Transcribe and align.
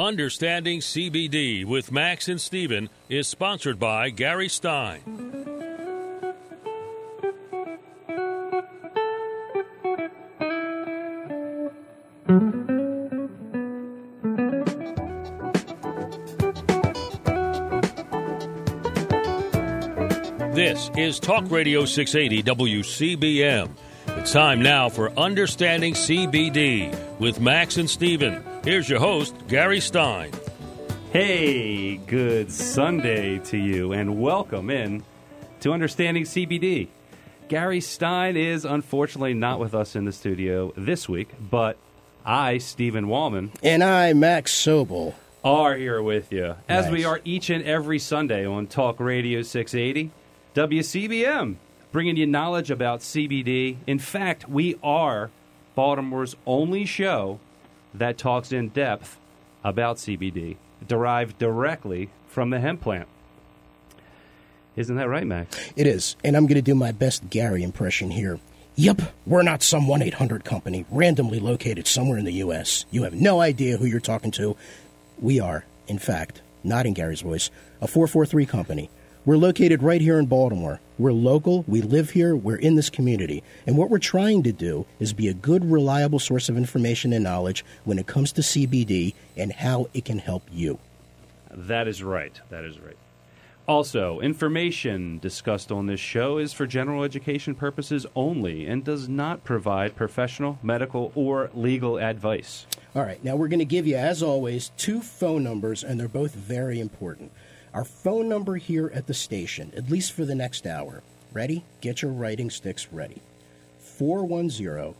Understanding 0.00 0.80
CBD 0.80 1.64
with 1.64 1.92
Max 1.92 2.26
and 2.26 2.40
Steven 2.40 2.90
is 3.08 3.28
sponsored 3.28 3.78
by 3.78 4.10
Gary 4.10 4.48
Stein. 4.48 5.02
This 20.56 20.90
is 20.96 21.20
Talk 21.20 21.48
Radio 21.52 21.84
680 21.84 22.42
WCBM. 22.42 23.70
It's 24.08 24.32
time 24.32 24.60
now 24.60 24.88
for 24.88 25.12
Understanding 25.12 25.94
CBD 25.94 27.20
with 27.20 27.38
Max 27.38 27.76
and 27.76 27.88
Steven. 27.88 28.47
Here's 28.68 28.86
your 28.86 29.00
host, 29.00 29.34
Gary 29.48 29.80
Stein. 29.80 30.30
Hey, 31.10 31.96
good 31.96 32.52
Sunday 32.52 33.38
to 33.38 33.56
you, 33.56 33.94
and 33.94 34.20
welcome 34.20 34.68
in 34.68 35.04
to 35.60 35.72
Understanding 35.72 36.24
CBD. 36.24 36.88
Gary 37.48 37.80
Stein 37.80 38.36
is 38.36 38.66
unfortunately 38.66 39.32
not 39.32 39.58
with 39.58 39.74
us 39.74 39.96
in 39.96 40.04
the 40.04 40.12
studio 40.12 40.74
this 40.76 41.08
week, 41.08 41.30
but 41.50 41.78
I, 42.26 42.58
Steven 42.58 43.06
Walman, 43.06 43.52
And 43.62 43.82
I, 43.82 44.12
Max 44.12 44.52
Sobel. 44.52 45.14
are 45.42 45.74
here 45.74 46.02
with 46.02 46.30
you, 46.30 46.56
as 46.68 46.84
Nice. 46.84 46.92
we 46.92 47.04
are 47.06 47.22
each 47.24 47.48
and 47.48 47.64
every 47.64 47.98
Sunday 47.98 48.44
on 48.44 48.66
Talk 48.66 49.00
Radio 49.00 49.40
680 49.40 50.10
WCBM, 50.54 51.56
bringing 51.90 52.18
you 52.18 52.26
knowledge 52.26 52.70
about 52.70 53.00
CBD. 53.00 53.78
In 53.86 53.98
fact, 53.98 54.46
we 54.46 54.76
are 54.82 55.30
Baltimore's 55.74 56.36
only 56.46 56.84
show 56.84 57.40
that 57.94 58.18
talks 58.18 58.52
in 58.52 58.68
depth 58.68 59.18
about 59.64 59.96
CBD, 59.96 60.56
derived 60.86 61.38
directly 61.38 62.10
from 62.28 62.50
the 62.50 62.60
hemp 62.60 62.80
plant. 62.80 63.08
Isn't 64.76 64.96
that 64.96 65.08
right, 65.08 65.26
Max? 65.26 65.58
It 65.74 65.86
is. 65.86 66.14
And 66.22 66.36
I'm 66.36 66.46
going 66.46 66.54
to 66.54 66.62
do 66.62 66.74
my 66.74 66.92
best 66.92 67.28
Gary 67.30 67.62
impression 67.62 68.10
here. 68.10 68.38
Yep, 68.76 69.02
we're 69.26 69.42
not 69.42 69.64
some 69.64 69.88
1 69.88 70.02
800 70.02 70.44
company 70.44 70.86
randomly 70.88 71.40
located 71.40 71.88
somewhere 71.88 72.16
in 72.16 72.24
the 72.24 72.34
U.S. 72.34 72.84
You 72.92 73.02
have 73.02 73.14
no 73.14 73.40
idea 73.40 73.76
who 73.76 73.86
you're 73.86 73.98
talking 73.98 74.30
to. 74.32 74.56
We 75.20 75.40
are, 75.40 75.64
in 75.88 75.98
fact, 75.98 76.42
not 76.62 76.86
in 76.86 76.94
Gary's 76.94 77.22
voice, 77.22 77.50
a 77.80 77.88
443 77.88 78.46
company. 78.46 78.88
We're 79.28 79.36
located 79.36 79.82
right 79.82 80.00
here 80.00 80.18
in 80.18 80.24
Baltimore. 80.24 80.80
We're 80.96 81.12
local, 81.12 81.62
we 81.68 81.82
live 81.82 82.08
here, 82.08 82.34
we're 82.34 82.56
in 82.56 82.76
this 82.76 82.88
community. 82.88 83.42
And 83.66 83.76
what 83.76 83.90
we're 83.90 83.98
trying 83.98 84.42
to 84.44 84.52
do 84.52 84.86
is 85.00 85.12
be 85.12 85.28
a 85.28 85.34
good, 85.34 85.70
reliable 85.70 86.18
source 86.18 86.48
of 86.48 86.56
information 86.56 87.12
and 87.12 87.24
knowledge 87.24 87.62
when 87.84 87.98
it 87.98 88.06
comes 88.06 88.32
to 88.32 88.40
CBD 88.40 89.12
and 89.36 89.52
how 89.52 89.90
it 89.92 90.06
can 90.06 90.18
help 90.18 90.44
you. 90.50 90.78
That 91.50 91.86
is 91.86 92.02
right. 92.02 92.40
That 92.48 92.64
is 92.64 92.80
right. 92.80 92.96
Also, 93.66 94.18
information 94.20 95.18
discussed 95.18 95.70
on 95.70 95.84
this 95.84 96.00
show 96.00 96.38
is 96.38 96.54
for 96.54 96.66
general 96.66 97.04
education 97.04 97.54
purposes 97.54 98.06
only 98.16 98.64
and 98.64 98.82
does 98.82 99.10
not 99.10 99.44
provide 99.44 99.94
professional, 99.94 100.58
medical, 100.62 101.12
or 101.14 101.50
legal 101.52 101.98
advice. 101.98 102.64
All 102.94 103.02
right, 103.02 103.22
now 103.22 103.36
we're 103.36 103.48
going 103.48 103.58
to 103.58 103.66
give 103.66 103.86
you, 103.86 103.96
as 103.96 104.22
always, 104.22 104.70
two 104.78 105.02
phone 105.02 105.44
numbers, 105.44 105.84
and 105.84 106.00
they're 106.00 106.08
both 106.08 106.34
very 106.34 106.80
important. 106.80 107.30
Our 107.74 107.84
phone 107.84 108.28
number 108.28 108.56
here 108.56 108.90
at 108.94 109.06
the 109.06 109.14
station, 109.14 109.72
at 109.76 109.90
least 109.90 110.12
for 110.12 110.24
the 110.24 110.34
next 110.34 110.66
hour. 110.66 111.02
Ready? 111.32 111.64
Get 111.80 112.02
your 112.02 112.12
writing 112.12 112.50
sticks 112.50 112.88
ready. 112.90 113.20
410 113.80 114.94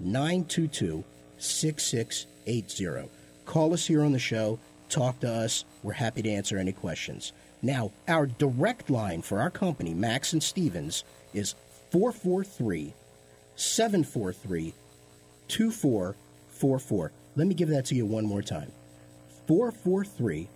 922 0.00 1.04
6680. 1.38 3.08
Call 3.44 3.72
us 3.72 3.86
here 3.86 4.02
on 4.02 4.12
the 4.12 4.18
show, 4.18 4.58
talk 4.88 5.20
to 5.20 5.30
us. 5.30 5.64
We're 5.82 5.92
happy 5.92 6.22
to 6.22 6.30
answer 6.30 6.58
any 6.58 6.72
questions. 6.72 7.32
Now, 7.62 7.92
our 8.08 8.26
direct 8.26 8.90
line 8.90 9.22
for 9.22 9.40
our 9.40 9.50
company, 9.50 9.94
Max 9.94 10.32
and 10.32 10.42
Stevens, 10.42 11.04
is 11.34 11.54
443 11.90 12.94
743 13.56 14.74
2444. 15.48 17.12
Let 17.36 17.46
me 17.46 17.54
give 17.54 17.68
that 17.68 17.84
to 17.86 17.94
you 17.94 18.06
one 18.06 18.24
more 18.24 18.42
time 18.42 18.72
443 19.46 20.48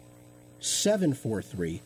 743 0.61 1.81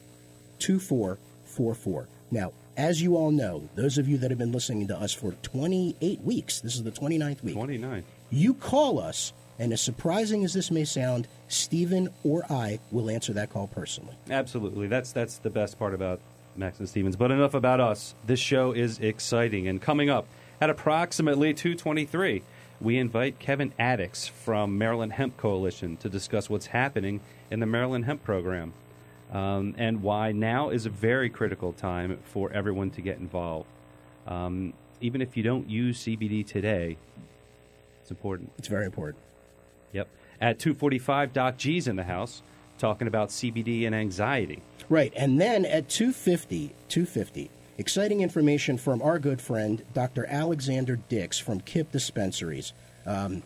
2444. 0.59 2.09
Now, 2.31 2.53
as 2.77 3.01
you 3.01 3.17
all 3.17 3.31
know, 3.31 3.69
those 3.77 3.99
of 3.99 4.09
you 4.09 4.19
that 4.19 4.31
have 4.31 4.39
been 4.39 4.53
listening 4.53 4.89
to 4.89 4.97
us 4.97 5.12
for 5.12 5.33
28 5.43 6.21
weeks, 6.23 6.61
this 6.61 6.75
is 6.75 6.83
the 6.83 6.91
29th 6.91 7.43
week, 7.43 7.55
29. 7.55 8.05
you 8.31 8.55
call 8.55 8.99
us, 8.99 9.33
and 9.59 9.73
as 9.73 9.81
surprising 9.81 10.45
as 10.45 10.53
this 10.53 10.71
may 10.71 10.84
sound, 10.84 11.29
Steven 11.49 12.09
or 12.25 12.45
I 12.51 12.81
will 12.91 13.09
answer 13.11 13.33
that 13.34 13.51
call 13.51 13.69
personally. 13.69 14.17
Absolutely. 14.29 14.89
That's 14.89 15.13
that's 15.13 15.39
the 15.39 15.51
best 15.51 15.79
part 15.79 15.95
about 15.95 16.21
Max 16.57 16.81
and 16.81 16.89
Stevens. 16.89 17.17
But 17.17 17.31
enough 17.31 17.55
about 17.55 17.81
us. 17.81 18.15
This 18.27 18.41
show 18.41 18.73
is 18.73 18.99
exciting 18.99 19.69
and 19.69 19.81
coming 19.81 20.11
up 20.11 20.27
at 20.61 20.71
approximately 20.71 21.55
2:23, 21.55 22.43
we 22.84 22.99
invite 22.99 23.39
Kevin 23.39 23.72
Atticks 23.78 24.28
from 24.28 24.77
Maryland 24.77 25.15
Hemp 25.15 25.39
Coalition 25.39 25.97
to 25.97 26.09
discuss 26.11 26.50
what's 26.50 26.67
happening 26.67 27.21
in 27.50 27.61
the 27.61 27.67
Maryland 27.67 28.05
Hemp 28.05 28.22
program. 28.22 28.75
Um, 29.33 29.75
and 29.78 30.03
why 30.03 30.33
now 30.33 30.69
is 30.69 30.84
a 30.84 30.91
very 30.91 31.31
critical 31.31 31.72
time 31.72 32.19
for 32.25 32.53
everyone 32.53 32.91
to 32.91 33.00
get 33.00 33.19
involved. 33.19 33.67
Um, 34.27 34.75
even 35.00 35.22
if 35.22 35.34
you 35.37 35.43
don't 35.43 35.69
use 35.69 36.05
CBD 36.05 36.47
today, 36.47 36.99
it's 38.03 38.11
important. 38.11 38.53
It's 38.59 38.69
very 38.69 38.84
important. 38.84 39.25
Yep. 39.93 40.09
At 40.41 40.59
245, 40.59 41.33
Doc 41.33 41.56
G's 41.56 41.89
in 41.89 41.97
the 41.97 42.05
house 42.05 42.43
talking 42.77 43.09
about 43.09 43.31
CBD 43.31 43.87
and 43.87 43.95
anxiety. 43.95 44.61
Right, 44.91 45.12
and 45.16 45.41
then 45.41 45.65
at 45.65 45.89
250, 45.89 46.75
250, 46.89 47.51
exciting 47.79 48.21
information 48.21 48.79
from 48.79 49.03
our 49.03 49.19
good 49.19 49.41
friend 49.41 49.83
Dr. 49.95 50.27
Alexander 50.27 50.97
Dix 51.09 51.39
from 51.39 51.61
KIP 51.61 51.93
Dispensaries. 51.93 52.73
Um, 53.07 53.43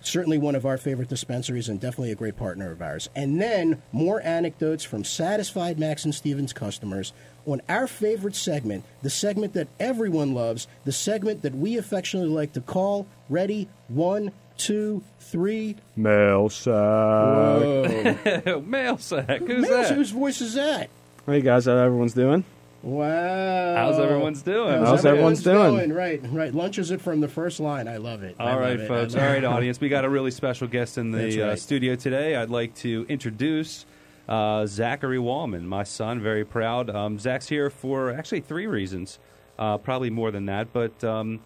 certainly 0.00 0.36
one 0.38 0.54
of 0.56 0.66
our 0.66 0.76
favorite 0.78 1.08
dispensaries 1.08 1.68
and 1.68 1.80
definitely 1.80 2.10
a 2.10 2.16
great 2.16 2.36
partner 2.36 2.72
of 2.72 2.82
ours. 2.82 3.08
And 3.14 3.40
then 3.40 3.80
more 3.92 4.20
anecdotes 4.22 4.82
from 4.84 5.04
satisfied 5.04 5.78
Max 5.78 6.04
and 6.04 6.14
Stevens 6.14 6.52
customers 6.52 7.12
on 7.46 7.60
our 7.68 7.86
favorite 7.86 8.34
segment, 8.34 8.84
the 9.02 9.10
segment 9.10 9.52
that 9.54 9.68
everyone 9.80 10.34
loves, 10.34 10.66
the 10.84 10.92
segment 10.92 11.42
that 11.42 11.54
we 11.54 11.76
affectionately 11.76 12.30
like 12.32 12.52
to 12.54 12.60
call 12.60 13.06
Ready, 13.28 13.68
One, 13.88 14.32
Two, 14.58 15.02
Three. 15.18 15.76
Mail 15.96 16.48
sack. 16.50 16.72
Whoa. 16.74 18.62
Mail 18.66 18.98
sack. 18.98 19.38
Who's 19.40 19.62
Mail's- 19.62 19.88
that? 19.88 19.94
Whose 19.96 20.10
voice 20.10 20.40
is 20.40 20.54
that? 20.54 20.90
Hey 21.26 21.40
guys, 21.40 21.64
how 21.66 21.76
everyone's 21.76 22.12
doing? 22.14 22.44
Wow. 22.82 23.76
How's 23.76 23.98
everyone's 24.00 24.42
doing? 24.42 24.84
How's 24.84 25.04
everyone's 25.06 25.42
doing? 25.42 25.92
Right, 25.92 26.20
right. 26.30 26.52
Lunches 26.52 26.90
it 26.90 27.00
from 27.00 27.20
the 27.20 27.28
first 27.28 27.60
line. 27.60 27.86
I 27.86 27.98
love 27.98 28.24
it. 28.24 28.34
I 28.38 28.42
All 28.42 28.50
love 28.50 28.60
right, 28.60 28.88
folks. 28.88 29.14
I 29.14 29.18
All 29.20 29.24
love 29.24 29.34
right, 29.34 29.44
it. 29.44 29.46
audience. 29.46 29.80
We 29.80 29.88
got 29.88 30.04
a 30.04 30.08
really 30.08 30.32
special 30.32 30.66
guest 30.66 30.98
in 30.98 31.12
That's 31.12 31.34
the 31.34 31.42
uh, 31.50 31.56
studio 31.56 31.94
today. 31.94 32.34
I'd 32.34 32.50
like 32.50 32.74
to 32.76 33.06
introduce 33.08 33.86
uh, 34.28 34.66
Zachary 34.66 35.18
Walman, 35.18 35.62
my 35.62 35.84
son. 35.84 36.20
Very 36.20 36.44
proud. 36.44 36.90
Um, 36.90 37.18
Zach's 37.20 37.48
here 37.48 37.70
for 37.70 38.10
actually 38.10 38.40
three 38.40 38.66
reasons, 38.66 39.20
uh, 39.60 39.78
probably 39.78 40.10
more 40.10 40.32
than 40.32 40.46
that. 40.46 40.72
But 40.72 41.04
um, 41.04 41.40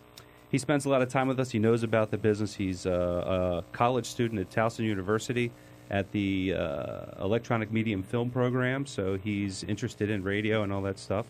he 0.51 0.57
spends 0.57 0.87
a 0.87 0.89
lot 0.89 1.03
of 1.03 1.11
time 1.11 1.29
with 1.29 1.39
us. 1.39 1.51
He 1.51 1.59
knows 1.59 1.83
about 1.83 2.11
the 2.11 2.19
business. 2.19 2.55
He's 2.55 2.87
uh, 2.87 3.63
a 3.71 3.77
college 3.77 4.07
student 4.07 4.41
at 4.41 4.51
Towson 4.51 4.85
University 4.85 5.53
at 5.91 6.11
the 6.13 6.55
uh, 6.55 7.25
electronic 7.25 7.71
medium 7.71 8.03
film 8.03 8.31
program. 8.31 8.87
So 8.87 9.17
he's 9.17 9.63
interested 9.65 10.11
in 10.11 10.23
radio 10.23 10.63
and 10.63 10.73
all 10.73 10.83
that 10.83 10.99
stuff. 10.99 11.27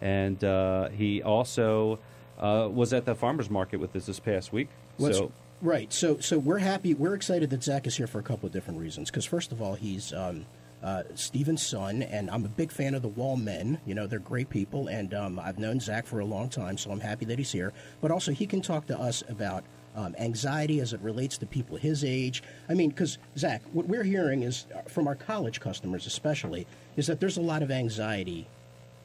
And 0.00 0.42
uh, 0.44 0.88
he 0.90 1.22
also 1.22 1.98
uh, 2.38 2.68
was 2.70 2.92
at 2.92 3.04
the 3.04 3.14
farmers 3.14 3.48
market 3.48 3.78
with 3.78 3.94
us 3.96 4.06
this 4.06 4.20
past 4.20 4.52
week. 4.52 4.68
So 4.98 5.32
right. 5.62 5.92
So, 5.92 6.18
so 6.18 6.38
we're 6.38 6.58
happy. 6.58 6.94
We're 6.94 7.14
excited 7.14 7.50
that 7.50 7.62
Zach 7.62 7.86
is 7.86 7.96
here 7.96 8.06
for 8.06 8.18
a 8.18 8.22
couple 8.22 8.46
of 8.46 8.52
different 8.52 8.80
reasons. 8.80 9.10
Because 9.10 9.24
first 9.24 9.52
of 9.52 9.62
all, 9.62 9.74
he's 9.74 10.12
um, 10.12 10.44
uh, 10.82 11.04
Steven's 11.14 11.66
son, 11.66 12.02
and 12.02 12.30
I'm 12.30 12.44
a 12.44 12.48
big 12.48 12.70
fan 12.70 12.94
of 12.94 13.02
the 13.02 13.08
Wall 13.08 13.36
Men. 13.36 13.80
You 13.86 13.94
know, 13.94 14.06
they're 14.06 14.18
great 14.18 14.50
people, 14.50 14.88
and 14.88 15.14
um, 15.14 15.38
I've 15.38 15.58
known 15.58 15.80
Zach 15.80 16.06
for 16.06 16.20
a 16.20 16.24
long 16.26 16.50
time, 16.50 16.76
so 16.76 16.90
I'm 16.90 17.00
happy 17.00 17.24
that 17.26 17.38
he's 17.38 17.52
here. 17.52 17.72
But 18.02 18.10
also, 18.10 18.32
he 18.32 18.46
can 18.46 18.60
talk 18.60 18.86
to 18.88 18.98
us 18.98 19.22
about. 19.28 19.64
Um, 19.96 20.16
anxiety 20.18 20.80
as 20.80 20.92
it 20.92 21.00
relates 21.02 21.38
to 21.38 21.46
people 21.46 21.76
his 21.76 22.02
age. 22.02 22.42
I 22.68 22.74
mean, 22.74 22.90
because 22.90 23.18
Zach, 23.38 23.62
what 23.72 23.86
we're 23.86 24.02
hearing 24.02 24.42
is 24.42 24.66
uh, 24.74 24.82
from 24.88 25.06
our 25.06 25.14
college 25.14 25.60
customers, 25.60 26.04
especially, 26.04 26.66
is 26.96 27.06
that 27.06 27.20
there's 27.20 27.36
a 27.36 27.40
lot 27.40 27.62
of 27.62 27.70
anxiety 27.70 28.48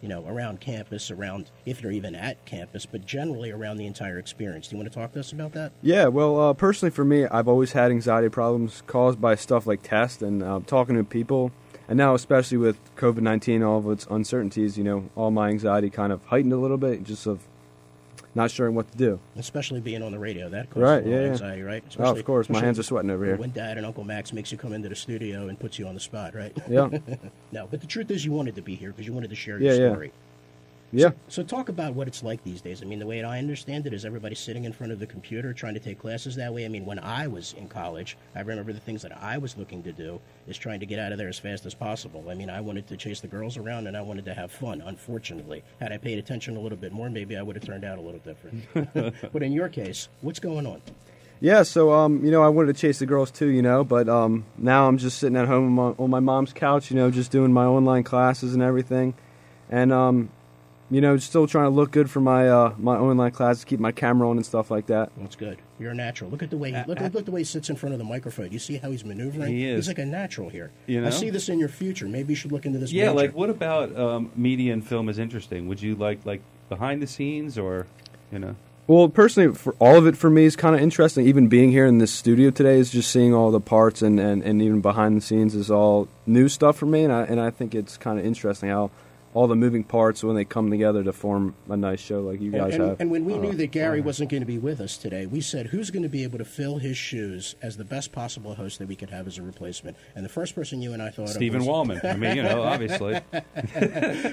you 0.01 0.07
know, 0.07 0.25
around 0.27 0.61
campus, 0.61 1.11
around 1.11 1.51
if 1.65 1.81
you're 1.81 1.91
even 1.91 2.15
at 2.15 2.43
campus, 2.45 2.85
but 2.85 3.05
generally 3.05 3.51
around 3.51 3.77
the 3.77 3.85
entire 3.85 4.17
experience. 4.17 4.67
Do 4.67 4.75
you 4.75 4.81
want 4.81 4.91
to 4.91 4.97
talk 4.97 5.11
to 5.13 5.19
us 5.19 5.31
about 5.31 5.53
that? 5.53 5.71
Yeah, 5.81 6.07
well, 6.07 6.39
uh, 6.39 6.53
personally 6.53 6.91
for 6.91 7.03
me, 7.03 7.25
I've 7.25 7.47
always 7.47 7.73
had 7.73 7.91
anxiety 7.91 8.29
problems 8.29 8.81
caused 8.87 9.19
by 9.19 9.35
stuff 9.35 9.67
like 9.67 9.81
tests 9.83 10.21
and 10.21 10.41
uh, 10.41 10.61
talking 10.65 10.95
to 10.95 11.03
people. 11.03 11.51
And 11.87 11.97
now, 11.97 12.13
especially 12.13 12.57
with 12.57 12.77
COVID 12.95 13.21
19, 13.21 13.63
all 13.63 13.79
of 13.79 13.89
its 13.89 14.07
uncertainties, 14.09 14.77
you 14.77 14.83
know, 14.83 15.09
all 15.15 15.31
my 15.31 15.49
anxiety 15.49 15.89
kind 15.89 16.13
of 16.13 16.23
heightened 16.25 16.53
a 16.53 16.57
little 16.57 16.77
bit 16.77 17.03
just 17.03 17.25
of 17.25 17.41
not 18.35 18.51
sure 18.51 18.69
what 18.71 18.91
to 18.91 18.97
do. 18.97 19.19
Especially 19.35 19.79
being 19.79 20.03
on 20.03 20.11
the 20.11 20.19
radio, 20.19 20.49
that 20.49 20.69
causes 20.69 20.83
Right, 20.83 21.05
yeah, 21.05 21.17
anxiety, 21.17 21.61
right? 21.61 21.83
Oh, 21.83 21.89
Especially, 21.89 22.19
of 22.19 22.25
course, 22.25 22.49
my 22.49 22.59
hands 22.59 22.79
are 22.79 22.83
sweating 22.83 23.09
over 23.09 23.25
here. 23.25 23.37
When 23.37 23.51
Dad 23.51 23.77
and 23.77 23.85
Uncle 23.85 24.03
Max 24.03 24.33
makes 24.33 24.51
you 24.51 24.57
come 24.57 24.73
into 24.73 24.89
the 24.89 24.95
studio 24.95 25.47
and 25.47 25.59
puts 25.59 25.79
you 25.79 25.87
on 25.87 25.93
the 25.93 25.99
spot, 25.99 26.35
right? 26.35 26.55
Yeah, 26.69 26.89
no, 27.51 27.67
but 27.69 27.81
the 27.81 27.87
truth 27.87 28.11
is, 28.11 28.23
you 28.23 28.31
wanted 28.31 28.55
to 28.55 28.61
be 28.61 28.75
here 28.75 28.89
because 28.89 29.07
you 29.07 29.13
wanted 29.13 29.29
to 29.29 29.35
share 29.35 29.59
your 29.59 29.73
yeah. 29.73 29.91
story. 29.91 30.07
yeah. 30.07 30.28
So 31.27 31.43
talk 31.43 31.69
about 31.69 31.93
what 31.93 32.07
it's 32.07 32.23
like 32.23 32.43
these 32.43 32.61
days. 32.61 32.81
I 32.81 32.85
mean, 32.85 32.99
the 32.99 33.05
way 33.05 33.23
I 33.23 33.37
understand 33.37 33.85
it 33.85 33.93
is 33.93 34.05
everybody 34.05 34.33
sitting 34.33 34.63
in 34.63 34.73
front 34.73 34.91
of 34.91 34.99
the 34.99 35.05
computer 35.05 35.53
trying 35.53 35.75
to 35.75 35.79
take 35.79 35.99
classes 35.99 36.35
that 36.37 36.53
way. 36.53 36.65
I 36.65 36.67
mean, 36.67 36.85
when 36.85 36.99
I 36.99 37.27
was 37.27 37.53
in 37.53 37.67
college, 37.67 38.17
I 38.35 38.41
remember 38.41 38.73
the 38.73 38.79
things 38.79 39.01
that 39.03 39.15
I 39.21 39.37
was 39.37 39.55
looking 39.55 39.83
to 39.83 39.91
do 39.91 40.19
is 40.47 40.57
trying 40.57 40.79
to 40.79 40.85
get 40.85 40.99
out 40.99 41.11
of 41.11 41.17
there 41.17 41.27
as 41.27 41.37
fast 41.37 41.65
as 41.65 41.75
possible. 41.75 42.25
I 42.29 42.33
mean, 42.33 42.49
I 42.49 42.61
wanted 42.61 42.87
to 42.87 42.97
chase 42.97 43.19
the 43.19 43.27
girls 43.27 43.57
around 43.57 43.87
and 43.87 43.95
I 43.95 44.01
wanted 44.01 44.25
to 44.25 44.33
have 44.33 44.51
fun. 44.51 44.81
Unfortunately, 44.81 45.63
had 45.79 45.91
I 45.91 45.97
paid 45.97 46.17
attention 46.17 46.57
a 46.57 46.59
little 46.59 46.77
bit 46.77 46.91
more, 46.91 47.09
maybe 47.09 47.37
I 47.37 47.43
would 47.43 47.55
have 47.55 47.65
turned 47.65 47.85
out 47.85 47.99
a 47.99 48.01
little 48.01 48.21
different. 48.21 49.23
but 49.31 49.43
in 49.43 49.51
your 49.51 49.69
case, 49.69 50.09
what's 50.21 50.39
going 50.39 50.65
on? 50.65 50.81
Yeah, 51.41 51.63
so 51.63 51.93
um, 51.93 52.25
you 52.25 52.31
know, 52.31 52.43
I 52.43 52.49
wanted 52.49 52.75
to 52.75 52.81
chase 52.81 52.99
the 52.99 53.05
girls 53.05 53.31
too, 53.31 53.47
you 53.47 53.61
know, 53.61 53.83
but 53.85 54.09
um, 54.09 54.45
now 54.57 54.87
I'm 54.87 54.97
just 54.97 55.19
sitting 55.19 55.37
at 55.37 55.47
home 55.47 55.79
on 55.79 55.95
my, 55.97 56.03
on 56.03 56.09
my 56.09 56.19
mom's 56.19 56.51
couch, 56.51 56.91
you 56.91 56.97
know, 56.97 57.11
just 57.11 57.31
doing 57.31 57.53
my 57.53 57.65
online 57.65 58.03
classes 58.03 58.53
and 58.53 58.61
everything, 58.61 59.13
and 59.69 59.93
um, 59.93 60.29
you 60.91 61.01
know, 61.01 61.17
still 61.17 61.47
trying 61.47 61.65
to 61.65 61.69
look 61.69 61.91
good 61.91 62.09
for 62.09 62.19
my 62.19 62.47
uh, 62.47 62.73
my 62.77 62.95
online 62.95 63.31
classes, 63.31 63.63
keep 63.63 63.79
my 63.79 63.91
camera 63.91 64.29
on 64.29 64.37
and 64.37 64.45
stuff 64.45 64.71
like 64.71 64.87
that. 64.87 65.11
That's 65.17 65.35
good. 65.35 65.59
You're 65.79 65.91
a 65.91 65.95
natural. 65.95 66.29
Look 66.29 66.43
at 66.43 66.49
the 66.49 66.57
way 66.57 66.71
he, 66.71 66.77
look, 66.77 66.99
look 66.99 67.15
at 67.15 67.25
the 67.25 67.31
way 67.31 67.41
he 67.41 67.45
sits 67.45 67.69
in 67.69 67.75
front 67.75 67.93
of 67.93 67.99
the 67.99 68.05
microphone. 68.05 68.51
You 68.51 68.59
see 68.59 68.77
how 68.77 68.91
he's 68.91 69.05
maneuvering? 69.05 69.53
He 69.53 69.65
is. 69.65 69.85
He's 69.85 69.87
like 69.87 70.03
a 70.03 70.05
natural 70.05 70.49
here. 70.49 70.71
You 70.87 71.01
know? 71.01 71.07
I 71.07 71.11
see 71.11 71.29
this 71.29 71.47
in 71.49 71.59
your 71.59 71.69
future. 71.69 72.07
Maybe 72.07 72.33
you 72.33 72.35
should 72.35 72.51
look 72.51 72.65
into 72.65 72.79
this. 72.79 72.91
Yeah, 72.91 73.05
major. 73.05 73.15
like 73.15 73.35
what 73.35 73.49
about 73.49 73.95
um, 73.97 74.31
media 74.35 74.73
and 74.73 74.85
film 74.85 75.09
is 75.09 75.19
interesting? 75.19 75.67
Would 75.67 75.81
you 75.81 75.95
like 75.95 76.25
like 76.25 76.41
behind 76.69 77.01
the 77.01 77.07
scenes 77.07 77.57
or 77.57 77.87
you 78.31 78.39
know? 78.39 78.55
Well, 78.87 79.07
personally, 79.07 79.53
for 79.53 79.75
all 79.77 79.97
of 79.97 80.07
it 80.07 80.17
for 80.17 80.31
me 80.31 80.45
is 80.45 80.55
kind 80.55 80.73
of 80.73 80.81
interesting. 80.81 81.27
Even 81.27 81.47
being 81.47 81.69
here 81.69 81.85
in 81.85 81.99
this 81.99 82.11
studio 82.11 82.49
today 82.49 82.79
is 82.79 82.89
just 82.89 83.11
seeing 83.11 83.35
all 83.35 83.51
the 83.51 83.59
parts 83.59 84.01
and, 84.01 84.19
and, 84.19 84.41
and 84.41 84.63
even 84.63 84.81
behind 84.81 85.15
the 85.15 85.21
scenes 85.21 85.53
is 85.53 85.69
all 85.69 86.07
new 86.25 86.49
stuff 86.49 86.77
for 86.77 86.87
me, 86.87 87.03
and 87.03 87.13
I 87.13 87.21
and 87.25 87.39
I 87.39 87.51
think 87.51 87.75
it's 87.75 87.97
kind 87.97 88.17
of 88.17 88.25
interesting 88.25 88.69
how 88.69 88.89
all 89.33 89.47
the 89.47 89.55
moving 89.55 89.83
parts 89.83 90.23
when 90.23 90.35
they 90.35 90.43
come 90.43 90.71
together 90.71 91.03
to 91.03 91.13
form 91.13 91.53
a 91.69 91.77
nice 91.77 91.99
show 91.99 92.21
like 92.21 92.41
you 92.41 92.51
guys 92.51 92.73
and, 92.73 92.83
have. 92.83 92.99
and 92.99 93.11
when 93.11 93.25
we 93.25 93.33
Oh, 93.33 93.39
knew 93.39 93.53
that 93.53 93.67
Gary 93.71 94.01
wasn't 94.01 94.31
going 94.31 94.41
to 94.41 94.47
be 94.47 94.57
with 94.57 94.81
us 94.81 94.97
today, 94.97 95.27
we 95.27 95.39
said, 95.39 95.67
who's 95.67 95.91
going 95.91 96.01
to 96.03 96.09
be 96.09 96.23
able 96.23 96.39
to 96.39 96.45
fill 96.45 96.79
his 96.79 96.97
shoes 96.97 97.55
as 97.61 97.77
the 97.77 97.83
best 97.83 98.11
possible 98.11 98.55
host 98.55 98.79
that 98.79 98.87
we 98.87 98.95
could 98.95 99.11
have 99.11 99.27
as 99.27 99.37
a 99.37 99.43
replacement? 99.43 99.95
And 100.15 100.25
the 100.25 100.29
first 100.29 100.55
person 100.55 100.81
you 100.81 100.93
and 100.93 101.01
I 101.01 101.09
thought 101.11 101.29
Steven 101.29 101.61
of 101.61 101.67
was, 101.67 101.87
Walman. 101.87 102.03
I 102.03 102.15
mean, 102.15 102.37
you 102.37 102.43
know, 102.43 102.63
obviously. 102.63 103.19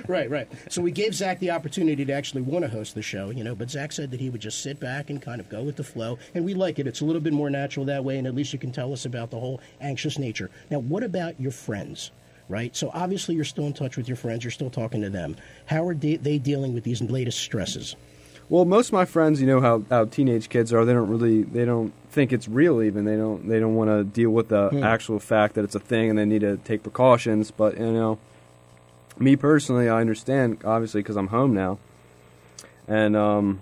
Right, 0.08 0.30
right. 0.30 0.48
So 0.70 0.80
we 0.82 0.90
gave 0.92 1.14
Zach 1.14 1.40
the 1.40 1.50
opportunity 1.50 2.04
to 2.04 2.12
actually 2.12 2.42
want 2.42 2.64
to 2.64 2.70
host 2.70 2.94
the 2.94 3.02
show, 3.02 3.30
you 3.30 3.44
know, 3.44 3.54
but 3.54 3.70
Zach 3.70 3.92
said 3.92 4.10
that 4.12 4.20
he 4.20 4.30
would 4.30 4.40
just 4.40 4.62
sit 4.62 4.80
back 4.80 5.10
and 5.10 5.20
kind 5.20 5.40
of 5.40 5.48
go 5.48 5.62
with 5.62 5.76
the 5.76 5.84
flow. 5.84 6.18
And 6.34 6.44
we 6.44 6.54
like 6.54 6.78
it. 6.78 6.86
It's 6.86 7.00
a 7.00 7.04
little 7.04 7.20
bit 7.20 7.32
more 7.32 7.50
natural 7.50 7.84
that 7.86 8.04
way, 8.04 8.18
and 8.18 8.26
at 8.26 8.34
least 8.34 8.52
you 8.52 8.58
can 8.58 8.72
tell 8.72 8.92
us 8.92 9.04
about 9.04 9.30
the 9.30 9.38
whole 9.40 9.60
anxious 9.80 10.18
nature. 10.18 10.50
Now, 10.70 10.78
what 10.78 11.02
about 11.02 11.40
your 11.40 11.52
friends? 11.52 12.10
Right? 12.48 12.76
So 12.76 12.90
obviously 12.94 13.34
you're 13.34 13.44
still 13.44 13.66
in 13.66 13.72
touch 13.72 13.96
with 13.96 14.06
your 14.06 14.16
friends, 14.16 14.44
you're 14.44 14.50
still 14.52 14.70
talking 14.70 15.02
to 15.02 15.10
them. 15.10 15.36
How 15.66 15.84
are 15.86 15.94
de- 15.94 16.16
they 16.16 16.38
dealing 16.38 16.74
with 16.74 16.84
these 16.84 17.02
latest 17.02 17.38
stresses? 17.40 17.96
Well, 18.48 18.64
most 18.64 18.88
of 18.88 18.92
my 18.92 19.04
friends, 19.04 19.40
you 19.40 19.46
know 19.48 19.60
how, 19.60 19.82
how 19.90 20.04
teenage 20.04 20.48
kids 20.48 20.72
are. 20.72 20.84
They 20.84 20.92
don't 20.92 21.08
really, 21.08 21.42
they 21.42 21.64
don't 21.64 21.92
think 22.12 22.32
it's 22.32 22.46
real. 22.46 22.80
Even 22.80 23.04
they 23.04 23.16
don't, 23.16 23.48
they 23.48 23.58
don't 23.58 23.74
want 23.74 23.90
to 23.90 24.04
deal 24.04 24.30
with 24.30 24.48
the 24.48 24.68
Hmm. 24.68 24.84
actual 24.84 25.18
fact 25.18 25.56
that 25.56 25.64
it's 25.64 25.74
a 25.74 25.80
thing, 25.80 26.10
and 26.10 26.16
they 26.16 26.24
need 26.24 26.42
to 26.42 26.56
take 26.58 26.84
precautions. 26.84 27.50
But 27.50 27.76
you 27.76 27.90
know, 27.90 28.18
me 29.18 29.34
personally, 29.34 29.88
I 29.88 30.00
understand 30.00 30.58
obviously 30.64 31.00
because 31.02 31.16
I'm 31.16 31.26
home 31.26 31.54
now, 31.54 31.78
and 32.86 33.16
um, 33.16 33.60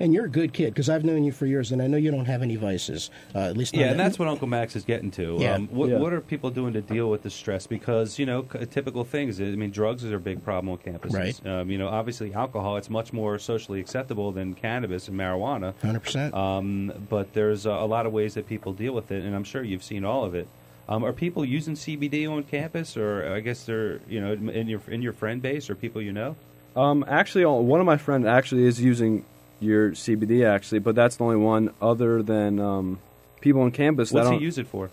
And 0.00 0.14
you're 0.14 0.24
a 0.24 0.30
good 0.30 0.54
kid 0.54 0.72
because 0.72 0.88
I've 0.88 1.04
known 1.04 1.24
you 1.24 1.30
for 1.30 1.44
years, 1.44 1.70
and 1.72 1.82
I 1.82 1.86
know 1.86 1.98
you 1.98 2.10
don't 2.10 2.24
have 2.24 2.40
any 2.40 2.56
vices. 2.56 3.10
Uh, 3.34 3.40
at 3.40 3.56
least, 3.56 3.74
not 3.74 3.80
Yeah, 3.80 3.86
that- 3.86 3.90
and 3.92 4.00
that's 4.00 4.18
what 4.18 4.28
Uncle 4.28 4.48
Max 4.48 4.74
is 4.74 4.82
getting 4.84 5.10
to. 5.12 5.36
Yeah. 5.38 5.54
Um, 5.56 5.68
what, 5.68 5.90
Yeah. 5.90 5.98
what 5.98 6.14
are 6.14 6.22
people 6.22 6.48
doing 6.50 6.72
to 6.72 6.80
deal 6.80 7.10
with 7.10 7.22
the 7.22 7.28
stress? 7.28 7.66
Because 7.66 8.18
you 8.18 8.24
know, 8.24 8.46
c- 8.50 8.64
typical 8.64 9.04
things. 9.04 9.38
I 9.40 9.44
mean, 9.44 9.70
drugs 9.70 10.02
is 10.02 10.12
a 10.12 10.18
big 10.18 10.42
problem 10.42 10.70
on 10.72 10.78
campuses. 10.78 11.12
Right. 11.14 11.46
Um, 11.46 11.70
you 11.70 11.76
know, 11.76 11.88
obviously 11.88 12.32
alcohol. 12.32 12.78
It's 12.78 12.88
much 12.88 13.12
more 13.12 13.38
socially 13.38 13.78
acceptable 13.78 14.32
than 14.32 14.54
cannabis 14.54 15.06
and 15.06 15.18
marijuana. 15.18 15.74
100%. 15.82 16.32
Um, 16.34 16.92
but 17.10 17.34
there's 17.34 17.66
a, 17.66 17.70
a 17.70 17.86
lot 17.86 18.06
of 18.06 18.12
ways 18.14 18.34
that 18.34 18.48
people 18.48 18.72
deal 18.72 18.94
with 18.94 19.12
it, 19.12 19.22
and 19.24 19.36
I'm 19.36 19.44
sure 19.44 19.62
you've 19.62 19.84
seen 19.84 20.04
all 20.06 20.24
of 20.24 20.34
it. 20.34 20.48
Um, 20.88 21.04
are 21.04 21.12
people 21.12 21.44
using 21.44 21.74
CBD 21.74 22.26
on 22.26 22.42
campus, 22.44 22.96
or 22.96 23.32
I 23.34 23.40
guess 23.40 23.64
they're 23.64 24.00
you 24.08 24.20
know 24.20 24.32
in 24.32 24.66
your 24.66 24.80
in 24.88 25.02
your 25.02 25.12
friend 25.12 25.42
base 25.42 25.68
or 25.68 25.74
people 25.74 26.00
you 26.00 26.12
know? 26.12 26.36
um, 26.74 27.04
actually, 27.06 27.44
one 27.44 27.80
of 27.80 27.86
my 27.86 27.96
friends 27.98 28.24
actually 28.26 28.64
is 28.64 28.80
using 28.80 29.24
your 29.60 29.90
CBD 29.92 30.44
actually, 30.46 30.78
but 30.80 30.94
that's 30.94 31.16
the 31.16 31.24
only 31.24 31.36
one 31.36 31.72
other 31.80 32.22
than 32.22 32.58
um, 32.58 32.98
people 33.40 33.60
on 33.62 33.70
campus 33.70 34.10
that 34.10 34.24
What's 34.24 34.30
he 34.30 34.38
use 34.38 34.58
it 34.58 34.66
for? 34.66 34.90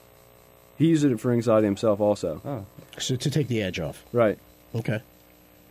he 0.78 0.88
uses 0.88 1.12
it 1.12 1.20
for 1.20 1.32
anxiety 1.32 1.66
himself 1.66 2.00
also. 2.00 2.42
Oh, 2.46 2.66
so 3.00 3.16
to 3.16 3.30
take 3.32 3.48
the 3.48 3.62
edge 3.64 3.80
off. 3.80 4.04
Right? 4.12 4.38
Okay. 4.76 5.02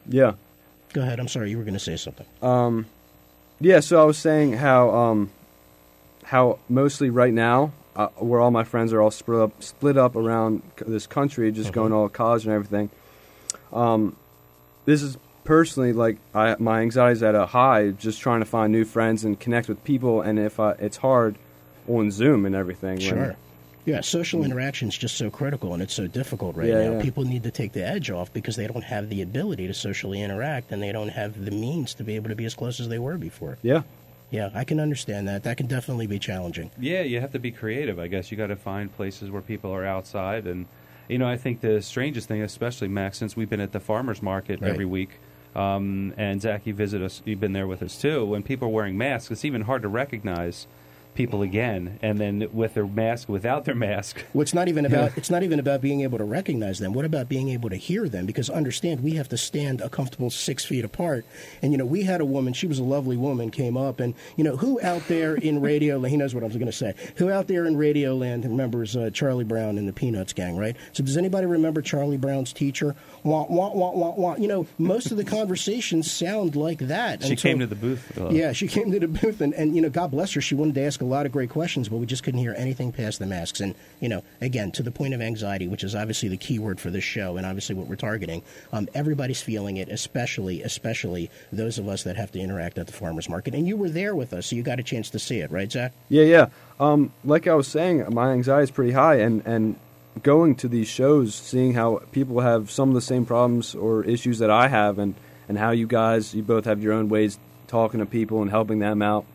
Yeah. 0.08 0.32
Go 0.92 1.02
ahead. 1.02 1.20
I'm 1.20 1.28
sorry. 1.28 1.50
You 1.50 1.58
were 1.58 1.64
going 1.64 1.74
to 1.74 1.80
say 1.80 1.96
something. 1.96 2.26
Um, 2.42 2.86
yeah, 3.60 3.80
so 3.80 4.00
I 4.00 4.04
was 4.04 4.18
saying 4.18 4.54
how 4.54 4.90
um, 4.90 5.30
how 6.24 6.58
mostly 6.68 7.10
right 7.10 7.32
now, 7.32 7.72
uh, 7.94 8.08
where 8.16 8.40
all 8.40 8.50
my 8.50 8.64
friends 8.64 8.92
are 8.92 9.00
all 9.02 9.10
split 9.10 9.40
up, 9.40 9.62
split 9.62 9.96
up 9.96 10.16
around 10.16 10.62
c- 10.78 10.84
this 10.88 11.06
country, 11.06 11.50
just 11.52 11.72
going 11.72 11.90
to 11.90 11.96
all 11.96 12.08
college 12.08 12.44
and 12.44 12.52
everything. 12.54 12.90
Um, 13.72 14.16
this 14.86 15.02
is 15.02 15.18
personally 15.46 15.92
like 15.92 16.18
I, 16.34 16.56
my 16.58 16.80
anxiety's 16.82 17.22
at 17.22 17.34
a 17.34 17.46
high, 17.46 17.90
just 17.90 18.20
trying 18.20 18.40
to 18.40 18.46
find 18.46 18.72
new 18.72 18.84
friends 18.84 19.24
and 19.24 19.38
connect 19.40 19.68
with 19.68 19.82
people. 19.84 20.20
And 20.20 20.38
if 20.38 20.60
I, 20.60 20.72
it's 20.72 20.98
hard 20.98 21.36
on 21.88 22.10
Zoom 22.10 22.44
and 22.44 22.54
everything. 22.54 22.98
when- 22.98 23.00
Sure. 23.08 23.36
Yeah, 23.86 24.00
social 24.00 24.42
interaction 24.44 24.88
is 24.88 24.98
just 24.98 25.16
so 25.16 25.30
critical 25.30 25.72
and 25.72 25.80
it's 25.80 25.94
so 25.94 26.08
difficult 26.08 26.56
right 26.56 26.66
Yeah, 26.66 26.88
now. 26.88 26.96
yeah. 26.96 27.02
People 27.02 27.22
need 27.24 27.44
to 27.44 27.52
take 27.52 27.70
the 27.72 27.86
edge 27.86 28.10
off 28.10 28.32
because 28.32 28.56
they 28.56 28.66
don't 28.66 28.82
have 28.82 29.08
the 29.08 29.22
ability 29.22 29.68
to 29.68 29.74
socially 29.74 30.20
interact 30.20 30.72
and 30.72 30.82
they 30.82 30.90
don't 30.90 31.10
have 31.10 31.44
the 31.44 31.52
means 31.52 31.94
to 31.94 32.02
be 32.02 32.16
able 32.16 32.28
to 32.30 32.34
be 32.34 32.44
as 32.46 32.54
close 32.56 32.80
as 32.80 32.88
they 32.88 32.98
were 32.98 33.16
before. 33.16 33.58
yeah. 33.62 33.82
Yeah, 34.28 34.50
I 34.54 34.64
can 34.64 34.80
understand 34.80 35.28
that. 35.28 35.44
That 35.44 35.56
can 35.56 35.68
definitely 35.68 36.08
be 36.08 36.18
challenging. 36.18 36.72
Yeah, 36.80 37.02
you 37.02 37.20
have 37.20 37.30
to 37.30 37.38
be 37.38 37.52
creative. 37.52 38.00
I 38.00 38.08
guess 38.08 38.32
you 38.32 38.36
got 38.36 38.48
to 38.48 38.56
find 38.56 38.92
places 38.96 39.30
where 39.30 39.40
people 39.40 39.70
are 39.72 39.84
outside, 39.86 40.48
and 40.48 40.66
you 41.08 41.16
know, 41.18 41.28
I 41.28 41.36
think 41.36 41.60
the 41.60 41.80
strangest 41.80 42.26
thing, 42.26 42.42
especially 42.42 42.88
Max, 42.88 43.18
since 43.18 43.36
we've 43.36 43.48
been 43.48 43.60
at 43.60 43.70
the 43.70 43.78
farmers 43.78 44.20
market 44.20 44.60
Right. 44.60 44.72
every 44.72 44.84
week, 44.84 45.20
um, 45.56 46.12
and 46.16 46.40
Zach, 46.42 46.66
you 46.66 46.74
visit 46.74 47.00
us, 47.02 47.22
you've 47.24 47.40
been 47.40 47.54
there 47.54 47.66
with 47.66 47.82
us 47.82 48.00
too. 48.00 48.24
When 48.24 48.42
people 48.42 48.68
are 48.68 48.72
wearing 48.72 48.98
masks, 48.98 49.30
it's 49.30 49.44
even 49.44 49.62
hard 49.62 49.82
to 49.82 49.88
recognize 49.88 50.66
people 51.16 51.42
again, 51.42 51.98
and 52.02 52.18
then 52.18 52.48
with 52.52 52.74
their 52.74 52.86
mask, 52.86 53.28
without 53.28 53.64
their 53.64 53.74
mask. 53.74 54.22
Well, 54.32 54.42
it's 54.42 54.54
not 54.54 54.68
even 54.68 54.86
about 54.90 55.16
it's 55.16 55.30
not 55.30 55.42
even 55.42 55.58
about 55.58 55.80
being 55.80 56.02
able 56.02 56.18
to 56.18 56.24
recognize 56.24 56.78
them. 56.78 56.92
What 56.92 57.04
about 57.04 57.28
being 57.28 57.48
able 57.48 57.70
to 57.70 57.76
hear 57.76 58.08
them? 58.08 58.26
Because 58.26 58.48
understand, 58.50 59.02
we 59.02 59.12
have 59.12 59.28
to 59.30 59.36
stand 59.36 59.80
a 59.80 59.88
comfortable 59.88 60.30
six 60.30 60.64
feet 60.64 60.84
apart. 60.84 61.24
And 61.62 61.72
you 61.72 61.78
know, 61.78 61.84
we 61.86 62.02
had 62.02 62.20
a 62.20 62.24
woman. 62.24 62.52
She 62.52 62.66
was 62.66 62.78
a 62.78 62.84
lovely 62.84 63.16
woman. 63.16 63.50
Came 63.50 63.76
up, 63.76 64.00
and 64.00 64.14
you 64.36 64.44
know, 64.44 64.56
who 64.56 64.80
out 64.82 65.06
there 65.08 65.34
in 65.34 65.60
radio? 65.62 66.00
He 66.02 66.16
knows 66.16 66.34
what 66.34 66.44
I 66.44 66.46
was 66.46 66.56
going 66.56 66.66
to 66.66 66.72
say. 66.72 66.94
Who 67.16 67.30
out 67.30 67.46
there 67.48 67.64
in 67.66 67.76
Radio 67.76 68.14
Land 68.14 68.44
remembers 68.44 68.96
uh, 68.96 69.10
Charlie 69.10 69.44
Brown 69.44 69.78
and 69.78 69.88
the 69.88 69.92
Peanuts 69.92 70.32
gang? 70.32 70.56
Right. 70.56 70.76
So, 70.92 71.02
does 71.02 71.16
anybody 71.16 71.46
remember 71.46 71.82
Charlie 71.82 72.16
Brown's 72.16 72.52
teacher? 72.52 72.94
Wah 73.24 73.46
wah 73.48 73.72
wah 73.72 73.90
wah 73.92 74.14
wah. 74.16 74.36
You 74.36 74.48
know, 74.48 74.66
most 74.78 75.10
of 75.10 75.16
the 75.16 75.24
conversations 75.24 76.10
sound 76.10 76.56
like 76.56 76.78
that. 76.80 77.22
She 77.22 77.30
until- 77.30 77.50
came 77.50 77.58
to 77.60 77.66
the 77.66 77.74
booth. 77.74 78.18
uh, 78.18 78.28
yeah, 78.30 78.52
she 78.52 78.68
came 78.68 78.90
to 78.92 79.00
the 79.00 79.08
booth, 79.08 79.40
and, 79.40 79.54
and 79.54 79.74
you 79.74 79.82
know, 79.82 79.88
God 79.88 80.10
bless 80.10 80.32
her. 80.34 80.40
She 80.40 80.54
wanted 80.54 80.74
to 80.76 80.82
ask 80.82 81.00
a 81.06 81.08
lot 81.08 81.26
of 81.26 81.32
great 81.32 81.50
questions, 81.50 81.88
but 81.88 81.98
we 81.98 82.06
just 82.06 82.22
couldn't 82.22 82.40
hear 82.40 82.54
anything 82.56 82.92
past 82.92 83.18
the 83.18 83.26
masks. 83.26 83.60
And 83.60 83.74
you 84.00 84.08
know, 84.08 84.22
again, 84.40 84.72
to 84.72 84.82
the 84.82 84.90
point 84.90 85.14
of 85.14 85.20
anxiety, 85.20 85.68
which 85.68 85.84
is 85.84 85.94
obviously 85.94 86.28
the 86.28 86.36
key 86.36 86.58
word 86.58 86.80
for 86.80 86.90
this 86.90 87.04
show, 87.04 87.36
and 87.36 87.46
obviously 87.46 87.74
what 87.74 87.86
we're 87.86 87.96
targeting. 87.96 88.42
Um, 88.72 88.88
everybody's 88.94 89.40
feeling 89.40 89.76
it, 89.76 89.88
especially, 89.88 90.62
especially 90.62 91.30
those 91.52 91.78
of 91.78 91.88
us 91.88 92.02
that 92.02 92.16
have 92.16 92.32
to 92.32 92.40
interact 92.40 92.78
at 92.78 92.86
the 92.86 92.92
farmers 92.92 93.28
market. 93.28 93.54
And 93.54 93.66
you 93.66 93.76
were 93.76 93.88
there 93.88 94.14
with 94.14 94.32
us, 94.32 94.46
so 94.46 94.56
you 94.56 94.62
got 94.62 94.80
a 94.80 94.82
chance 94.82 95.10
to 95.10 95.18
see 95.18 95.38
it, 95.38 95.50
right, 95.50 95.70
Zach? 95.70 95.92
Yeah, 96.08 96.24
yeah. 96.24 96.46
Um, 96.80 97.12
like 97.24 97.46
I 97.46 97.54
was 97.54 97.68
saying, 97.68 98.04
my 98.12 98.32
anxiety 98.32 98.64
is 98.64 98.70
pretty 98.70 98.92
high, 98.92 99.16
and 99.16 99.42
and 99.46 99.78
going 100.22 100.54
to 100.56 100.68
these 100.68 100.88
shows, 100.88 101.34
seeing 101.34 101.74
how 101.74 102.02
people 102.10 102.40
have 102.40 102.70
some 102.70 102.88
of 102.88 102.94
the 102.94 103.00
same 103.00 103.26
problems 103.26 103.74
or 103.74 104.02
issues 104.04 104.38
that 104.40 104.50
I 104.50 104.68
have, 104.68 104.98
and 104.98 105.14
and 105.48 105.58
how 105.58 105.70
you 105.70 105.86
guys, 105.86 106.34
you 106.34 106.42
both 106.42 106.64
have 106.64 106.82
your 106.82 106.92
own 106.92 107.08
ways 107.08 107.38
talking 107.68 108.00
to 108.00 108.06
people 108.06 108.42
and 108.42 108.50
helping 108.50 108.78
them 108.78 109.02
out, 109.02 109.26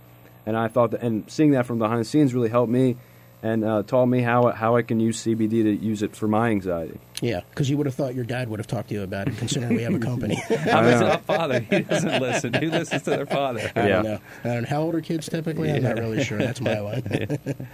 and 0.45 0.57
I 0.57 0.67
thought 0.67 0.91
that, 0.91 1.01
and 1.01 1.29
seeing 1.29 1.51
that 1.51 1.65
from 1.65 1.79
behind 1.79 1.99
the 1.99 2.05
scenes 2.05 2.33
really 2.33 2.49
helped 2.49 2.71
me, 2.71 2.97
and 3.43 3.63
uh, 3.63 3.83
taught 3.83 4.05
me 4.05 4.21
how 4.21 4.51
how 4.51 4.75
I 4.75 4.81
can 4.81 4.99
use 4.99 5.23
CBD 5.23 5.63
to 5.63 5.75
use 5.75 6.01
it 6.01 6.15
for 6.15 6.27
my 6.27 6.49
anxiety. 6.49 6.99
Yeah, 7.21 7.41
because 7.49 7.69
you 7.69 7.77
would 7.77 7.85
have 7.85 7.95
thought 7.95 8.15
your 8.15 8.25
dad 8.25 8.49
would 8.49 8.59
have 8.59 8.67
talked 8.67 8.89
to 8.89 8.95
you 8.95 9.03
about 9.03 9.27
it, 9.27 9.37
considering 9.37 9.75
we 9.75 9.83
have 9.83 9.93
a 9.93 9.99
company. 10.11 10.41
I'm 10.49 10.85
his 10.85 11.15
father. 11.25 11.59
He 11.59 11.79
doesn't 11.81 12.21
listen. 12.21 12.53
Who 12.53 12.69
listens 12.71 13.03
to 13.03 13.11
their 13.11 13.25
father? 13.27 13.71
I 13.75 13.79
Yeah. 13.87 13.87
don't 13.95 14.03
know. 14.05 14.19
I 14.43 14.47
don't 14.47 14.61
know. 14.63 14.67
How 14.69 14.81
old 14.81 14.95
are 14.95 15.01
kids 15.01 15.29
typically? 15.29 15.71
I'm 15.71 15.83
not 15.83 15.97
really 15.99 16.23
sure. 16.23 16.37
That's 16.39 16.59
my 16.61 16.81
one. 16.81 17.03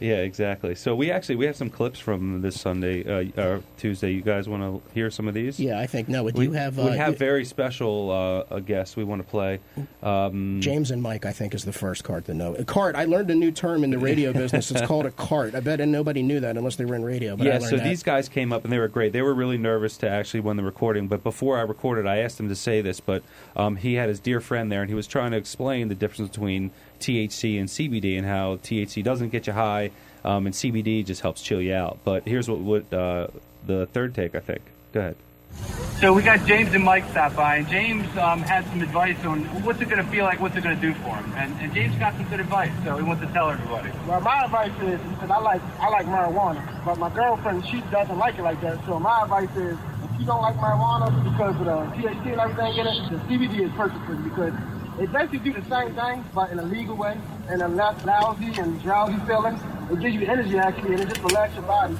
Yeah, 0.00 0.16
exactly. 0.16 0.74
So 0.74 0.94
we 0.96 1.10
actually 1.12 1.36
we 1.36 1.44
have 1.46 1.54
some 1.54 1.70
clips 1.70 2.00
from 2.00 2.40
this 2.40 2.58
Sunday 2.60 3.04
uh, 3.36 3.40
or 3.40 3.62
Tuesday. 3.76 4.10
You 4.12 4.22
guys 4.22 4.48
want 4.48 4.62
to 4.62 4.82
hear 4.92 5.08
some 5.10 5.28
of 5.28 5.34
these? 5.34 5.60
yeah, 5.60 5.78
I 5.78 5.86
think 5.86 6.08
no. 6.08 6.28
Do 6.28 6.36
We 6.38 6.46
you 6.46 6.52
have? 6.52 6.78
we 6.78 6.84
Uh, 6.84 6.92
have 6.92 7.16
very 7.18 7.44
special 7.44 8.10
uh, 8.10 8.54
uh, 8.54 8.58
guests 8.60 8.96
we 8.96 9.04
want 9.04 9.22
to 9.22 9.28
play. 9.28 9.60
Um, 10.02 10.60
James 10.60 10.90
and 10.90 11.00
Mike, 11.00 11.26
I 11.26 11.32
think, 11.32 11.54
is 11.54 11.64
the 11.64 11.72
first 11.72 12.02
cart 12.02 12.24
to 12.24 12.34
know. 12.34 12.54
A 12.54 12.64
cart. 12.64 12.96
I 12.96 13.04
learned 13.04 13.30
a 13.30 13.34
new 13.36 13.52
term 13.52 13.84
in 13.84 13.90
the 13.90 13.98
radio 13.98 14.32
business. 14.32 14.70
It's 14.72 14.80
called 14.80 15.06
a 15.06 15.12
cart. 15.12 15.54
I 15.54 15.60
bet 15.60 15.78
nobody 15.86 16.22
knew 16.22 16.40
that 16.40 16.56
unless 16.56 16.74
they 16.76 16.84
were 16.86 16.96
in 16.96 17.04
radio. 17.04 17.36
But 17.36 17.46
yeah, 17.46 17.52
learned 17.58 17.64
so 17.66 17.76
that. 17.76 17.84
these 17.84 18.02
guys 18.02 18.28
came 18.28 18.52
up 18.52 18.64
and 18.68 18.72
they 18.74 18.78
were 18.78 18.88
great. 18.88 19.14
They 19.14 19.22
were 19.22 19.32
really 19.32 19.56
nervous 19.56 19.96
to 19.96 20.10
actually 20.10 20.40
win 20.40 20.58
the 20.58 20.62
recording, 20.62 21.08
but 21.08 21.22
before 21.22 21.56
I 21.56 21.62
recorded, 21.62 22.06
I 22.06 22.18
asked 22.18 22.38
him 22.38 22.50
to 22.50 22.54
say 22.54 22.82
this. 22.82 23.00
But 23.00 23.22
um, 23.56 23.76
he 23.76 23.94
had 23.94 24.10
his 24.10 24.20
dear 24.20 24.42
friend 24.42 24.70
there, 24.70 24.82
and 24.82 24.90
he 24.90 24.94
was 24.94 25.06
trying 25.06 25.30
to 25.30 25.38
explain 25.38 25.88
the 25.88 25.94
difference 25.94 26.28
between 26.28 26.70
THC 27.00 27.58
and 27.58 27.66
CBD 27.66 28.18
and 28.18 28.26
how 28.26 28.56
THC 28.56 29.02
doesn't 29.02 29.30
get 29.30 29.46
you 29.46 29.54
high, 29.54 29.90
um, 30.22 30.44
and 30.44 30.54
CBD 30.54 31.02
just 31.02 31.22
helps 31.22 31.40
chill 31.40 31.62
you 31.62 31.72
out. 31.72 32.00
But 32.04 32.28
here's 32.28 32.50
what, 32.50 32.58
what 32.58 32.92
uh, 32.92 33.28
the 33.66 33.86
third 33.86 34.14
take, 34.14 34.34
I 34.34 34.40
think. 34.40 34.60
Go 34.92 35.00
ahead. 35.00 35.16
So 36.00 36.12
we 36.12 36.22
got 36.22 36.46
James 36.46 36.72
and 36.74 36.84
Mike 36.84 37.10
stop 37.10 37.34
by, 37.34 37.56
and 37.56 37.68
James 37.68 38.06
um, 38.18 38.40
had 38.40 38.64
some 38.66 38.80
advice 38.82 39.18
on 39.24 39.42
what's 39.64 39.80
it 39.80 39.88
going 39.88 40.00
to 40.04 40.08
feel 40.12 40.24
like, 40.24 40.40
what's 40.40 40.56
it 40.56 40.62
going 40.62 40.76
to 40.76 40.80
do 40.80 40.94
for 40.94 41.16
him, 41.16 41.32
and, 41.34 41.52
and 41.60 41.74
James 41.74 41.96
got 41.96 42.14
some 42.14 42.28
good 42.28 42.38
advice, 42.38 42.70
so 42.84 42.96
he 42.96 43.02
wants 43.02 43.26
to 43.26 43.32
tell 43.32 43.50
everybody. 43.50 43.90
Well, 44.06 44.20
my 44.20 44.44
advice 44.44 44.70
is 44.82 45.00
because 45.10 45.28
I 45.28 45.38
like 45.38 45.60
I 45.80 45.88
like 45.88 46.06
marijuana, 46.06 46.84
but 46.84 46.98
my 46.98 47.10
girlfriend 47.10 47.66
she 47.66 47.80
doesn't 47.90 48.16
like 48.16 48.38
it 48.38 48.42
like 48.42 48.60
that. 48.60 48.78
So 48.86 49.00
my 49.00 49.22
advice 49.22 49.50
is 49.56 49.76
if 50.04 50.20
you 50.20 50.26
don't 50.26 50.40
like 50.40 50.54
marijuana 50.54 51.10
because 51.24 51.56
of 51.56 51.64
the 51.66 51.78
THC 51.98 52.30
and 52.30 52.40
everything 52.40 52.76
in 52.78 52.86
it, 52.86 53.10
the 53.10 53.16
CBD 53.26 53.66
is 53.66 53.72
perfect 53.72 54.04
for 54.06 54.14
you 54.14 54.22
because 54.22 54.54
it 55.00 55.10
basically 55.10 55.50
do 55.50 55.52
the 55.52 55.68
same 55.68 55.96
thing 55.96 56.24
but 56.32 56.52
in 56.52 56.60
a 56.60 56.64
legal 56.64 56.94
way 56.94 57.18
and 57.48 57.60
a 57.60 57.66
less 57.66 58.04
lousy 58.04 58.54
and 58.60 58.80
drowsy 58.82 59.18
feeling. 59.26 59.58
It 59.90 60.00
gives 60.00 60.14
you 60.14 60.26
energy 60.26 60.58
actually 60.58 60.92
and 60.92 61.00
it 61.00 61.08
just 61.08 61.22
relaxes 61.22 61.56
your 61.56 61.64
body. 61.64 61.94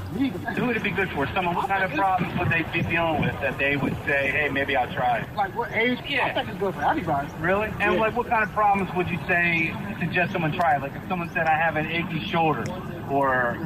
Who 0.56 0.66
would 0.66 0.76
it 0.76 0.82
be 0.82 0.90
good 0.90 1.10
for? 1.10 1.26
Someone, 1.28 1.54
what 1.54 1.68
kind 1.68 1.82
of 1.82 1.92
problems 1.92 2.38
would 2.38 2.50
they 2.50 2.62
be 2.72 2.82
dealing 2.82 3.22
with 3.22 3.32
that 3.40 3.56
they 3.58 3.76
would 3.76 3.96
say, 4.04 4.30
hey, 4.30 4.50
maybe 4.50 4.76
I'll 4.76 4.92
try 4.92 5.18
it? 5.20 5.34
Like 5.34 5.56
what 5.56 5.72
age? 5.72 5.98
Yeah. 6.06 6.26
I 6.26 6.34
think 6.34 6.48
it's 6.50 6.58
good 6.58 6.74
for 6.74 6.82
everybody. 6.82 7.28
Really? 7.40 7.68
And 7.80 7.94
Yeah. 7.94 8.00
like, 8.00 8.14
what 8.14 8.28
kind 8.28 8.42
of 8.44 8.50
problems 8.52 8.94
would 8.94 9.08
you 9.08 9.18
say 9.26 9.74
suggest 10.00 10.32
someone 10.32 10.52
try 10.52 10.76
it? 10.76 10.82
Like, 10.82 10.94
if 10.96 11.08
someone 11.08 11.30
said 11.30 11.46
I 11.46 11.56
have 11.56 11.76
an 11.76 11.86
achy 11.86 12.20
shoulder 12.26 12.64
or 13.10 13.56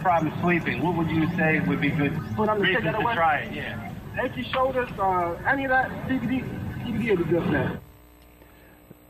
problem 0.00 0.32
sleeping, 0.42 0.80
what 0.80 0.96
would 0.96 1.10
you 1.10 1.26
say 1.36 1.58
would 1.60 1.80
be 1.80 1.90
good 1.90 2.12
For 2.36 2.46
them 2.46 2.60
to 2.60 2.66
take 2.66 2.78
reasons 2.84 2.96
to 2.96 3.14
try 3.14 3.38
it? 3.38 3.52
Yeah. 3.52 3.90
Achy 4.22 4.44
shoulders, 4.44 4.90
uh, 4.98 5.34
any 5.48 5.64
of 5.64 5.70
that 5.70 5.90
CBD, 6.06 6.44
CBD 6.84 7.16
would 7.16 7.26
be 7.26 7.34
good 7.34 7.42
for 7.44 7.50
that. 7.50 7.80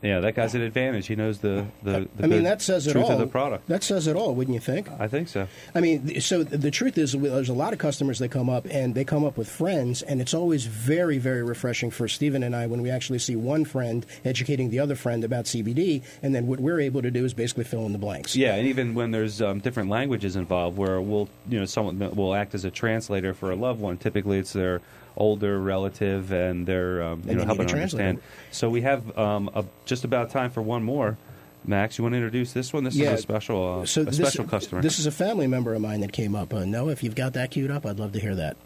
Yeah, 0.03 0.19
that 0.19 0.35
guy's 0.35 0.53
an 0.53 0.61
advantage. 0.61 1.07
He 1.07 1.15
knows 1.15 1.39
the 1.39 1.65
the, 1.81 2.09
the 2.17 2.23
I 2.25 2.27
mean, 2.27 2.43
that 2.43 2.61
says 2.61 2.85
it 2.87 2.91
truth 2.91 3.05
all. 3.05 3.13
of 3.13 3.19
the 3.19 3.27
product. 3.27 3.67
That 3.67 3.83
says 3.83 4.05
it 4.05 4.17
all, 4.17 4.35
wouldn't 4.35 4.53
you 4.53 4.59
think? 4.59 4.89
I 4.99 5.07
think 5.07 5.29
so. 5.29 5.47
I 5.73 5.79
mean, 5.79 6.19
so 6.19 6.43
the 6.43 6.71
truth 6.71 6.97
is, 6.97 7.13
there's 7.13 7.47
a 7.47 7.53
lot 7.53 7.71
of 7.71 7.79
customers 7.79 8.19
that 8.19 8.29
come 8.29 8.49
up, 8.49 8.67
and 8.69 8.93
they 8.93 9.05
come 9.05 9.23
up 9.23 9.37
with 9.37 9.49
friends, 9.49 10.01
and 10.01 10.19
it's 10.19 10.33
always 10.33 10.65
very, 10.65 11.19
very 11.19 11.41
refreshing 11.41 11.89
for 11.89 12.09
Steven 12.09 12.43
and 12.43 12.53
I 12.53 12.67
when 12.67 12.81
we 12.81 12.89
actually 12.89 13.19
see 13.19 13.37
one 13.37 13.63
friend 13.63 14.05
educating 14.25 14.69
the 14.69 14.79
other 14.79 14.95
friend 14.95 15.23
about 15.23 15.45
CBD, 15.45 16.03
and 16.21 16.35
then 16.35 16.47
what 16.47 16.59
we're 16.59 16.81
able 16.81 17.01
to 17.01 17.09
do 17.09 17.23
is 17.23 17.33
basically 17.33 17.63
fill 17.63 17.85
in 17.85 17.93
the 17.93 17.97
blanks. 17.97 18.35
Yeah, 18.35 18.55
and 18.55 18.67
even 18.67 18.95
when 18.95 19.11
there's 19.11 19.41
um, 19.41 19.59
different 19.59 19.89
languages 19.89 20.35
involved, 20.35 20.77
where 20.77 20.99
we'll, 20.99 21.29
you 21.47 21.59
know, 21.59 21.65
someone 21.65 21.97
will 22.15 22.35
act 22.35 22.53
as 22.53 22.65
a 22.65 22.71
translator 22.71 23.33
for 23.33 23.51
a 23.51 23.55
loved 23.55 23.79
one. 23.79 23.97
Typically, 23.97 24.37
it's 24.37 24.51
their 24.51 24.81
older 25.15 25.59
relative, 25.59 26.31
and 26.31 26.65
they're, 26.65 27.03
um, 27.03 27.21
you 27.25 27.31
And 27.31 27.39
know, 27.39 27.45
helping 27.45 27.69
understand. 27.71 28.19
So 28.51 28.69
we 28.69 28.81
have 28.81 29.17
um, 29.17 29.49
a, 29.53 29.65
just 29.85 30.03
about 30.03 30.29
time 30.31 30.49
for 30.49 30.61
one 30.61 30.83
more. 30.83 31.17
Max, 31.65 31.97
you 31.97 32.03
want 32.03 32.13
to 32.13 32.17
introduce 32.17 32.51
this 32.51 32.73
one? 32.73 32.83
This 32.83 32.95
Yeah. 32.95 33.13
is 33.13 33.19
a 33.19 33.21
special, 33.21 33.81
uh, 33.81 33.85
So 33.85 34.01
a 34.01 34.05
this, 34.05 34.17
special 34.17 34.43
customer. 34.45 34.81
This 34.81 34.99
is 34.99 35.05
a 35.05 35.11
family 35.11 35.47
member 35.47 35.73
of 35.73 35.81
mine 35.81 36.01
that 36.01 36.11
came 36.11 36.35
up. 36.35 36.53
Uh, 36.53 36.65
Noah, 36.65 36.91
if 36.91 37.03
you've 37.03 37.15
got 37.15 37.33
that 37.33 37.51
queued 37.51 37.71
up, 37.71 37.85
I'd 37.85 37.99
love 37.99 38.11
to 38.13 38.19
hear 38.19 38.35
that. 38.35 38.57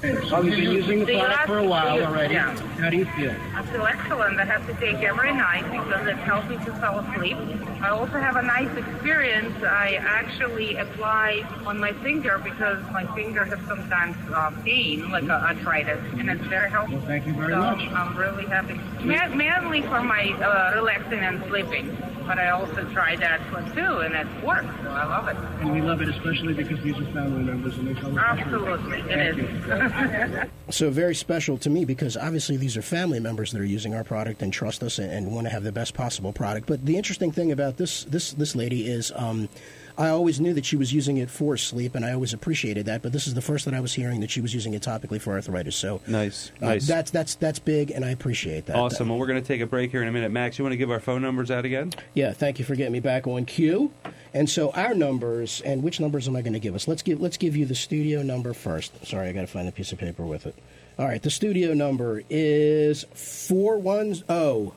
So 0.00 0.40
we've 0.42 0.52
been 0.52 0.70
using 0.70 1.04
the 1.04 1.18
product 1.18 1.46
for 1.46 1.58
a 1.58 1.64
while 1.66 2.00
already. 2.04 2.34
yeah. 2.34 2.54
How 2.78 2.88
do 2.88 2.96
you 2.96 3.04
feel? 3.04 3.34
I 3.56 3.62
feel 3.66 3.84
excellent. 3.84 4.38
I 4.38 4.44
have 4.44 4.64
to 4.68 4.74
take 4.74 5.02
every 5.02 5.32
night 5.32 5.64
because 5.72 6.06
it 6.06 6.16
helps 6.18 6.48
me 6.48 6.56
to 6.66 6.72
fall 6.74 7.00
asleep. 7.00 7.36
I 7.82 7.88
also 7.88 8.12
have 8.12 8.36
a 8.36 8.42
nice 8.42 8.70
experience. 8.76 9.60
I 9.64 9.94
actually 10.00 10.76
apply 10.76 11.42
on 11.66 11.80
my 11.80 11.92
finger 11.94 12.38
because 12.38 12.80
my 12.92 13.12
finger 13.16 13.44
has 13.44 13.58
sometimes 13.66 14.16
uh, 14.32 14.52
pain, 14.64 15.10
like 15.10 15.28
arthritis, 15.28 15.98
and 16.16 16.30
it's 16.30 16.44
very 16.46 16.70
helpful. 16.70 16.98
Well, 16.98 17.06
thank 17.06 17.26
you 17.26 17.32
very 17.34 17.52
so 17.52 17.58
much. 17.60 17.80
I'm 17.88 18.16
really 18.16 18.46
happy. 18.46 18.74
Ma- 19.02 19.34
mainly 19.34 19.82
for 19.82 20.00
my 20.02 20.30
uh, 20.30 20.74
relaxing 20.76 21.18
and 21.20 21.42
sleeping, 21.48 21.96
but 22.28 22.38
I 22.38 22.50
also 22.50 22.84
tried 22.92 23.20
that 23.20 23.40
one 23.50 23.64
too, 23.74 23.80
and 23.80 24.14
it 24.14 24.26
works. 24.44 24.68
So 24.82 24.90
I 24.90 25.06
love 25.06 25.28
it. 25.28 25.36
And 25.62 25.72
we 25.72 25.80
love 25.80 26.02
it 26.02 26.08
especially 26.10 26.52
because 26.52 26.78
these 26.84 26.96
are 26.98 27.06
family 27.06 27.42
members 27.42 27.76
and 27.78 27.88
they 27.88 27.98
come 27.98 28.18
Absolutely, 28.18 29.00
it 29.00 29.38
is. 29.38 30.48
So 30.70 30.90
very 30.90 31.14
special 31.14 31.56
to 31.58 31.70
me 31.70 31.86
because 31.86 32.14
obviously 32.14 32.58
these 32.58 32.76
are 32.76 32.82
family 32.82 33.20
members 33.20 33.52
that 33.52 33.60
are 33.62 33.64
using 33.64 33.94
our 33.94 34.04
product 34.04 34.42
and 34.42 34.52
trust 34.52 34.82
us 34.82 34.98
and, 34.98 35.10
and 35.10 35.34
want 35.34 35.46
to 35.46 35.50
have 35.50 35.64
the 35.64 35.72
best 35.72 35.94
possible 35.94 36.30
product. 36.30 36.66
But 36.66 36.84
the 36.84 36.98
interesting 36.98 37.32
thing 37.32 37.50
about 37.50 37.78
this 37.78 38.04
this 38.04 38.32
this 38.34 38.54
lady 38.54 38.86
is. 38.86 39.10
Um, 39.16 39.48
I 39.98 40.10
always 40.10 40.40
knew 40.40 40.54
that 40.54 40.64
she 40.64 40.76
was 40.76 40.92
using 40.92 41.16
it 41.16 41.28
for 41.28 41.56
sleep, 41.56 41.96
and 41.96 42.04
I 42.04 42.12
always 42.12 42.32
appreciated 42.32 42.86
that. 42.86 43.02
But 43.02 43.12
this 43.12 43.26
is 43.26 43.34
the 43.34 43.42
first 43.42 43.64
that 43.64 43.74
I 43.74 43.80
was 43.80 43.92
hearing 43.92 44.20
that 44.20 44.30
she 44.30 44.40
was 44.40 44.54
using 44.54 44.72
it 44.74 44.82
topically 44.82 45.20
for 45.20 45.32
arthritis. 45.32 45.74
So 45.74 46.00
Nice, 46.06 46.52
uh, 46.62 46.66
nice. 46.66 46.86
That's 46.86 47.10
that's 47.10 47.34
that's 47.34 47.58
big, 47.58 47.90
and 47.90 48.04
I 48.04 48.10
appreciate 48.10 48.66
that. 48.66 48.76
awesome. 48.76 49.08
Well, 49.08 49.18
we're 49.18 49.26
going 49.26 49.42
to 49.42 49.46
take 49.46 49.60
a 49.60 49.66
break 49.66 49.90
here 49.90 50.00
in 50.00 50.08
a 50.08 50.12
minute. 50.12 50.30
Max, 50.30 50.56
you 50.56 50.64
want 50.64 50.72
to 50.72 50.76
give 50.76 50.92
our 50.92 51.00
phone 51.00 51.20
numbers 51.20 51.50
out 51.50 51.64
again? 51.64 51.92
Yeah, 52.14 52.32
thank 52.32 52.60
you 52.60 52.64
for 52.64 52.76
getting 52.76 52.92
me 52.92 53.00
back 53.00 53.26
on 53.26 53.44
cue. 53.44 53.90
And 54.32 54.48
so 54.48 54.70
our 54.70 54.94
numbers, 54.94 55.62
and 55.62 55.82
which 55.82 55.98
numbers 55.98 56.28
am 56.28 56.36
I 56.36 56.42
going 56.42 56.52
to 56.52 56.60
give 56.60 56.76
us? 56.76 56.86
Let's 56.86 57.02
give 57.02 57.20
let's 57.20 57.36
give 57.36 57.56
you 57.56 57.66
the 57.66 57.74
studio 57.74 58.22
number 58.22 58.54
first. 58.54 59.04
Sorry, 59.04 59.28
I 59.28 59.32
got 59.32 59.40
to 59.40 59.46
find 59.48 59.68
a 59.68 59.72
piece 59.72 59.90
of 59.90 59.98
paper 59.98 60.24
with 60.24 60.46
it. 60.46 60.54
All 60.96 61.06
right, 61.06 61.22
the 61.22 61.30
studio 61.30 61.74
number 61.74 62.22
is 62.30 63.04
410 63.14 64.72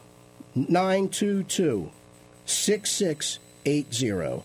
922 0.56 1.92
6680. 2.46 4.44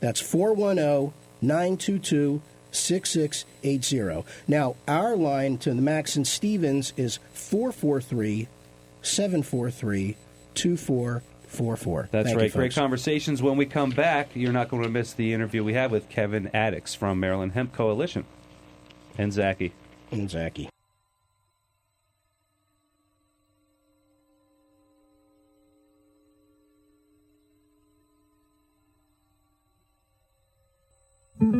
That's 0.00 0.20
410 0.20 1.12
922 1.40 2.42
6680. 2.70 4.24
Now, 4.46 4.76
our 4.86 5.16
line 5.16 5.58
to 5.58 5.72
the 5.72 5.82
Max 5.82 6.16
and 6.16 6.26
Stevens 6.26 6.92
is 6.96 7.18
443 7.32 8.48
743 9.02 10.16
2444. 10.54 12.08
That's 12.10 12.26
Thank 12.26 12.34
you, 12.34 12.42
right. 12.42 12.52
Great 12.52 12.74
conversations. 12.74 13.42
When 13.42 13.56
we 13.56 13.66
come 13.66 13.90
back, 13.90 14.30
you're 14.34 14.52
not 14.52 14.68
going 14.68 14.82
to 14.82 14.88
miss 14.88 15.12
the 15.12 15.32
interview 15.32 15.64
we 15.64 15.74
have 15.74 15.90
with 15.90 16.08
Kevin 16.08 16.50
Atticks 16.52 16.94
from 16.94 17.20
Maryland 17.20 17.52
Hemp 17.52 17.72
Coalition 17.72 18.24
and 19.16 19.32
Zachy. 19.32 19.72
And 20.10 20.30
Zachy. 20.30 20.68
And 31.40 31.50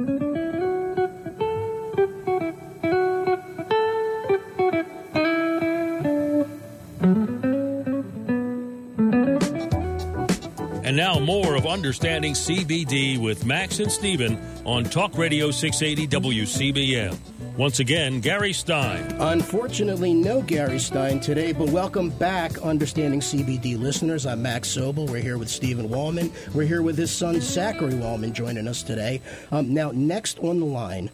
now 10.96 11.20
more 11.20 11.54
of 11.54 11.66
Understanding 11.66 12.32
CBD 12.32 13.18
with 13.18 13.46
Max 13.46 13.78
and 13.78 13.92
Steven 13.92 14.36
on 14.64 14.82
Talk 14.82 15.16
Radio 15.16 15.52
680 15.52 16.08
WCBM. 16.08 17.37
Once 17.58 17.80
again, 17.80 18.20
Gary 18.20 18.52
Stein. 18.52 19.04
Unfortunately, 19.18 20.14
no 20.14 20.40
Gary 20.42 20.78
Stein 20.78 21.18
today, 21.18 21.50
but 21.50 21.68
welcome 21.70 22.08
back, 22.08 22.56
Understanding 22.58 23.18
CBD 23.18 23.76
listeners. 23.76 24.26
I'm 24.26 24.42
Max 24.42 24.68
Sobel. 24.68 25.10
We're 25.10 25.20
here 25.20 25.38
with 25.38 25.48
Steven 25.48 25.88
Walman. 25.88 26.30
We're 26.54 26.68
here 26.68 26.82
with 26.82 26.96
his 26.96 27.10
son, 27.10 27.40
Zachary 27.40 27.94
Walman, 27.94 28.32
joining 28.32 28.68
us 28.68 28.84
today. 28.84 29.20
Um, 29.50 29.74
now, 29.74 29.90
next 29.90 30.38
on 30.38 30.60
the 30.60 30.66
line, 30.66 31.10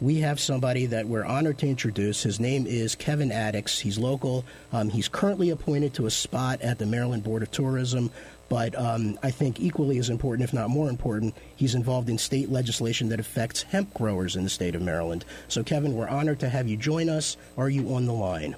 we 0.00 0.20
have 0.20 0.38
somebody 0.38 0.86
that 0.86 1.08
we're 1.08 1.24
honored 1.24 1.58
to 1.58 1.68
introduce. 1.68 2.22
His 2.22 2.38
name 2.38 2.64
is 2.68 2.94
Kevin 2.94 3.32
Atticks. 3.32 3.80
He's 3.80 3.98
local. 3.98 4.44
Um, 4.72 4.90
he's 4.90 5.08
currently 5.08 5.50
appointed 5.50 5.94
to 5.94 6.06
a 6.06 6.10
spot 6.12 6.60
at 6.60 6.78
the 6.78 6.86
Maryland 6.86 7.24
Board 7.24 7.42
of 7.42 7.50
Tourism. 7.50 8.12
But 8.48 8.78
um, 8.78 9.18
I 9.22 9.30
think 9.30 9.60
equally 9.60 9.98
as 9.98 10.08
important, 10.08 10.44
if 10.48 10.54
not 10.54 10.70
more 10.70 10.88
important, 10.88 11.34
he's 11.56 11.74
involved 11.74 12.08
in 12.08 12.16
state 12.16 12.50
legislation 12.50 13.10
that 13.10 13.20
affects 13.20 13.62
hemp 13.62 13.92
growers 13.92 14.36
in 14.36 14.44
the 14.44 14.50
state 14.50 14.74
of 14.74 14.82
Maryland. 14.82 15.24
So, 15.48 15.62
Kevin, 15.62 15.94
we're 15.94 16.08
honored 16.08 16.40
to 16.40 16.48
have 16.48 16.66
you 16.68 16.76
join 16.76 17.08
us. 17.08 17.36
Are 17.58 17.68
you 17.68 17.94
on 17.94 18.06
the 18.06 18.12
line? 18.12 18.56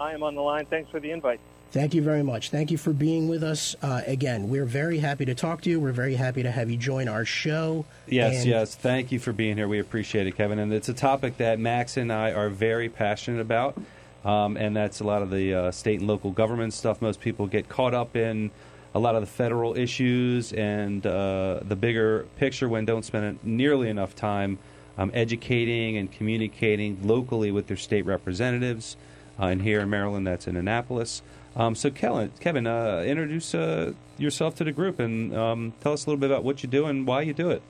I 0.00 0.12
am 0.12 0.22
on 0.22 0.34
the 0.34 0.42
line. 0.42 0.66
Thanks 0.66 0.90
for 0.90 0.98
the 1.00 1.10
invite. 1.10 1.40
Thank 1.70 1.92
you 1.92 2.00
very 2.00 2.22
much. 2.22 2.48
Thank 2.50 2.70
you 2.70 2.78
for 2.78 2.94
being 2.94 3.28
with 3.28 3.42
us. 3.44 3.76
Uh, 3.82 4.00
again, 4.06 4.48
we're 4.48 4.64
very 4.64 4.98
happy 4.98 5.26
to 5.26 5.34
talk 5.34 5.60
to 5.62 5.70
you. 5.70 5.78
We're 5.78 5.92
very 5.92 6.14
happy 6.14 6.42
to 6.42 6.50
have 6.50 6.70
you 6.70 6.78
join 6.78 7.08
our 7.08 7.26
show. 7.26 7.84
Yes, 8.06 8.36
And- 8.38 8.46
yes. 8.46 8.74
Thank 8.74 9.12
you 9.12 9.18
for 9.18 9.32
being 9.32 9.58
here. 9.58 9.68
We 9.68 9.78
appreciate 9.78 10.26
it, 10.26 10.34
Kevin. 10.36 10.58
And 10.58 10.72
it's 10.72 10.88
a 10.88 10.94
topic 10.94 11.36
that 11.36 11.58
Max 11.58 11.98
and 11.98 12.10
I 12.10 12.32
are 12.32 12.48
very 12.48 12.88
passionate 12.88 13.40
about. 13.42 13.78
Um, 14.24 14.56
and 14.56 14.74
that's 14.74 15.00
a 15.00 15.04
lot 15.04 15.20
of 15.22 15.30
the 15.30 15.54
uh, 15.54 15.70
state 15.70 16.00
and 16.00 16.08
local 16.08 16.30
government 16.30 16.72
stuff. 16.72 17.02
Most 17.02 17.20
people 17.20 17.46
get 17.46 17.68
caught 17.68 17.94
up 17.94 18.16
in 18.16 18.50
a 18.94 18.98
lot 18.98 19.14
of 19.14 19.20
the 19.20 19.26
federal 19.26 19.76
issues 19.76 20.52
and 20.52 21.06
uh, 21.06 21.60
the 21.62 21.76
bigger 21.76 22.26
picture 22.36 22.68
when 22.68 22.84
don't 22.84 23.04
spend 23.04 23.38
nearly 23.42 23.88
enough 23.88 24.14
time 24.14 24.58
um, 24.96 25.10
educating 25.14 25.96
and 25.96 26.10
communicating 26.10 26.98
locally 27.06 27.50
with 27.50 27.66
their 27.66 27.76
state 27.76 28.04
representatives. 28.04 28.96
Uh, 29.38 29.46
and 29.46 29.62
here 29.62 29.80
in 29.80 29.90
Maryland, 29.90 30.26
that's 30.26 30.46
in 30.46 30.56
Annapolis. 30.56 31.22
Um, 31.54 31.74
so, 31.74 31.90
Kellen, 31.90 32.32
Kevin, 32.40 32.66
uh, 32.66 33.02
introduce 33.06 33.54
uh, 33.54 33.92
yourself 34.16 34.54
to 34.56 34.64
the 34.64 34.72
group 34.72 34.98
and 34.98 35.36
um, 35.36 35.72
tell 35.80 35.92
us 35.92 36.06
a 36.06 36.10
little 36.10 36.20
bit 36.20 36.30
about 36.30 36.44
what 36.44 36.62
you 36.62 36.68
do 36.68 36.86
and 36.86 37.06
why 37.06 37.22
you 37.22 37.32
do 37.32 37.50
it. 37.50 37.62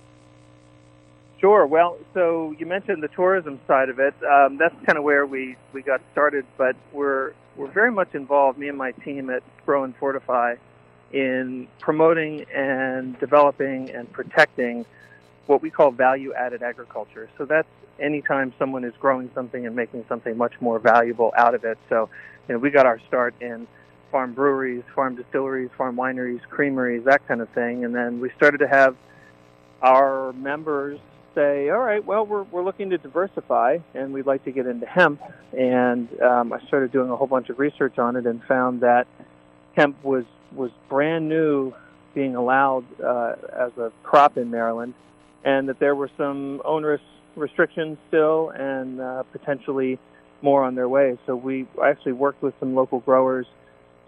Sure. 1.40 1.66
Well, 1.66 1.98
so 2.14 2.54
you 2.58 2.66
mentioned 2.66 3.02
the 3.02 3.08
tourism 3.08 3.60
side 3.66 3.90
of 3.90 4.00
it. 4.00 4.14
Um, 4.24 4.56
that's 4.56 4.74
kind 4.84 4.98
of 4.98 5.04
where 5.04 5.24
we, 5.24 5.56
we 5.72 5.82
got 5.82 6.00
started, 6.12 6.44
but 6.56 6.74
we're 6.92 7.32
we're 7.56 7.70
very 7.70 7.90
much 7.90 8.14
involved, 8.14 8.56
me 8.56 8.68
and 8.68 8.78
my 8.78 8.92
team 8.92 9.30
at 9.30 9.42
Grow 9.66 9.82
and 9.82 9.94
Fortify, 9.96 10.54
in 11.12 11.68
promoting 11.80 12.44
and 12.54 13.18
developing 13.18 13.90
and 13.90 14.10
protecting 14.12 14.84
what 15.46 15.62
we 15.62 15.70
call 15.70 15.90
value-added 15.90 16.62
agriculture. 16.62 17.28
So 17.38 17.44
that's 17.44 17.68
anytime 17.98 18.52
someone 18.58 18.84
is 18.84 18.92
growing 19.00 19.30
something 19.34 19.66
and 19.66 19.74
making 19.74 20.04
something 20.08 20.36
much 20.36 20.52
more 20.60 20.78
valuable 20.78 21.32
out 21.36 21.54
of 21.54 21.64
it. 21.64 21.78
So, 21.88 22.08
you 22.46 22.54
know, 22.54 22.58
we 22.58 22.70
got 22.70 22.86
our 22.86 23.00
start 23.08 23.34
in 23.40 23.66
farm 24.10 24.34
breweries, 24.34 24.84
farm 24.94 25.16
distilleries, 25.16 25.70
farm 25.76 25.96
wineries, 25.96 26.40
creameries, 26.48 27.04
that 27.04 27.26
kind 27.26 27.40
of 27.40 27.48
thing, 27.50 27.84
and 27.84 27.94
then 27.94 28.20
we 28.20 28.30
started 28.36 28.58
to 28.58 28.68
have 28.68 28.96
our 29.82 30.32
members 30.32 30.98
say, 31.34 31.68
all 31.70 31.78
right, 31.78 32.04
well, 32.04 32.26
we're, 32.26 32.42
we're 32.44 32.64
looking 32.64 32.90
to 32.90 32.98
diversify 32.98 33.78
and 33.94 34.12
we'd 34.12 34.26
like 34.26 34.44
to 34.44 34.50
get 34.50 34.66
into 34.66 34.86
hemp. 34.86 35.20
And 35.56 36.08
um, 36.20 36.52
I 36.52 36.60
started 36.66 36.90
doing 36.90 37.10
a 37.10 37.16
whole 37.16 37.28
bunch 37.28 37.48
of 37.48 37.58
research 37.58 37.98
on 37.98 38.16
it 38.16 38.26
and 38.26 38.42
found 38.44 38.80
that 38.80 39.06
hemp 39.76 40.02
was, 40.02 40.24
was 40.52 40.70
brand 40.88 41.28
new 41.28 41.72
being 42.14 42.34
allowed 42.34 42.84
uh, 43.00 43.34
as 43.52 43.72
a 43.78 43.92
crop 44.02 44.36
in 44.36 44.50
Maryland 44.50 44.94
and 45.44 45.68
that 45.68 45.78
there 45.78 45.94
were 45.94 46.10
some 46.16 46.60
onerous 46.64 47.00
restrictions 47.36 47.96
still 48.08 48.50
and 48.50 49.00
uh, 49.00 49.22
potentially 49.32 49.98
more 50.42 50.64
on 50.64 50.74
their 50.74 50.88
way. 50.88 51.18
So 51.26 51.36
we 51.36 51.66
actually 51.82 52.12
worked 52.12 52.42
with 52.42 52.54
some 52.60 52.74
local 52.74 53.00
growers 53.00 53.46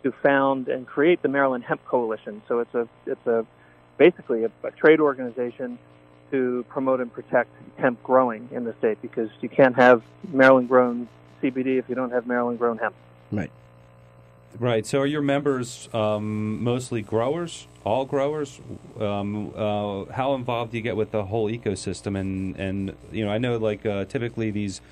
to 0.02 0.12
found 0.22 0.68
and 0.68 0.86
create 0.86 1.22
the 1.22 1.28
Maryland 1.28 1.64
Hemp 1.64 1.84
Coalition. 1.86 2.42
So 2.48 2.60
it's 2.60 2.74
a, 2.74 2.88
it's 3.06 3.26
a 3.26 3.46
basically 3.98 4.44
a, 4.44 4.50
a 4.64 4.70
trade 4.70 5.00
organization 5.00 5.78
to 6.30 6.64
promote 6.68 7.00
and 7.00 7.12
protect 7.12 7.50
hemp 7.76 8.02
growing 8.02 8.48
in 8.52 8.64
the 8.64 8.74
state 8.78 9.00
because 9.02 9.28
you 9.40 9.48
can't 9.48 9.76
have 9.76 10.02
Maryland 10.28 10.68
grown 10.68 11.08
CBD 11.42 11.78
if 11.78 11.88
you 11.88 11.94
don't 11.94 12.12
have 12.12 12.26
Maryland 12.26 12.58
grown 12.58 12.78
hemp. 12.78 12.94
Right. 13.32 13.50
Right. 14.60 14.84
So, 14.84 15.00
are 15.00 15.06
your 15.06 15.22
members 15.22 15.88
um, 15.94 16.62
mostly 16.62 17.00
growers, 17.00 17.66
all 17.82 18.04
growers? 18.04 18.60
Um, 19.00 19.54
uh, 19.56 20.04
how 20.12 20.34
involved 20.34 20.72
do 20.72 20.76
you 20.76 20.82
get 20.82 20.96
with 20.96 21.12
the 21.12 21.24
whole 21.24 21.50
ecosystem? 21.50 22.18
And 22.20 22.54
and 22.56 22.94
you 23.10 23.24
know, 23.24 23.30
I 23.30 23.38
know 23.38 23.56
like 23.56 23.86
uh, 23.86 24.04
typically 24.04 24.50
these 24.50 24.82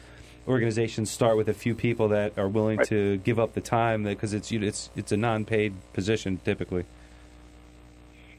organizations 0.48 1.10
start 1.10 1.36
with 1.36 1.50
a 1.50 1.52
few 1.52 1.74
people 1.74 2.08
that 2.08 2.38
are 2.38 2.48
willing 2.48 2.78
Right. 2.78 2.88
to 2.88 3.18
give 3.18 3.38
up 3.38 3.52
the 3.52 3.60
time 3.60 4.04
because 4.04 4.32
it's 4.32 4.50
it's 4.50 4.88
it's 4.96 5.12
a 5.12 5.18
non-paid 5.18 5.74
position 5.92 6.40
typically. 6.46 6.86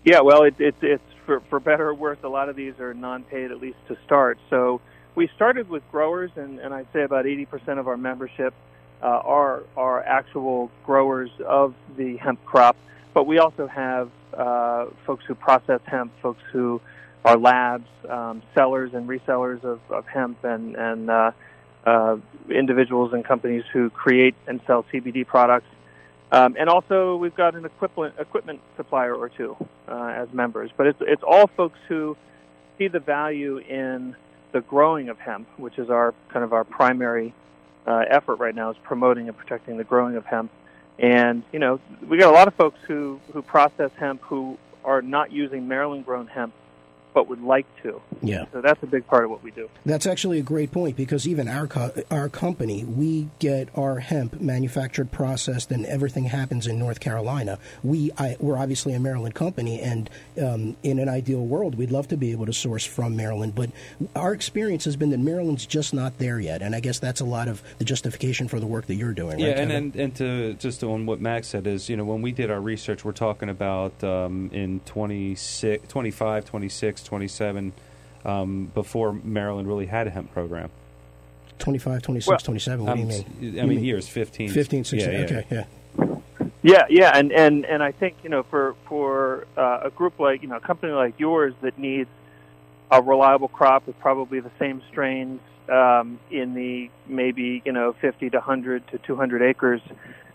Yeah, 0.03 0.21
well, 0.21 0.41
it, 0.41 0.55
it, 0.59 0.74
it's 0.81 1.03
for, 1.27 1.41
for 1.41 1.59
better 1.59 1.89
or 1.89 1.93
worse, 1.93 2.17
a 2.24 2.27
lot 2.27 2.50
of 2.50 2.55
these 2.55 2.79
are 2.79 2.95
non-paid 2.95 3.51
at 3.51 3.62
least 3.62 3.77
to 3.89 3.98
start. 4.03 4.39
So 4.50 4.81
we 5.13 5.29
started 5.36 5.69
with 5.69 5.83
growers, 5.91 6.31
and, 6.36 6.57
and 6.57 6.74
I'd 6.74 6.88
say 6.93 7.03
about 7.03 7.25
80% 7.25 7.77
of 7.77 7.88
our 7.88 7.98
membership 7.98 8.53
uh, 9.01 9.06
are 9.06 9.63
are 9.77 10.03
actual 10.03 10.72
growers 10.86 11.29
of 11.46 11.74
the 11.98 12.18
hemp 12.18 12.44
crop. 12.46 12.75
But 13.13 13.25
we 13.25 13.39
also 13.39 13.68
have 13.68 14.10
uh, 14.34 14.88
folks 15.06 15.25
who 15.25 15.36
process 15.36 15.82
hemp, 15.86 16.12
folks 16.22 16.41
who 16.51 16.82
are 17.25 17.38
labs, 17.38 17.88
um, 18.08 18.41
sellers 18.53 18.94
and 18.94 19.08
resellers 19.08 19.63
of, 19.63 19.79
of 19.89 20.06
hemp, 20.08 20.44
and 20.44 20.75
and 20.75 21.10
uh, 21.10 21.32
uh, 21.86 22.18
individuals 22.50 23.13
and 23.13 23.25
companies 23.25 23.63
who 23.72 23.89
create 23.89 24.36
and 24.48 24.62
sell 24.68 24.86
CBD 24.91 25.25
products. 25.25 25.68
Um, 26.32 26.56
and 26.60 26.70
also, 26.70 27.15
we've 27.15 27.36
got 27.36 27.56
an 27.56 27.65
equipment 27.65 28.15
equipment 28.20 28.62
supplier 28.77 29.15
or 29.15 29.29
two 29.29 29.56
uh, 29.88 30.13
as 30.15 30.32
members. 30.34 30.72
But 30.75 30.88
it's 30.88 31.00
it's 31.01 31.24
all 31.24 31.48
folks 31.48 31.79
who 31.88 32.15
see 32.77 32.88
the 32.88 33.00
value 33.00 33.58
in 33.58 34.15
the 34.51 34.62
growing 34.62 35.10
of 35.10 35.20
hemp, 35.20 35.48
which 35.58 35.77
is 35.77 35.89
our 35.89 36.13
kind 36.32 36.44
of 36.44 36.53
our 36.53 36.63
primary 36.63 37.34
uh, 37.88 38.05
effort 38.09 38.36
right 38.36 38.55
now, 38.55 38.69
is 38.71 38.77
promoting 38.83 39.27
and 39.27 39.38
protecting 39.38 39.77
the 39.77 39.83
growing 39.83 40.15
of 40.15 40.25
hemp. 40.25 40.51
And 40.98 41.44
you 41.51 41.59
know, 41.59 41.79
we 42.07 42.18
got 42.18 42.31
a 42.31 42.35
lot 42.35 42.48
of 42.48 42.55
folks 42.55 42.79
who 42.87 43.20
who 43.33 43.42
process 43.42 43.92
hemp 43.98 44.22
who 44.22 44.57
are 44.83 45.01
not 45.01 45.31
using 45.31 45.68
Maryland 45.68 46.05
grown 46.05 46.27
hemp, 46.27 46.53
but 47.13 47.27
would 47.27 47.41
like 47.41 47.65
to. 47.83 48.01
Yeah. 48.22 48.45
So 48.51 48.61
that's 48.61 48.81
a 48.83 48.87
big 48.87 49.07
part 49.07 49.24
of 49.24 49.31
what 49.31 49.43
we 49.43 49.51
do. 49.51 49.69
That's 49.85 50.05
actually 50.05 50.39
a 50.39 50.43
great 50.43 50.72
point 50.72 50.95
because 50.95 51.27
even 51.27 51.48
our 51.48 51.67
co- 51.67 51.93
our 52.11 52.29
company, 52.29 52.83
we 52.83 53.29
get 53.39 53.69
our 53.75 54.00
hemp 54.00 54.39
manufactured, 54.39 55.11
processed, 55.11 55.72
and 55.72 55.85
everything 55.85 56.25
happens 56.25 56.67
in 56.67 56.77
North 56.77 57.00
Carolina. 57.00 57.59
We 57.83 58.11
I, 58.17 58.37
we're 58.39 58.57
obviously 58.57 58.93
a 58.93 59.00
Maryland 59.00 59.35
company, 59.35 59.79
and 59.79 60.09
um, 60.41 60.77
in 60.83 61.00
an 61.00 61.09
ideal 61.09 61.45
world, 61.45 61.75
we'd 61.75 61.91
love 61.91 62.07
to 62.09 62.17
be 62.17 62.31
able 62.31 62.45
to 62.45 62.53
source 62.53 62.85
from 62.85 63.15
Maryland. 63.15 63.55
But 63.55 63.72
our 64.15 64.33
experience 64.33 64.85
has 64.85 64.95
been 64.95 65.09
that 65.11 65.19
Maryland's 65.19 65.65
just 65.65 65.93
not 65.93 66.17
there 66.17 66.39
yet, 66.39 66.61
and 66.61 66.75
I 66.75 66.79
guess 66.79 67.00
that's 67.00 67.22
a 67.22 67.25
lot 67.25 67.48
of 67.48 67.63
the 67.77 67.85
justification 67.85 68.48
for 68.48 68.59
the 68.59 68.67
work 68.67 68.87
that 68.87 68.95
you're 68.95 69.13
doing. 69.13 69.39
Yeah, 69.39 69.50
right, 69.50 69.57
and, 69.57 69.72
and 69.72 69.95
and 69.95 70.15
to 70.17 70.53
just 70.53 70.83
on 70.83 71.05
what 71.05 71.22
Max 71.22 71.48
said 71.48 71.67
is, 71.67 71.89
you 71.89 71.98
know, 71.98 72.03
when 72.03 72.22
we 72.22 72.31
did 72.31 72.51
our 72.51 72.61
research, 72.61 73.03
we're 73.03 73.11
talking 73.11 73.50
about 73.50 74.03
um, 74.03 74.50
in 74.53 74.79
26, 74.81 75.87
25, 75.87 76.45
26, 76.45 77.03
27, 77.09 77.74
um, 78.24 78.72
before 78.75 79.11
Maryland 79.13 79.67
really 79.67 79.87
had 79.87 80.05
a 80.07 80.11
hemp 80.11 80.31
program. 80.31 80.69
25, 81.57 82.01
26, 82.03 82.27
Well, 82.29 82.37
27. 82.37 82.85
What 82.85 82.93
do 82.95 83.00
you 83.01 83.05
Um, 83.05 83.09
mean? 83.09 83.59
I 83.59 83.65
mean, 83.65 83.69
mean 83.77 83.83
years, 83.83 84.07
15. 84.07 84.50
15, 84.51 84.83
16. 84.83 85.11
Yeah, 85.11 85.17
yeah. 85.19 85.25
Okay, 85.25 85.45
yeah. 85.51 85.65
Yeah, 86.61 86.85
yeah, 86.89 87.17
and 87.17 87.31
and 87.31 87.65
and 87.65 87.81
I 87.81 87.91
think 87.93 88.15
you 88.24 88.29
know 88.29 88.43
for 88.43 88.75
for 88.87 89.48
uh, 89.57 89.79
a 89.85 89.89
group 89.89 90.19
like 90.19 90.41
you 90.41 90.50
know 90.50 90.57
a 90.57 90.59
company 90.59 90.91
like 90.91 91.17
yours 91.17 91.53
that 91.61 91.79
needs 91.79 92.09
a 92.91 93.01
reliable 93.01 93.48
crop 93.48 93.87
with 93.87 93.98
probably 94.00 94.41
the 94.41 94.51
same 94.59 94.81
strains 94.91 95.39
um, 95.69 96.19
in 96.29 96.53
the 96.55 96.89
maybe 97.07 97.61
you 97.65 97.72
know 97.72 97.93
50 98.01 98.29
to 98.31 98.37
100 98.37 98.87
to 98.89 98.98
200 98.98 99.41
acres, 99.41 99.81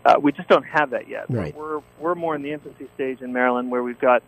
uh, 0.03 0.15
we 0.19 0.31
just 0.31 0.49
don't 0.49 0.65
have 0.65 0.89
that 0.91 1.07
yet. 1.07 1.25
Right. 1.29 1.55
We're 1.55 1.81
we're 1.99 2.15
more 2.15 2.35
in 2.35 2.41
the 2.41 2.53
infancy 2.53 2.87
stage 2.95 3.21
in 3.21 3.31
Maryland 3.31 3.69
where 3.69 3.83
we've 3.83 3.99
got 3.99 4.23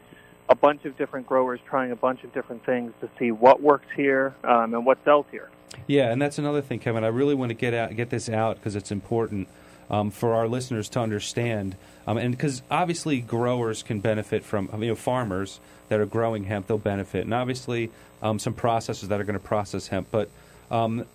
a 0.49 0.55
bunch 0.55 0.85
of 0.85 0.97
different 0.97 1.27
growers 1.27 1.59
trying 1.65 1.91
a 1.91 1.95
bunch 1.95 2.23
of 2.23 2.33
different 2.33 2.65
things 2.65 2.93
to 3.01 3.09
see 3.19 3.31
what 3.31 3.61
works 3.61 3.87
here 3.95 4.33
um, 4.43 4.73
and 4.73 4.85
what 4.85 4.97
sells 5.03 5.25
here. 5.31 5.49
Yeah, 5.85 6.11
and 6.11 6.21
that's 6.21 6.37
another 6.37 6.61
thing, 6.61 6.79
Kevin. 6.79 7.03
I 7.03 7.07
really 7.07 7.35
want 7.35 7.49
to 7.49 7.53
get 7.53 7.73
out, 7.73 7.95
get 7.95 8.09
this 8.09 8.29
out 8.29 8.55
because 8.55 8.75
it's 8.75 8.91
important 8.91 9.47
um, 9.89 10.11
for 10.11 10.33
our 10.33 10.47
listeners 10.47 10.89
to 10.89 10.99
understand, 10.99 11.75
um, 12.05 12.17
and 12.17 12.31
because 12.31 12.61
obviously 12.69 13.21
growers 13.21 13.83
can 13.83 13.99
benefit 13.99 14.43
from, 14.43 14.69
you 14.81 14.89
know, 14.89 14.95
farmers 14.95 15.59
that 15.89 15.99
are 15.99 16.05
growing 16.05 16.45
hemp, 16.45 16.67
they'll 16.67 16.77
benefit, 16.77 17.23
and 17.23 17.33
obviously 17.33 17.89
um, 18.21 18.39
some 18.39 18.53
processors 18.53 19.07
that 19.07 19.19
are 19.21 19.23
going 19.23 19.39
to 19.39 19.45
process 19.45 19.87
hemp. 19.87 20.07
But 20.11 20.29
um, 20.69 21.05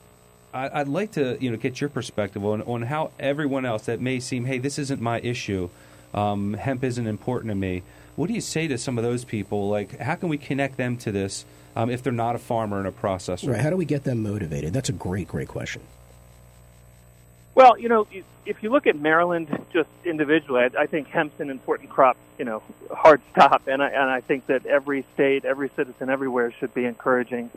I, 0.55 0.81
I'd 0.81 0.89
like 0.89 1.13
to, 1.13 1.37
you 1.41 1.51
know, 1.51 1.57
get 1.57 1.81
your 1.81 1.91
perspective 1.91 2.45
on 2.45 2.63
on 2.63 2.83
how 2.83 3.11
everyone 3.19 3.67
else 3.67 3.87
that 3.87 4.01
may 4.01 4.21
seem, 4.21 4.47
hey, 4.47 4.59
this 4.59 4.79
isn't 4.79 5.01
my 5.03 5.21
issue, 5.21 5.69
um, 6.15 6.55
hemp 6.55 6.85
isn't 6.85 7.07
important 7.07 7.51
to 7.51 7.55
me. 7.55 7.83
What 8.17 8.29
do 8.29 8.35
you 8.35 8.41
say 8.41 8.69
to 8.69 8.77
some 8.77 8.99
of 8.99 9.05
those 9.05 9.25
people? 9.25 9.69
Like, 9.69 9.99
how 9.99 10.17
can 10.17 10.29
we 10.29 10.39
connect 10.39 10.77
them 10.77 10.97
to 10.99 11.13
this 11.13 11.45
um, 11.75 11.91
if 11.91 12.03
they're 12.03 12.13
not 12.13 12.35
a 12.35 12.39
farmer 12.39 12.79
and 12.79 12.87
a 12.87 12.93
processor? 12.93 13.53
Right. 13.53 13.61
How 13.61 13.71
do 13.71 13.77
we 13.77 13.85
get 13.85 14.05
them 14.05 14.23
motivated? 14.23 14.73
That's 14.73 14.91
a 14.91 14.93
great, 14.93 15.29
great 15.29 15.49
question. 15.49 15.83
Well, 17.55 17.79
you 17.79 17.89
know, 17.89 18.07
if 18.47 18.63
you 18.63 18.71
look 18.71 18.87
at 18.87 18.97
Maryland 18.97 19.49
just 19.73 19.89
individually, 20.05 20.63
I, 20.63 20.83
I 20.83 20.87
think 20.87 21.09
hemp's 21.09 21.39
an 21.41 21.51
important 21.51 21.91
crop. 21.91 22.17
You 22.39 22.47
know, 22.47 22.63
hard 22.91 23.21
stop, 23.31 23.67
and 23.67 23.83
I 23.83 23.89
and 23.89 24.11
I 24.11 24.21
think 24.21 24.47
that 24.47 24.65
every 24.65 25.05
state, 25.15 25.45
every 25.45 25.71
citizen, 25.77 26.09
everywhere 26.09 26.51
should 26.53 26.73
be 26.73 26.87
encouraging 26.87 27.51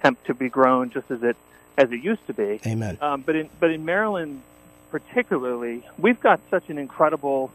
hemp 0.00 0.22
to 0.24 0.34
be 0.34 0.48
grown 0.48 0.90
just 0.90 1.10
as 1.10 1.22
it 1.22 1.36
as 1.76 1.92
it 1.92 2.02
used 2.02 2.26
to 2.28 2.34
be. 2.34 2.60
Amen. 2.66 2.96
Um, 3.00 3.22
but 3.22 3.36
in 3.36 3.50
but 3.60 3.70
in 3.70 3.84
Maryland, 3.84 4.42
particularly, 4.90 5.86
we've 5.98 6.20
got 6.20 6.40
such 6.50 6.70
an 6.70 6.78
incredible 6.78 7.52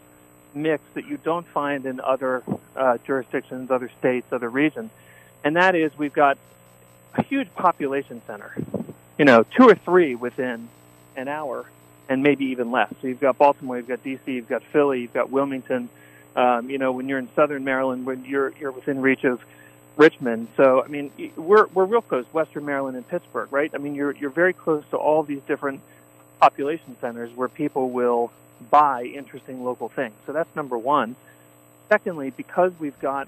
mix 0.54 0.84
that 0.94 1.06
you 1.08 1.18
don't 1.18 1.48
find 1.48 1.86
in 1.86 2.00
other 2.00 2.44
uh, 2.76 2.98
jurisdictions, 3.06 3.72
other 3.72 3.90
states, 4.00 4.28
other 4.32 4.50
regions, 4.50 4.92
and 5.44 5.56
that 5.56 5.76
is 5.76 5.92
we've 5.98 6.14
got 6.14 6.38
a 7.16 7.24
huge 7.24 7.54
population 7.56 8.22
center. 8.28 8.56
You 9.18 9.26
know, 9.26 9.44
two 9.44 9.68
or 9.68 9.76
three 9.76 10.16
within 10.16 10.70
an 11.16 11.28
hour 11.28 11.66
and 12.10 12.24
maybe 12.24 12.46
even 12.46 12.72
less. 12.72 12.90
So 13.02 13.08
you've 13.08 13.20
got 13.20 13.38
Baltimore, 13.38 13.78
you've 13.78 13.88
got 13.88 14.04
D.C., 14.04 14.32
you've 14.32 14.50
got 14.50 14.64
Philly, 14.64 15.02
you've 15.02 15.14
got 15.14 15.30
Wilmington. 15.30 15.90
Um, 16.36 16.70
you 16.70 16.78
know, 16.78 16.92
when 16.92 17.08
you're 17.08 17.20
in 17.20 17.30
Southern 17.36 17.64
Maryland, 17.64 18.06
when 18.06 18.26
you're 18.26 18.54
you're 18.60 18.72
within 18.72 19.02
reach 19.02 19.24
of 19.24 19.42
Richmond. 19.98 20.48
So 20.58 20.84
I 20.84 20.88
mean, 20.88 21.12
we're 21.36 21.68
we're 21.68 21.86
real 21.86 22.02
close, 22.02 22.26
Western 22.34 22.66
Maryland 22.66 22.96
and 22.98 23.08
Pittsburgh, 23.08 23.52
right? 23.52 23.72
I 23.74 23.78
mean, 23.78 23.96
you're 23.96 24.12
you're 24.12 24.30
very 24.30 24.54
close 24.54 24.84
to 24.92 24.98
all 24.98 25.24
these 25.24 25.42
different 25.48 25.82
population 26.40 26.96
centers 27.00 27.32
where 27.36 27.48
people 27.48 27.90
will 27.90 28.32
buy 28.70 29.04
interesting 29.04 29.64
local 29.64 29.90
things. 29.90 30.16
So 30.26 30.34
that's 30.34 30.54
number 30.56 30.78
one. 30.78 31.16
Secondly, 31.90 32.30
because 32.30 32.72
we've 32.80 33.00
got 33.00 33.28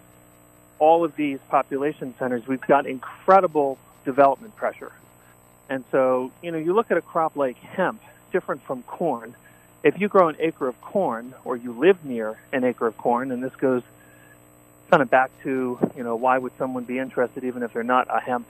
all 0.80 1.04
of 1.04 1.16
these 1.16 1.40
population 1.50 2.14
centers, 2.18 2.48
we've 2.48 2.62
got 2.62 2.86
incredible 2.86 3.78
development 4.06 4.56
pressure. 4.56 4.92
And 5.70 5.84
so, 5.92 6.32
you 6.42 6.52
know, 6.52 6.58
you 6.58 6.74
look 6.74 6.92
at 6.92 6.98
a 6.98 7.02
crop 7.02 7.36
like 7.36 7.58
hemp, 7.58 8.02
different 8.32 8.62
from 8.64 8.84
corn. 8.84 9.36
If 9.84 10.00
you 10.00 10.08
grow 10.08 10.28
an 10.30 10.36
acre 10.40 10.68
of 10.68 10.80
corn 10.82 11.34
or 11.44 11.58
you 11.58 11.74
live 11.74 12.06
near 12.06 12.38
an 12.52 12.64
acre 12.64 12.88
of 12.88 12.98
corn, 12.98 13.32
and 13.32 13.44
this 13.44 13.56
goes 13.56 13.84
kind 14.90 15.02
of 15.02 15.10
back 15.10 15.32
to, 15.44 15.80
you 15.96 16.04
know, 16.04 16.16
why 16.16 16.38
would 16.38 16.52
someone 16.58 16.84
be 16.84 17.00
interested 17.00 17.44
even 17.44 17.64
if 17.64 17.74
they're 17.74 17.84
not 17.84 18.08
a 18.10 18.20
hemp 18.20 18.50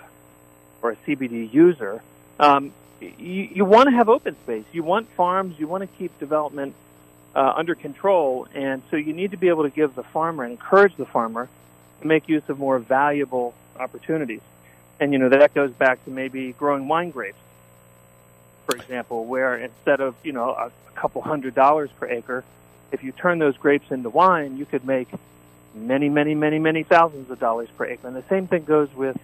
or 0.81 0.91
a 0.91 0.95
CBD 0.97 1.51
user? 1.51 2.01
Um, 2.39 2.73
you, 2.99 3.49
you 3.53 3.65
want 3.65 3.89
to 3.89 3.95
have 3.95 4.09
open 4.09 4.35
space. 4.43 4.65
You 4.71 4.83
want 4.83 5.09
farms. 5.11 5.59
You 5.59 5.67
want 5.67 5.81
to 5.81 5.97
keep 5.97 6.17
development 6.19 6.75
uh, 7.35 7.53
under 7.55 7.75
control, 7.75 8.47
and 8.53 8.81
so 8.91 8.95
you 8.95 9.13
need 9.13 9.31
to 9.31 9.37
be 9.37 9.49
able 9.49 9.63
to 9.63 9.69
give 9.69 9.95
the 9.95 10.03
farmer 10.03 10.43
and 10.43 10.51
encourage 10.51 10.95
the 10.95 11.05
farmer 11.05 11.49
to 12.01 12.07
make 12.07 12.29
use 12.29 12.43
of 12.47 12.59
more 12.59 12.79
valuable 12.79 13.53
opportunities. 13.79 14.41
And 14.99 15.11
you 15.11 15.19
know 15.19 15.29
that 15.29 15.53
goes 15.53 15.71
back 15.71 16.03
to 16.05 16.11
maybe 16.11 16.53
growing 16.53 16.87
wine 16.87 17.09
grapes, 17.09 17.39
for 18.65 18.75
example, 18.75 19.25
where 19.25 19.57
instead 19.57 19.99
of 19.99 20.15
you 20.23 20.31
know 20.31 20.51
a, 20.51 20.71
couple 20.95 21.23
hundred 21.23 21.55
dollars 21.55 21.89
per 21.99 22.07
acre, 22.07 22.43
if 22.91 23.03
you 23.03 23.11
turn 23.11 23.39
those 23.39 23.57
grapes 23.57 23.89
into 23.89 24.11
wine, 24.11 24.57
you 24.57 24.65
could 24.65 24.85
make 24.85 25.07
many, 25.73 26.07
many, 26.07 26.35
many, 26.35 26.59
many 26.59 26.83
thousands 26.83 27.31
of 27.31 27.39
dollars 27.39 27.67
per 27.75 27.85
acre. 27.85 28.07
And 28.07 28.15
the 28.15 28.23
same 28.29 28.45
thing 28.45 28.63
goes 28.63 28.93
with 28.93 29.17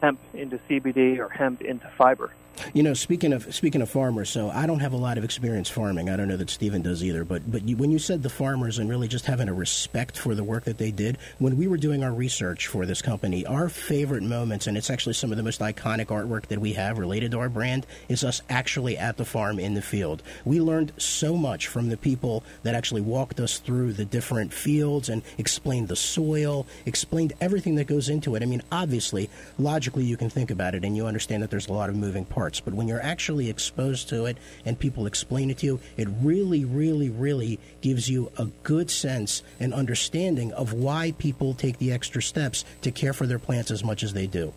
hemp 0.00 0.20
into 0.32 0.58
CBD 0.70 1.18
or 1.18 1.28
hemp 1.28 1.60
into 1.60 1.88
fiber. 1.88 2.32
You 2.74 2.82
know, 2.82 2.94
speaking 2.94 3.32
of 3.32 3.54
speaking 3.54 3.82
of 3.82 3.90
farmers, 3.90 4.30
so 4.30 4.50
I 4.50 4.66
don't 4.66 4.80
have 4.80 4.92
a 4.92 4.96
lot 4.96 5.16
of 5.16 5.24
experience 5.24 5.70
farming. 5.70 6.10
I 6.10 6.16
don't 6.16 6.28
know 6.28 6.36
that 6.36 6.50
Steven 6.50 6.82
does 6.82 7.04
either. 7.04 7.24
But 7.24 7.50
but 7.50 7.62
you, 7.66 7.76
when 7.76 7.90
you 7.90 7.98
said 7.98 8.22
the 8.22 8.30
farmers 8.30 8.78
and 8.78 8.90
really 8.90 9.08
just 9.08 9.26
having 9.26 9.48
a 9.48 9.54
respect 9.54 10.18
for 10.18 10.34
the 10.34 10.44
work 10.44 10.64
that 10.64 10.78
they 10.78 10.90
did, 10.90 11.18
when 11.38 11.56
we 11.56 11.66
were 11.66 11.76
doing 11.76 12.02
our 12.02 12.12
research 12.12 12.66
for 12.66 12.84
this 12.84 13.00
company, 13.00 13.46
our 13.46 13.68
favorite 13.68 14.22
moments, 14.22 14.66
and 14.66 14.76
it's 14.76 14.90
actually 14.90 15.12
some 15.14 15.30
of 15.30 15.36
the 15.36 15.42
most 15.42 15.60
iconic 15.60 16.06
artwork 16.06 16.46
that 16.46 16.58
we 16.58 16.72
have 16.72 16.98
related 16.98 17.30
to 17.30 17.38
our 17.38 17.48
brand, 17.48 17.86
is 18.08 18.24
us 18.24 18.42
actually 18.50 18.98
at 18.98 19.16
the 19.16 19.24
farm 19.24 19.58
in 19.58 19.74
the 19.74 19.82
field. 19.82 20.22
We 20.44 20.60
learned 20.60 20.92
so 20.98 21.36
much 21.36 21.68
from 21.68 21.88
the 21.88 21.96
people 21.96 22.42
that 22.64 22.74
actually 22.74 23.02
walked 23.02 23.40
us 23.40 23.58
through 23.58 23.92
the 23.92 24.04
different 24.04 24.52
fields 24.52 25.08
and 25.08 25.22
explained 25.38 25.88
the 25.88 25.96
soil, 25.96 26.66
explained 26.86 27.34
everything 27.40 27.76
that 27.76 27.86
goes 27.86 28.08
into 28.08 28.34
it. 28.34 28.42
I 28.42 28.46
mean, 28.46 28.62
obviously, 28.72 29.30
logically, 29.58 30.04
you 30.04 30.16
can 30.16 30.28
think 30.28 30.50
about 30.50 30.74
it 30.74 30.84
and 30.84 30.96
you 30.96 31.06
understand 31.06 31.42
that 31.42 31.50
there's 31.50 31.68
a 31.68 31.72
lot 31.72 31.88
of 31.88 31.96
moving 31.96 32.24
parts 32.24 32.47
parts. 32.48 32.60
But 32.60 32.72
when 32.72 32.88
you're 32.88 33.02
actually 33.02 33.50
exposed 33.50 34.08
to 34.08 34.24
it 34.24 34.38
and 34.64 34.78
people 34.78 35.06
explain 35.06 35.50
it 35.50 35.58
to 35.58 35.66
you, 35.66 35.80
it 35.98 36.08
really, 36.22 36.64
really, 36.64 37.10
really 37.10 37.60
gives 37.82 38.08
you 38.08 38.32
a 38.38 38.46
good 38.62 38.90
sense 38.90 39.42
and 39.60 39.74
understanding 39.74 40.52
of 40.52 40.72
why 40.72 41.12
people 41.18 41.52
take 41.52 41.78
the 41.78 41.92
extra 41.92 42.22
steps 42.22 42.64
to 42.82 42.90
care 42.90 43.12
for 43.12 43.26
their 43.26 43.38
plants 43.38 43.70
as 43.70 43.84
much 43.84 44.02
as 44.02 44.14
they 44.14 44.26
do. 44.26 44.54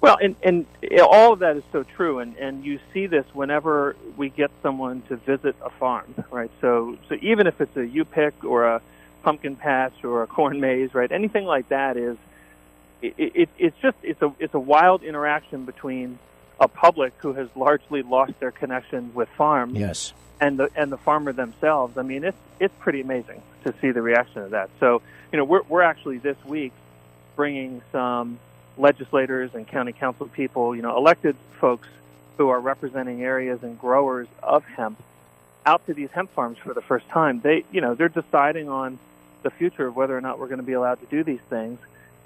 Well, 0.00 0.18
and, 0.20 0.34
and 0.42 0.66
all 1.00 1.32
of 1.32 1.38
that 1.40 1.56
is 1.56 1.64
so 1.72 1.82
true, 1.82 2.18
and, 2.18 2.36
and 2.36 2.64
you 2.64 2.78
see 2.92 3.06
this 3.06 3.24
whenever 3.32 3.96
we 4.16 4.28
get 4.28 4.50
someone 4.62 5.02
to 5.08 5.16
visit 5.16 5.56
a 5.62 5.70
farm, 5.70 6.12
right? 6.30 6.50
So, 6.60 6.98
so 7.08 7.16
even 7.22 7.46
if 7.46 7.60
it's 7.60 7.76
a 7.76 7.86
U 7.86 8.04
pick 8.04 8.44
or 8.44 8.64
a 8.64 8.82
pumpkin 9.22 9.56
patch 9.56 10.04
or 10.04 10.22
a 10.22 10.26
corn 10.26 10.60
maze, 10.60 10.92
right? 10.94 11.10
Anything 11.10 11.44
like 11.44 11.68
that 11.70 11.96
is 11.96 12.16
it, 13.16 13.32
it, 13.34 13.48
it's 13.58 13.76
just 13.80 13.96
it's 14.02 14.22
a 14.22 14.32
it's 14.38 14.54
a 14.54 14.58
wild 14.58 15.02
interaction 15.02 15.64
between 15.64 16.18
a 16.58 16.68
public 16.68 17.12
who 17.18 17.34
has 17.34 17.48
largely 17.54 18.02
lost 18.02 18.38
their 18.40 18.50
connection 18.50 19.12
with 19.14 19.28
farms 19.36 19.78
yes. 19.78 20.12
and 20.40 20.58
the 20.58 20.70
and 20.74 20.90
the 20.90 20.96
farmer 20.96 21.32
themselves. 21.32 21.98
I 21.98 22.02
mean, 22.02 22.24
it's 22.24 22.38
it's 22.60 22.74
pretty 22.78 23.00
amazing 23.00 23.42
to 23.64 23.74
see 23.80 23.90
the 23.90 24.02
reaction 24.02 24.42
of 24.42 24.50
that. 24.50 24.70
So, 24.80 25.02
you 25.32 25.38
know, 25.38 25.44
we're 25.44 25.62
we're 25.62 25.82
actually 25.82 26.18
this 26.18 26.36
week 26.44 26.72
bringing 27.34 27.82
some 27.92 28.38
legislators 28.78 29.50
and 29.54 29.66
county 29.66 29.92
council 29.92 30.26
people, 30.28 30.74
you 30.74 30.82
know, 30.82 30.96
elected 30.96 31.36
folks 31.60 31.88
who 32.36 32.48
are 32.48 32.60
representing 32.60 33.22
areas 33.22 33.62
and 33.62 33.78
growers 33.78 34.28
of 34.42 34.64
hemp 34.64 35.02
out 35.64 35.84
to 35.86 35.94
these 35.94 36.10
hemp 36.10 36.32
farms 36.34 36.58
for 36.58 36.74
the 36.74 36.82
first 36.82 37.08
time. 37.08 37.40
They, 37.40 37.64
you 37.72 37.80
know, 37.80 37.94
they're 37.94 38.08
deciding 38.08 38.68
on 38.68 38.98
the 39.42 39.50
future 39.50 39.86
of 39.86 39.96
whether 39.96 40.16
or 40.16 40.20
not 40.20 40.38
we're 40.38 40.46
going 40.46 40.60
to 40.60 40.64
be 40.64 40.74
allowed 40.74 41.00
to 41.00 41.06
do 41.06 41.24
these 41.24 41.40
things, 41.50 41.78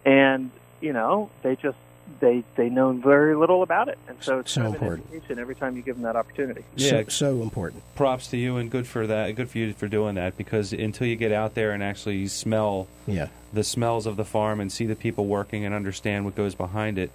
and 0.05 0.51
you 0.81 0.93
know, 0.93 1.31
they 1.43 1.57
just 1.57 1.77
they 2.19 2.43
they 2.57 2.69
know 2.69 2.93
very 2.93 3.37
little 3.37 3.63
about 3.63 3.89
it, 3.89 3.99
and 4.09 4.17
so 4.21 4.41
it's 4.41 4.53
so 4.53 4.63
kind 4.63 4.75
important. 4.75 5.05
of 5.07 5.11
an 5.13 5.17
education 5.19 5.39
every 5.39 5.55
time 5.55 5.77
you 5.77 5.83
give 5.83 5.95
them 5.97 6.03
that 6.03 6.17
opportunity. 6.17 6.65
Yeah. 6.77 6.91
So, 6.91 7.05
so 7.09 7.43
important. 7.43 7.83
Props 7.95 8.27
to 8.29 8.37
you 8.37 8.57
and 8.57 8.71
good 8.71 8.87
for 8.87 9.07
that. 9.07 9.31
Good 9.37 9.49
for 9.51 9.59
you 9.59 9.73
for 9.75 9.87
doing 9.89 10.17
that 10.17 10.37
because 10.37 10.73
until 10.73 11.07
you 11.07 11.17
get 11.17 11.31
out 11.33 11.55
there 11.55 11.71
and 11.73 11.83
actually 11.83 12.27
smell 12.29 12.89
Yeah. 13.07 13.29
the 13.53 13.63
smells 13.63 14.07
of 14.07 14.17
the 14.17 14.25
farm 14.25 14.61
and 14.61 14.73
see 14.73 14.87
the 14.87 14.97
people 14.97 15.27
working 15.27 15.65
and 15.65 15.75
understand 15.75 16.25
what 16.25 16.35
goes 16.35 16.55
behind 16.57 16.99
it, 16.99 17.13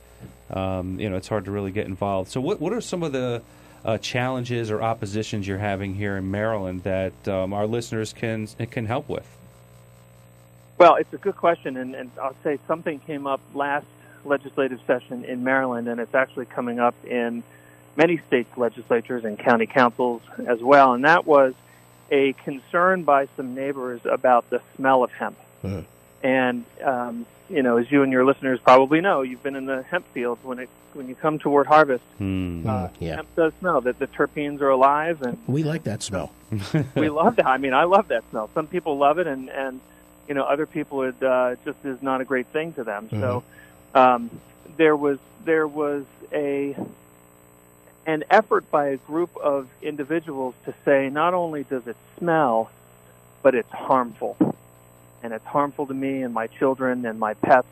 um, 0.49 0.99
you 0.99 1.10
know, 1.10 1.17
it's 1.17 1.28
hard 1.28 1.45
to 1.45 1.51
really 1.51 1.71
get 1.71 1.88
involved. 1.88 2.32
So, 2.32 2.39
what 2.39 2.62
what 2.62 2.71
are 2.71 2.82
some 2.82 3.04
of 3.04 3.12
the 3.12 3.41
uh, 3.84 3.97
challenges 3.99 4.71
or 4.71 4.82
oppositions 4.82 5.45
you're 5.47 5.58
having 5.60 5.93
here 5.95 6.15
in 6.17 6.32
Maryland 6.32 6.84
that 6.84 7.28
um, 7.28 7.54
our 7.54 7.67
listeners 7.67 8.13
can 8.13 8.47
can 8.71 8.86
help 8.86 9.10
with? 9.10 9.28
Well, 10.77 10.95
it's 10.95 11.13
a 11.13 11.17
good 11.17 11.38
question, 11.38 11.77
and, 11.77 11.95
and 11.95 12.11
I'll 12.21 12.35
say 12.43 12.59
something 12.67 12.99
came 12.99 13.27
up 13.27 13.39
last 13.53 13.85
legislative 14.25 14.79
session 14.85 15.23
in 15.23 15.43
Maryland, 15.43 15.88
and 15.88 15.99
it's 15.99 16.15
actually 16.15 16.45
coming 16.45 16.79
up 16.79 16.95
in 17.05 17.43
many 17.95 18.17
states' 18.27 18.57
legislatures 18.57 19.23
and 19.23 19.39
county 19.39 19.67
councils 19.67 20.21
as 20.47 20.61
well, 20.61 20.93
and 20.93 21.05
that 21.05 21.25
was 21.25 21.53
a 22.11 22.33
concern 22.43 23.03
by 23.03 23.27
some 23.38 23.55
neighbors 23.55 24.01
about 24.05 24.49
the 24.49 24.61
smell 24.75 25.03
of 25.03 25.11
hemp. 25.11 25.38
Uh-huh. 25.63 25.81
And 26.23 26.65
um, 26.83 27.25
you 27.49 27.61
know, 27.61 27.77
as 27.77 27.89
you 27.91 28.01
and 28.03 28.11
your 28.11 28.25
listeners 28.25 28.59
probably 28.59 28.99
know, 29.01 29.21
you've 29.21 29.43
been 29.43 29.55
in 29.55 29.65
the 29.65 29.83
hemp 29.83 30.05
fields 30.13 30.43
when 30.43 30.59
it 30.59 30.69
when 30.93 31.07
you 31.07 31.15
come 31.15 31.39
toward 31.39 31.67
harvest. 31.67 32.03
Hmm. 32.17 32.67
Uh, 32.67 32.89
yeah. 32.99 33.17
Hemp 33.17 33.35
does 33.35 33.53
smell 33.59 33.81
that 33.81 33.99
the 33.99 34.07
terpenes 34.07 34.61
are 34.61 34.69
alive, 34.69 35.21
and 35.21 35.38
We 35.47 35.63
like 35.63 35.83
that 35.83 36.01
smell. 36.01 36.31
we 36.95 37.09
love 37.09 37.35
that. 37.38 37.47
I 37.47 37.57
mean, 37.57 37.73
I 37.73 37.83
love 37.83 38.07
that 38.09 38.23
smell. 38.31 38.49
Some 38.53 38.67
people 38.67 38.97
love 38.97 39.19
it, 39.19 39.27
and 39.27 39.49
and 39.49 39.79
you 40.27 40.33
know, 40.33 40.43
other 40.43 40.65
people 40.65 41.03
it 41.03 41.21
uh, 41.21 41.55
just 41.65 41.77
is 41.83 42.01
not 42.01 42.21
a 42.21 42.25
great 42.25 42.47
thing 42.47 42.73
to 42.73 42.83
them. 42.83 43.09
So 43.09 43.43
um, 43.93 44.29
there 44.77 44.95
was 44.95 45.19
there 45.43 45.67
was 45.67 46.03
a 46.31 46.75
an 48.05 48.23
effort 48.29 48.69
by 48.71 48.88
a 48.89 48.97
group 48.97 49.35
of 49.38 49.67
individuals 49.81 50.53
to 50.65 50.73
say 50.83 51.09
not 51.09 51.33
only 51.33 51.63
does 51.63 51.88
it 51.88 51.97
smell, 52.19 52.69
but 53.41 53.55
it's 53.55 53.71
harmful, 53.71 54.38
and 55.23 55.33
it's 55.33 55.45
harmful 55.45 55.88
to 55.88 55.93
me 55.93 56.21
and 56.21 56.33
my 56.33 56.47
children 56.47 57.05
and 57.05 57.19
my 57.19 57.33
pets. 57.35 57.67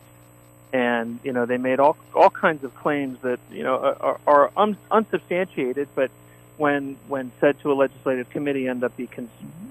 And 0.72 1.20
you 1.22 1.32
know, 1.32 1.46
they 1.46 1.56
made 1.58 1.78
all 1.78 1.96
all 2.14 2.30
kinds 2.30 2.64
of 2.64 2.74
claims 2.74 3.18
that 3.22 3.38
you 3.52 3.62
know 3.62 3.76
are, 4.00 4.18
are 4.26 4.50
un, 4.56 4.76
unsubstantiated, 4.90 5.88
but 5.94 6.10
when 6.56 6.96
when 7.08 7.30
said 7.40 7.60
to 7.60 7.72
a 7.72 7.74
legislative 7.74 8.28
committee, 8.30 8.66
end 8.68 8.82
up 8.82 8.96
be 8.96 9.06
con- 9.06 9.28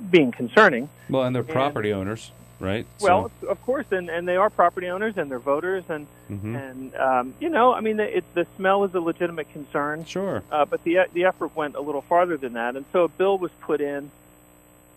being 0.09 0.31
concerning. 0.31 0.89
Well, 1.09 1.23
and 1.23 1.35
they're 1.35 1.41
And- 1.41 1.51
property 1.51 1.91
owners, 1.91 2.31
right? 2.63 2.85
Well, 3.01 3.29
of 3.47 3.61
course, 3.63 3.85
and 3.91 4.09
and 4.09 4.27
they 4.27 4.37
are 4.37 4.49
property 4.49 4.87
owners 4.87 5.17
and 5.17 5.29
they're 5.29 5.39
voters, 5.39 5.83
and 5.89 6.07
Mhm. 6.31 6.55
and 6.69 6.95
um, 6.95 7.33
you 7.39 7.49
know, 7.49 7.73
I 7.73 7.81
mean, 7.81 7.99
it, 7.99 8.23
the 8.33 8.47
smell 8.55 8.83
is 8.85 8.95
a 8.95 8.99
legitimate 9.01 9.51
concern. 9.51 10.05
Sure. 10.05 10.41
Uh, 10.51 10.65
but 10.65 10.83
the 10.83 10.99
the 11.13 11.25
effort 11.25 11.55
went 11.55 11.75
a 11.75 11.81
little 11.81 12.01
farther 12.01 12.37
than 12.37 12.53
that, 12.53 12.75
and 12.75 12.85
so 12.93 13.03
a 13.03 13.07
bill 13.09 13.37
was 13.37 13.51
put 13.61 13.81
in, 13.81 14.09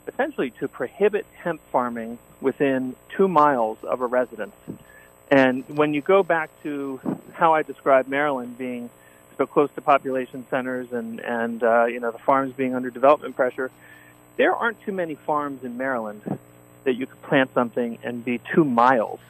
essentially 0.07 0.51
to 0.61 0.69
prohibit 0.69 1.27
hemp 1.43 1.61
farming 1.73 2.19
within 2.41 2.95
two 3.09 3.29
miles 3.29 3.79
of 3.83 4.01
a 4.01 4.07
residence. 4.07 4.55
And 5.31 5.65
when 5.69 5.93
you 5.93 6.01
go 6.01 6.23
back 6.23 6.51
to 6.63 7.01
how 7.33 7.53
I 7.55 7.63
described 7.63 8.09
Maryland 8.09 8.57
being 8.57 8.89
so 9.37 9.45
close 9.47 9.69
to 9.75 9.81
population 9.83 10.47
centers 10.49 10.93
and 10.93 11.21
and 11.21 11.63
uh, 11.63 11.87
you 11.87 11.99
know 12.01 12.13
the 12.13 12.19
farms 12.19 12.53
being 12.55 12.75
under 12.77 12.91
development 12.91 13.35
pressure, 13.35 13.71
there 14.37 14.55
aren't 14.55 14.81
too 14.83 14.93
many 14.93 15.17
farms 15.17 15.65
in 15.65 15.77
Maryland 15.77 16.23
that 16.87 16.95
you 16.95 17.07
could 17.07 17.21
plant 17.23 17.53
something 17.53 17.99
and 18.03 18.25
be 18.25 18.41
two 18.55 18.65
miles 18.65 19.21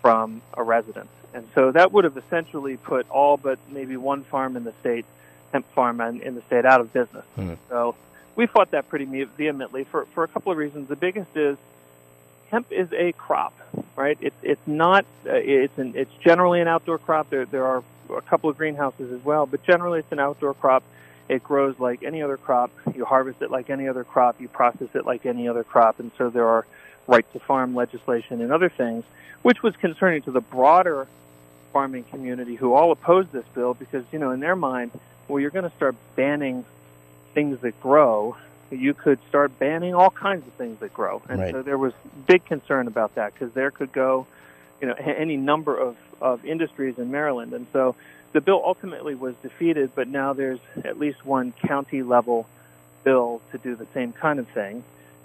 from 0.00 0.40
a 0.54 0.62
residence. 0.62 1.10
And 1.34 1.46
so 1.54 1.72
that 1.72 1.92
would 1.92 2.04
have 2.04 2.16
essentially 2.16 2.76
put 2.76 3.08
all 3.10 3.36
but 3.36 3.58
maybe 3.70 3.96
one 3.96 4.24
farm 4.24 4.56
in 4.56 4.64
the 4.64 4.72
state, 4.80 5.04
hemp 5.52 5.70
farm 5.74 6.00
in, 6.00 6.34
the 6.34 6.42
state, 6.42 6.64
out 6.64 6.80
of 6.80 6.92
business. 6.92 7.24
Hmm. 7.34 7.54
So 7.68 7.96
we 8.36 8.46
fought 8.46 8.70
that 8.70 8.88
pretty 8.88 9.04
vehemently 9.04 9.84
for, 9.84 10.06
for 10.14 10.24
a 10.24 10.28
couple 10.28 10.52
of 10.52 10.58
reasons. 10.58 10.88
The 10.88 10.96
biggest 10.96 11.36
is 11.36 11.58
hemp 12.50 12.70
is 12.70 12.88
a 12.92 13.12
crop, 13.12 13.52
right? 13.96 14.18
It's 14.20 14.36
it's 14.42 14.66
not 14.66 15.04
uh, 15.26 15.34
it's 15.34 15.76
an 15.78 15.94
it's 15.96 16.14
generally 16.20 16.60
an 16.60 16.68
outdoor 16.68 16.98
crop. 16.98 17.30
There 17.30 17.46
there 17.46 17.66
are 17.66 17.82
a 18.16 18.22
couple 18.22 18.50
of 18.50 18.56
greenhouses 18.56 19.12
as 19.12 19.24
well, 19.24 19.46
but 19.46 19.62
generally 19.62 20.00
it's 20.00 20.12
an 20.12 20.20
outdoor 20.20 20.54
crop. 20.54 20.82
It 21.30 21.44
grows 21.44 21.78
like 21.78 22.02
any 22.02 22.22
other 22.22 22.36
crop. 22.36 22.72
You 22.92 23.04
harvest 23.04 23.40
it 23.40 23.52
like 23.52 23.70
any 23.70 23.86
other 23.86 24.02
crop. 24.02 24.40
You 24.40 24.48
process 24.48 24.88
it 24.94 25.06
like 25.06 25.24
any 25.26 25.46
other 25.46 25.62
crop. 25.62 26.00
And 26.00 26.10
so 26.18 26.28
there 26.28 26.48
are 26.48 26.66
right 27.06 27.24
to 27.32 27.38
farm 27.38 27.72
legislation 27.76 28.40
and 28.40 28.50
other 28.50 28.68
things, 28.68 29.04
which 29.42 29.62
was 29.62 29.76
concerning 29.76 30.22
to 30.22 30.32
the 30.32 30.40
broader 30.40 31.06
farming 31.72 32.02
community 32.10 32.56
who 32.56 32.74
all 32.74 32.90
opposed 32.90 33.30
this 33.30 33.44
bill 33.54 33.74
because, 33.74 34.04
you 34.10 34.18
know, 34.18 34.32
in 34.32 34.40
their 34.40 34.56
mind, 34.56 34.90
well, 35.28 35.38
you're 35.38 35.50
going 35.50 35.70
to 35.70 35.76
start 35.76 35.94
banning 36.16 36.64
things 37.32 37.60
that 37.60 37.80
grow. 37.80 38.36
You 38.72 38.92
could 38.92 39.20
start 39.28 39.56
banning 39.56 39.94
all 39.94 40.10
kinds 40.10 40.44
of 40.48 40.52
things 40.54 40.80
that 40.80 40.92
grow. 40.92 41.22
And 41.28 41.38
Right. 41.38 41.52
so 41.52 41.62
there 41.62 41.78
was 41.78 41.92
big 42.26 42.44
concern 42.44 42.88
about 42.88 43.14
that 43.14 43.34
because 43.34 43.52
there 43.54 43.70
could 43.70 43.92
go, 43.92 44.26
you 44.80 44.88
know, 44.88 44.94
any 44.94 45.36
number 45.36 45.76
of, 45.78 45.96
of 46.20 46.44
industries 46.44 46.98
in 46.98 47.12
Maryland. 47.12 47.52
And 47.52 47.68
so 47.72 47.94
the 48.32 48.40
bill 48.40 48.62
ultimately 48.64 49.14
was 49.14 49.34
defeated, 49.42 49.90
but 49.94 50.08
now 50.08 50.32
there's 50.32 50.60
at 50.84 50.98
least 50.98 51.24
one 51.24 51.52
county 51.52 52.02
level 52.02 52.46
bill 53.02 53.40
to 53.52 53.58
do 53.58 53.74
the 53.74 53.86
same 53.92 54.12
kind 54.12 54.38
of 54.38 54.48
thing. 54.48 54.84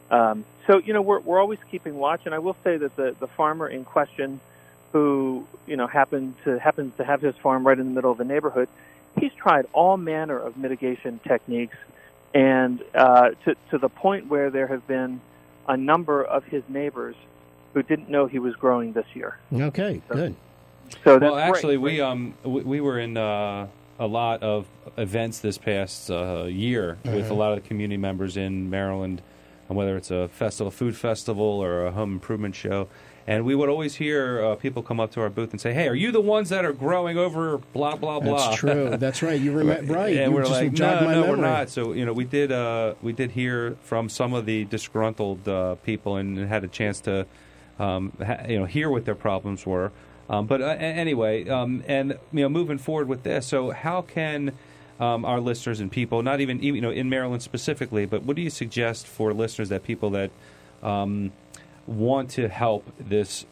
Um, 0.09 0.45
so 0.67 0.79
you 0.79 0.93
know 0.93 1.01
we're 1.01 1.19
we're 1.19 1.39
always 1.39 1.59
keeping 1.69 1.95
watch, 1.95 2.21
and 2.25 2.33
I 2.33 2.39
will 2.39 2.55
say 2.63 2.77
that 2.77 2.95
the 2.95 3.15
the 3.19 3.27
farmer 3.27 3.67
in 3.67 3.85
question, 3.85 4.39
who 4.91 5.45
you 5.67 5.75
know 5.75 5.87
happened 5.87 6.35
to 6.43 6.59
happens 6.59 6.95
to 6.97 7.03
have 7.03 7.21
his 7.21 7.35
farm 7.35 7.65
right 7.65 7.77
in 7.77 7.85
the 7.85 7.91
middle 7.91 8.11
of 8.11 8.17
the 8.17 8.25
neighborhood, 8.25 8.69
he's 9.19 9.33
tried 9.33 9.67
all 9.73 9.97
manner 9.97 10.37
of 10.37 10.57
mitigation 10.57 11.19
techniques, 11.27 11.77
and 12.33 12.83
uh, 12.93 13.31
to 13.45 13.55
to 13.71 13.77
the 13.77 13.89
point 13.89 14.27
where 14.27 14.49
there 14.49 14.67
have 14.67 14.85
been 14.87 15.21
a 15.67 15.77
number 15.77 16.23
of 16.23 16.43
his 16.45 16.63
neighbors 16.69 17.15
who 17.73 17.81
didn't 17.81 18.09
know 18.09 18.27
he 18.27 18.39
was 18.39 18.55
growing 18.55 18.93
this 18.93 19.07
year. 19.13 19.37
Okay, 19.53 20.01
good. 20.07 20.35
So 21.03 21.19
that's 21.19 21.21
well, 21.21 21.37
actually, 21.37 21.77
great. 21.77 21.93
we 21.93 22.01
um 22.01 22.33
we, 22.43 22.61
we 22.61 22.81
were 22.81 22.99
in 22.99 23.17
uh, 23.17 23.67
a 23.99 24.07
lot 24.07 24.43
of 24.43 24.67
events 24.97 25.39
this 25.39 25.57
past 25.57 26.09
uh, 26.09 26.43
year 26.45 26.97
with 27.03 27.29
a 27.29 27.33
lot 27.33 27.57
of 27.57 27.63
the 27.63 27.67
community 27.67 27.97
members 27.97 28.37
in 28.37 28.69
Maryland, 28.69 29.21
and 29.69 29.77
whether 29.77 29.95
it's 29.97 30.11
a 30.11 30.27
festival, 30.29 30.71
food 30.71 30.95
festival, 30.95 31.45
or 31.45 31.85
a 31.85 31.91
home 31.91 32.13
improvement 32.13 32.55
show. 32.55 32.87
And 33.27 33.43
we 33.43 33.55
would 33.55 33.69
always 33.69 33.95
hear 33.95 34.43
uh, 34.43 34.55
people 34.55 34.83
come 34.83 34.99
up 34.99 35.11
to 35.13 35.21
our 35.21 35.29
booth 35.29 35.51
and 35.51 35.59
say, 35.59 35.73
"Hey, 35.73 35.87
are 35.87 35.95
you 35.95 36.11
the 36.11 36.21
ones 36.21 36.49
that 36.49 36.63
are 36.63 36.73
growing 36.73 37.17
over 37.17 37.57
blah 37.73 37.95
blah 37.95 38.19
blah?" 38.19 38.49
That's 38.49 38.57
true. 38.57 38.97
That's 38.97 39.23
right. 39.23 39.41
You 39.41 39.51
remember 39.51 39.93
right? 39.95 40.15
And 40.15 40.31
you 40.31 40.35
we're 40.37 40.43
just 40.43 40.53
like, 40.53 40.73
no, 40.73 40.99
no, 40.99 41.07
memory. 41.07 41.29
we're 41.29 41.35
not. 41.37 41.69
So 41.69 41.93
you 41.93 42.05
know, 42.05 42.13
we 42.13 42.23
did 42.25 42.51
uh, 42.51 42.93
we 43.01 43.13
did 43.13 43.31
hear 43.31 43.77
from 43.81 44.09
some 44.09 44.35
of 44.35 44.45
the 44.45 44.65
disgruntled 44.65 45.47
uh, 45.47 45.75
people 45.75 46.17
and 46.17 46.37
had 46.37 46.63
a 46.63 46.67
chance 46.67 46.99
to 47.01 47.25
um, 47.79 48.13
ha- 48.23 48.45
you 48.47 48.59
know 48.59 48.65
hear 48.65 48.91
what 48.91 49.05
their 49.05 49.15
problems 49.15 49.65
were. 49.65 49.91
Um, 50.29 50.47
but 50.47 50.61
uh, 50.61 50.65
anyway, 50.79 51.47
um, 51.49 51.83
and 51.87 52.17
you 52.31 52.41
know, 52.41 52.49
moving 52.49 52.77
forward 52.77 53.07
with 53.07 53.23
this, 53.23 53.45
so 53.45 53.71
how 53.71 54.01
can 54.01 54.53
um, 54.99 55.23
our 55.25 55.39
listeners 55.39 55.79
and 55.79 55.91
people, 55.91 56.23
not 56.23 56.39
even 56.41 56.61
you 56.63 56.81
know 56.81 56.89
in 56.89 57.09
Maryland 57.09 57.43
specifically, 57.43 58.05
but 58.05 58.23
what 58.23 58.35
do 58.35 58.41
you 58.41 58.49
suggest 58.49 59.05
for 59.05 59.33
listeners 59.33 59.69
that 59.69 59.83
people 59.83 60.09
that 60.11 60.31
um, 60.81 61.31
want 61.85 62.29
to 62.31 62.47
help 62.47 62.91
this 62.99 63.45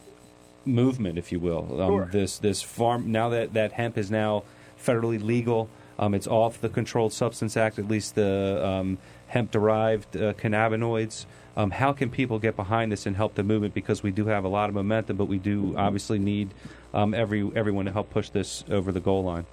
movement, 0.66 1.18
if 1.18 1.32
you 1.32 1.40
will, 1.40 1.82
um, 1.82 1.90
Sure. 1.90 2.10
this 2.12 2.38
this 2.40 2.62
farm 2.62 3.12
now 3.12 3.30
that 3.30 3.54
that 3.54 3.74
hemp 3.74 3.98
is 3.98 4.10
now 4.10 4.44
federally 4.82 5.22
legal, 5.22 5.70
um, 6.00 6.14
it's 6.14 6.28
off 6.28 6.60
the 6.60 6.70
Controlled 6.70 7.14
Substance 7.14 7.56
Act, 7.56 7.78
at 7.78 7.88
least 7.88 8.16
the 8.16 8.66
um, 8.66 8.98
hemp 9.28 9.52
derived 9.52 10.16
uh, 10.18 10.34
cannabinoids. 10.34 11.26
Um, 11.56 11.70
how 11.72 11.94
can 11.94 12.10
people 12.10 12.39
get 12.39 12.56
behind 12.56 12.92
this 12.92 13.06
and 13.06 13.16
help 13.16 13.36
the 13.36 13.44
movement? 13.44 13.74
Because 13.74 14.02
we 14.02 14.12
do 14.12 14.26
have 14.26 14.44
a 14.44 14.48
lot 14.48 14.70
of 14.70 14.76
momentum, 14.76 15.18
but 15.18 15.26
we 15.26 15.38
do 15.38 15.76
obviously 15.78 16.18
need 16.20 16.50
um, 16.94 17.13
every 17.13 17.50
everyone 17.56 17.86
to 17.86 17.92
help 17.92 18.10
push 18.10 18.30
this 18.30 18.63
over 18.72 18.92
the 18.92 19.00
goal 19.00 19.24
line. 19.24 19.46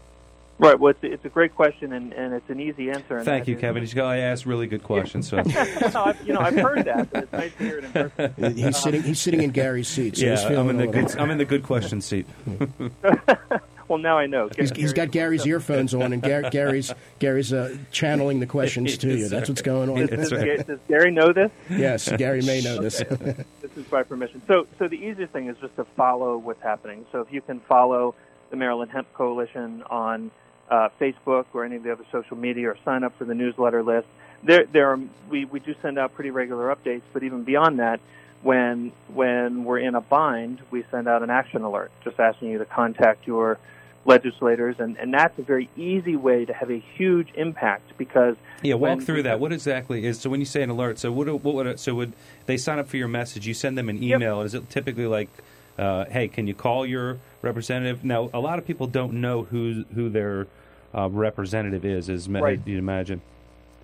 right. 0.59 0.79
Well, 0.81 0.91
it's, 0.91 0.99
it's 1.03 1.25
a 1.27 1.29
great 1.29 1.55
question, 1.55 1.93
and, 1.93 2.13
and 2.15 2.33
it's 2.33 2.49
an 2.49 2.59
easy 2.59 2.89
answer. 2.91 3.17
and 3.19 3.25
Thank 3.27 3.45
that 3.45 3.51
you, 3.51 3.57
is- 3.57 3.61
Kevin. 3.61 4.01
I 4.07 4.17
asked 4.19 4.47
really 4.47 4.67
good 4.67 4.83
questions. 4.83 5.29
So 5.29 5.43
well, 5.45 5.97
I've, 6.09 6.27
you 6.27 6.33
know, 6.33 6.41
I've 6.41 6.55
heard 6.57 6.85
that, 6.87 7.11
but 7.11 7.25
it's 7.25 7.33
nice 7.33 7.53
to 7.53 7.59
hear 7.65 7.79
it 7.79 7.85
in 7.85 7.93
person. 7.93 8.55
He's 8.57 8.77
sitting. 8.79 9.03
He's 9.03 9.21
sitting 9.21 9.43
in 9.43 9.51
Gary's 9.51 9.89
seat. 9.89 10.17
So 10.17 10.25
yeah, 10.27 10.59
I'm 10.59 10.71
in 10.71 10.79
the 10.79 10.85
a 10.85 10.87
little- 10.87 11.03
good 11.09 11.19
I'm 11.19 11.31
in 11.31 11.37
the 11.39 11.45
good 11.45 11.63
question 11.65 12.01
seat. 12.01 12.27
Well, 13.91 13.99
now 13.99 14.19
I 14.19 14.27
know. 14.27 14.49
He's, 14.57 14.71
he's 14.71 14.93
got 14.93 15.11
Gary's 15.11 15.45
earphones 15.45 15.95
on, 15.97 16.13
and 16.13 16.23
Gar, 16.23 16.43
Gary's 16.43 16.95
Gary's 17.19 17.53
uh, 17.53 17.77
channeling 17.91 18.39
the 18.39 18.47
questions 18.47 18.97
to 18.99 19.09
you. 19.09 19.29
That's 19.29 19.49
what's 19.49 19.63
going 19.63 19.91
on. 19.91 20.07
Does, 20.07 20.31
does, 20.31 20.33
right. 20.33 20.65
Does 20.65 20.79
Gary 20.87 21.11
know 21.11 21.33
this? 21.33 21.51
Yes, 21.69 22.09
Gary 22.17 22.41
may 22.43 22.61
know 22.61 22.81
this. 22.81 22.99
This 23.01 23.77
is 23.77 23.85
by 23.87 24.05
permission. 24.05 24.43
So, 24.47 24.69
so 24.79 24.87
the 24.87 24.95
easiest 24.95 25.33
thing 25.33 25.49
is 25.49 25.57
just 25.61 25.75
to 25.75 25.85
follow 25.97 26.39
what's 26.39 26.63
happening. 26.63 27.05
So, 27.11 27.21
if 27.21 27.33
you 27.33 27.41
can 27.41 27.59
follow 27.59 28.15
the 28.51 28.57
Maryland 28.57 28.93
Hemp 28.93 29.13
Coalition 29.13 29.83
on 29.91 30.31
uh, 30.71 30.91
Facebook 31.01 31.47
or 31.53 31.65
any 31.65 31.75
of 31.75 31.83
the 31.83 31.91
other 31.91 32.05
social 32.13 32.37
media, 32.37 32.71
or 32.71 32.79
sign 32.85 33.03
up 33.03 33.19
for 33.19 33.25
the 33.25 33.35
newsletter 33.35 33.83
list, 33.83 34.07
there, 34.45 34.67
there 34.67 34.93
are 34.93 35.01
we, 35.29 35.47
we 35.47 35.59
do 35.59 35.75
send 35.83 35.99
out 35.99 36.15
pretty 36.15 36.31
regular 36.31 36.73
updates. 36.73 37.03
But 37.13 37.25
even 37.25 37.43
beyond 37.43 37.81
that, 37.81 37.99
when 38.43 38.93
when 39.09 39.65
we're 39.65 39.81
in 39.81 39.97
a 39.97 40.01
bind, 40.01 40.61
we 40.71 40.85
send 40.93 41.09
out 41.09 41.25
an 41.25 41.31
action 41.31 41.63
alert, 41.63 41.91
just 42.05 42.21
asking 42.21 42.51
you 42.51 42.59
to 42.59 42.65
contact 42.65 43.27
your 43.27 43.59
legislators, 44.05 44.77
and, 44.79 44.97
and 44.99 45.13
that's 45.13 45.39
a 45.39 45.43
very 45.43 45.69
easy 45.77 46.17
way 46.17 46.45
to 46.45 46.53
have 46.53 46.71
a 46.71 46.83
huge 46.97 47.29
impact 47.35 47.93
because 47.99 48.37
Yeah, 48.63 48.75
walk 48.75 48.99
when 48.99 49.01
through 49.07 49.23
that. 49.25 49.41
What 49.41 49.53
exactly 49.53 50.05
is 50.05 50.21
so 50.21 50.31
when 50.31 50.41
you 50.41 50.47
say 50.47 50.63
an 50.63 50.71
alert? 50.71 50.99
So 50.99 51.13
what? 51.13 51.29
What 51.43 51.55
would 51.55 51.81
so 51.81 51.95
would 51.95 52.13
they 52.47 52.57
sign 52.57 52.79
up 52.79 52.89
for 52.89 52.97
your 52.97 53.09
message? 53.09 53.47
You 53.47 53.55
send 53.55 53.77
them 53.77 53.89
an 53.89 54.03
Yep. 54.03 54.17
email. 54.17 54.41
Is 54.43 54.55
it 54.55 54.71
typically 54.71 55.07
like, 55.07 55.29
uh, 55.79 56.07
hey, 56.07 56.29
can 56.29 56.47
you 56.47 56.55
call 56.55 56.87
your 56.87 57.19
representative? 57.43 58.05
Now, 58.05 58.31
a 58.33 58.41
lot 58.41 58.59
of 58.59 58.67
people 58.67 58.87
don't 58.87 59.15
know 59.15 59.45
who 59.45 59.85
who 59.95 60.09
their 60.09 60.47
uh, 60.95 61.09
representative 61.11 61.85
is. 61.85 62.09
As 62.09 62.29
Right. 62.29 62.61
you'd 62.65 62.79
imagine. 62.79 63.21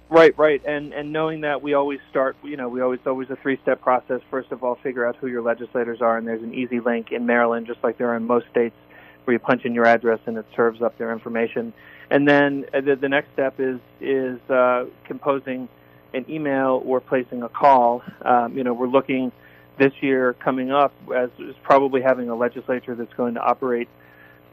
Right, 0.08 0.38
right, 0.38 0.62
and 0.64 0.92
and 0.94 1.12
knowing 1.12 1.40
that 1.40 1.62
we 1.62 1.74
always 1.74 1.98
start, 2.10 2.36
you 2.44 2.56
know, 2.56 2.68
we 2.68 2.80
always 2.80 3.00
always 3.06 3.28
a 3.28 3.34
three 3.36 3.58
step 3.62 3.80
process. 3.80 4.20
First 4.30 4.52
of 4.52 4.62
all, 4.62 4.76
figure 4.76 5.04
out 5.04 5.16
who 5.16 5.26
your 5.26 5.42
legislators 5.42 6.00
are, 6.00 6.16
and 6.16 6.26
there's 6.26 6.44
an 6.44 6.54
easy 6.54 6.78
link 6.78 7.10
in 7.10 7.26
Maryland, 7.26 7.66
just 7.66 7.82
like 7.82 7.98
there 7.98 8.10
are 8.10 8.16
in 8.16 8.24
most 8.24 8.46
states, 8.48 8.76
where 9.26 9.34
you 9.34 9.40
punch 9.40 9.64
in 9.64 9.74
your 9.74 9.86
address 9.86 10.20
and 10.26 10.36
it 10.36 10.46
serves 10.54 10.82
up 10.82 10.96
their 10.98 11.12
information. 11.12 11.72
And 12.10 12.26
then 12.28 12.66
uh, 12.72 12.80
the, 12.80 12.96
the 12.96 13.08
next 13.08 13.32
step 13.32 13.54
is 13.58 13.80
is 14.00 14.38
uh, 14.48 14.86
composing 15.04 15.68
an 16.14 16.24
email 16.28 16.82
or 16.84 17.00
placing 17.00 17.42
a 17.42 17.48
call. 17.48 18.02
Um, 18.22 18.56
you 18.56 18.64
know, 18.64 18.72
we're 18.72 18.88
looking 18.88 19.32
this 19.78 19.92
year 20.00 20.34
coming 20.34 20.70
up 20.70 20.92
as 21.14 21.30
is 21.38 21.56
probably 21.62 22.00
having 22.00 22.30
a 22.30 22.34
legislature 22.34 22.94
that's 22.94 23.12
going 23.14 23.34
to 23.34 23.40
operate 23.40 23.88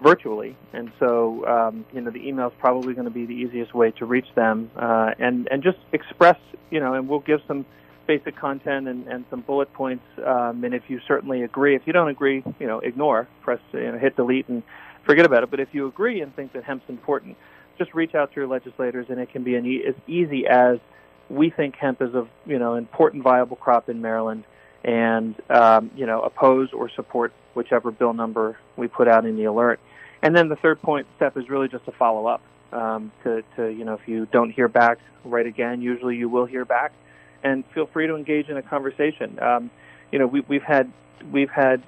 virtually, 0.01 0.57
and 0.73 0.91
so 0.99 1.45
um, 1.47 1.85
you 1.93 2.01
know 2.01 2.11
the 2.11 2.27
email 2.27 2.47
is 2.47 2.53
probably 2.59 2.93
going 2.93 3.05
to 3.05 3.11
be 3.11 3.25
the 3.25 3.33
easiest 3.33 3.73
way 3.73 3.91
to 3.91 4.05
reach 4.05 4.27
them, 4.35 4.69
uh, 4.75 5.11
and 5.19 5.47
and 5.49 5.63
just 5.63 5.77
express 5.93 6.37
you 6.73 6.79
know, 6.79 6.95
and 6.95 7.07
we'll 7.07 7.19
give 7.19 7.39
some 7.47 7.65
basic 8.07 8.35
content 8.35 8.87
and, 8.87 9.07
and 9.07 9.25
some 9.29 9.41
bullet 9.41 9.71
points, 9.73 10.03
um, 10.25 10.63
and 10.63 10.73
if 10.73 10.83
you 10.87 10.99
certainly 11.07 11.43
agree, 11.43 11.75
if 11.75 11.83
you 11.85 11.93
don't 11.93 12.09
agree, 12.09 12.43
you 12.59 12.67
know, 12.67 12.79
ignore, 12.79 13.27
press 13.41 13.59
you 13.71 13.91
know, 13.91 13.97
hit 13.97 14.15
delete 14.15 14.47
and 14.47 14.63
forget 15.05 15.25
about 15.25 15.43
it. 15.43 15.51
But 15.51 15.59
if 15.59 15.69
you 15.73 15.87
agree 15.87 16.21
and 16.21 16.35
think 16.35 16.53
that 16.53 16.63
hemp's 16.63 16.87
important, 16.89 17.37
just 17.77 17.93
reach 17.93 18.15
out 18.15 18.31
to 18.33 18.35
your 18.39 18.47
legislators, 18.47 19.07
and 19.09 19.19
it 19.19 19.31
can 19.31 19.43
be 19.43 19.55
an 19.55 19.65
e- 19.65 19.83
as 19.87 19.95
easy 20.07 20.47
as 20.47 20.79
we 21.29 21.49
think 21.49 21.75
hemp 21.75 22.01
is 22.01 22.13
a 22.13 22.27
you 22.45 22.59
know 22.59 22.75
important 22.75 23.23
viable 23.23 23.55
crop 23.55 23.89
in 23.89 24.01
Maryland, 24.01 24.43
and 24.83 25.35
um, 25.49 25.91
you 25.95 26.05
know 26.05 26.21
oppose 26.21 26.69
or 26.73 26.89
support 26.89 27.33
whichever 27.53 27.91
bill 27.91 28.13
number 28.13 28.57
we 28.77 28.87
put 28.87 29.07
out 29.07 29.25
in 29.25 29.35
the 29.35 29.45
alert. 29.45 29.79
And 30.21 30.35
then 30.35 30.47
the 30.47 30.55
third 30.55 30.81
point 30.81 31.05
step 31.17 31.37
is 31.37 31.49
really 31.49 31.67
just 31.67 31.85
to 31.85 31.91
follow 31.91 32.27
up. 32.27 32.41
Um, 32.71 33.11
to, 33.23 33.43
to 33.55 33.67
you 33.67 33.85
know, 33.85 33.93
if 33.93 34.07
you 34.07 34.25
don't 34.25 34.49
hear 34.49 34.67
back, 34.67 34.97
write 35.23 35.45
again. 35.45 35.81
Usually, 35.81 36.15
you 36.15 36.27
will 36.27 36.45
hear 36.45 36.65
back, 36.65 36.91
and 37.43 37.65
feel 37.67 37.85
free 37.85 38.07
to 38.07 38.15
engage 38.15 38.49
in 38.49 38.57
a 38.57 38.61
conversation. 38.61 39.37
Um, 39.41 39.69
you 40.11 40.19
know, 40.19 40.27
we, 40.27 40.41
we've 40.41 40.63
had 40.63 40.91
we've 41.31 41.49
had 41.49 41.81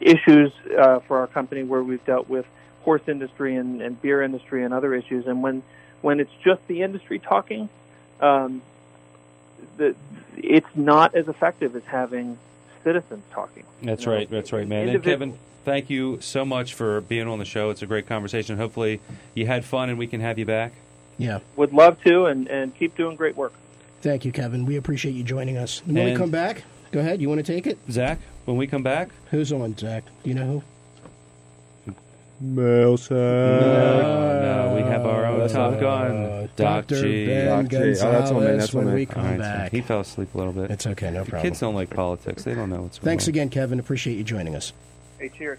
issues 0.00 0.52
uh, 0.78 1.00
for 1.00 1.18
our 1.18 1.26
company 1.26 1.62
where 1.62 1.82
we've 1.82 2.04
dealt 2.04 2.28
with 2.28 2.46
horse 2.82 3.02
industry 3.06 3.56
and, 3.56 3.82
and 3.82 4.00
beer 4.00 4.22
industry 4.22 4.64
and 4.64 4.72
other 4.72 4.94
issues, 4.94 5.26
and 5.26 5.42
when 5.42 5.62
when 6.00 6.20
it's 6.20 6.32
just 6.42 6.66
the 6.66 6.82
industry 6.82 7.18
talking, 7.18 7.68
um, 8.20 8.62
the, 9.76 9.94
it's 10.36 10.66
not 10.74 11.14
as 11.14 11.28
effective 11.28 11.76
as 11.76 11.82
having 11.84 12.38
citizens 12.82 13.22
talking. 13.32 13.64
That's 13.82 14.02
You 14.02 14.10
know, 14.10 14.16
right. 14.16 14.30
That's 14.30 14.52
right, 14.52 14.66
man. 14.66 14.88
And 14.88 15.02
Kevin, 15.02 15.38
thank 15.64 15.90
you 15.90 16.18
so 16.20 16.44
much 16.44 16.74
for 16.74 17.02
being 17.02 17.28
on 17.28 17.38
the 17.38 17.44
show. 17.44 17.70
It's 17.70 17.82
a 17.82 17.86
great 17.86 18.06
conversation. 18.06 18.56
Hopefully, 18.56 19.00
you 19.34 19.46
had 19.46 19.64
fun 19.64 19.90
and 19.90 19.98
we 19.98 20.06
can 20.06 20.20
have 20.20 20.38
you 20.38 20.46
back. 20.46 20.72
Yeah. 21.18 21.40
Would 21.56 21.74
love 21.74 22.02
to, 22.04 22.26
and, 22.26 22.48
and 22.48 22.74
keep 22.74 22.96
doing 22.96 23.16
great 23.16 23.36
work. 23.36 23.52
Thank 24.02 24.24
you, 24.24 24.32
Kevin. 24.32 24.64
We 24.64 24.76
appreciate 24.76 25.12
you 25.14 25.22
joining 25.22 25.56
us. 25.58 25.82
When 25.84 26.04
we 26.04 26.14
come 26.16 26.30
back, 26.30 26.62
go 26.90 27.00
ahead. 27.00 27.20
You 27.20 27.28
want 27.28 27.44
to 27.44 27.52
take 27.52 27.66
it? 27.66 27.78
Zach, 27.90 28.18
when 28.46 28.56
we 28.56 28.66
come 28.66 28.82
back, 28.82 29.10
Who's 29.30 29.52
on, 29.52 29.76
Zach? 29.76 30.04
Do 30.22 30.28
you 30.30 30.34
know 30.34 30.46
who? 31.86 31.94
Melson. 32.42 33.16
no, 33.18 34.40
no, 34.70 34.74
we 34.74 34.80
have 34.90 35.04
our 35.04 35.26
own 35.26 35.40
That's 35.40 35.52
Top 35.52 35.72
not- 35.72 35.80
Gun, 35.80 36.48
Doc 36.56 36.86
Dr. 36.86 37.02
G. 37.02 37.26
Ben 37.26 37.46
Doc 37.64 37.70
G. 37.70 37.76
Oh, 37.76 37.80
that's 37.80 38.00
on 38.02 38.06
me, 38.06 38.12
Gonzalez 38.16 38.58
that's 38.60 38.74
on 38.74 38.84
when 38.86 38.94
me. 38.94 39.00
we 39.02 39.06
All 39.06 39.12
come 39.12 39.24
right, 39.24 39.34
so 39.36 39.38
back. 39.42 39.72
he 39.72 39.80
fell 39.82 40.00
asleep 40.00 40.34
a 40.34 40.38
little 40.38 40.52
bit. 40.54 40.70
It's 40.70 40.86
okay, 40.86 41.10
no 41.10 41.24
The 41.24 41.30
problem. 41.32 41.42
Kids 41.50 41.60
don't 41.60 41.74
like 41.74 41.90
politics. 41.90 42.42
They 42.44 42.54
don't 42.54 42.70
know 42.70 42.80
what's 42.80 42.98
going 42.98 43.04
Thanks 43.10 43.24
on. 43.24 43.28
again, 43.30 43.50
Kevin. 43.50 43.78
Appreciate 43.78 44.16
you 44.16 44.24
joining 44.24 44.56
us. 44.56 44.72
Hey, 45.18 45.28
cheers. 45.28 45.58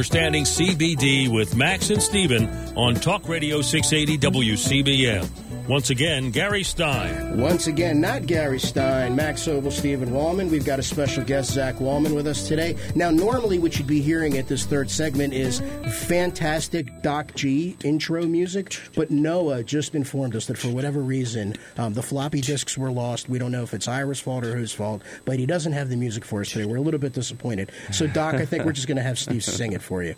Understanding 0.00 0.44
CBD 0.44 1.28
with 1.28 1.54
Max 1.56 1.90
and 1.90 2.02
Steven 2.02 2.48
on 2.74 2.94
Talk 2.94 3.28
Radio 3.28 3.60
680 3.60 4.16
WCBM. 4.30 5.49
Once 5.70 5.88
again, 5.88 6.32
Gary 6.32 6.64
Stein. 6.64 7.38
Once 7.38 7.68
again, 7.68 8.00
not 8.00 8.26
Gary 8.26 8.58
Stein, 8.58 9.14
Max 9.14 9.46
Sobel, 9.46 9.70
Steven 9.70 10.10
Walman. 10.10 10.50
We've 10.50 10.64
got 10.64 10.80
a 10.80 10.82
special 10.82 11.22
guest, 11.22 11.52
Zach 11.52 11.76
Walman, 11.76 12.12
with 12.12 12.26
us 12.26 12.48
today. 12.48 12.74
Now, 12.96 13.12
normally 13.12 13.60
what 13.60 13.78
you'd 13.78 13.86
be 13.86 14.02
hearing 14.02 14.36
at 14.36 14.48
this 14.48 14.64
third 14.64 14.90
segment 14.90 15.32
is 15.32 15.60
fantastic 16.08 17.02
Doc 17.02 17.36
G 17.36 17.76
intro 17.84 18.26
music, 18.26 18.80
but 18.96 19.12
Noah 19.12 19.62
just 19.62 19.94
informed 19.94 20.34
us 20.34 20.46
that 20.46 20.58
for 20.58 20.70
whatever 20.70 20.98
reason, 20.98 21.54
um, 21.78 21.94
the 21.94 22.02
floppy 22.02 22.40
disks 22.40 22.76
were 22.76 22.90
lost. 22.90 23.28
We 23.28 23.38
don't 23.38 23.52
know 23.52 23.62
if 23.62 23.72
it's 23.72 23.86
Ira's 23.86 24.18
fault 24.18 24.44
or 24.44 24.56
whose 24.56 24.72
fault, 24.72 25.02
but 25.24 25.38
he 25.38 25.46
doesn't 25.46 25.72
have 25.72 25.88
the 25.88 25.96
music 25.96 26.24
for 26.24 26.40
us 26.40 26.50
today. 26.50 26.64
We're 26.64 26.78
a 26.78 26.82
little 26.82 26.98
bit 26.98 27.12
disappointed. 27.12 27.70
So, 27.92 28.08
Doc, 28.08 28.34
I 28.34 28.44
think 28.44 28.64
we're 28.64 28.72
just 28.72 28.88
going 28.88 28.96
to 28.96 29.04
have 29.04 29.20
Steve 29.20 29.44
sing 29.44 29.72
it 29.72 29.82
for 29.82 30.02
you. 30.02 30.16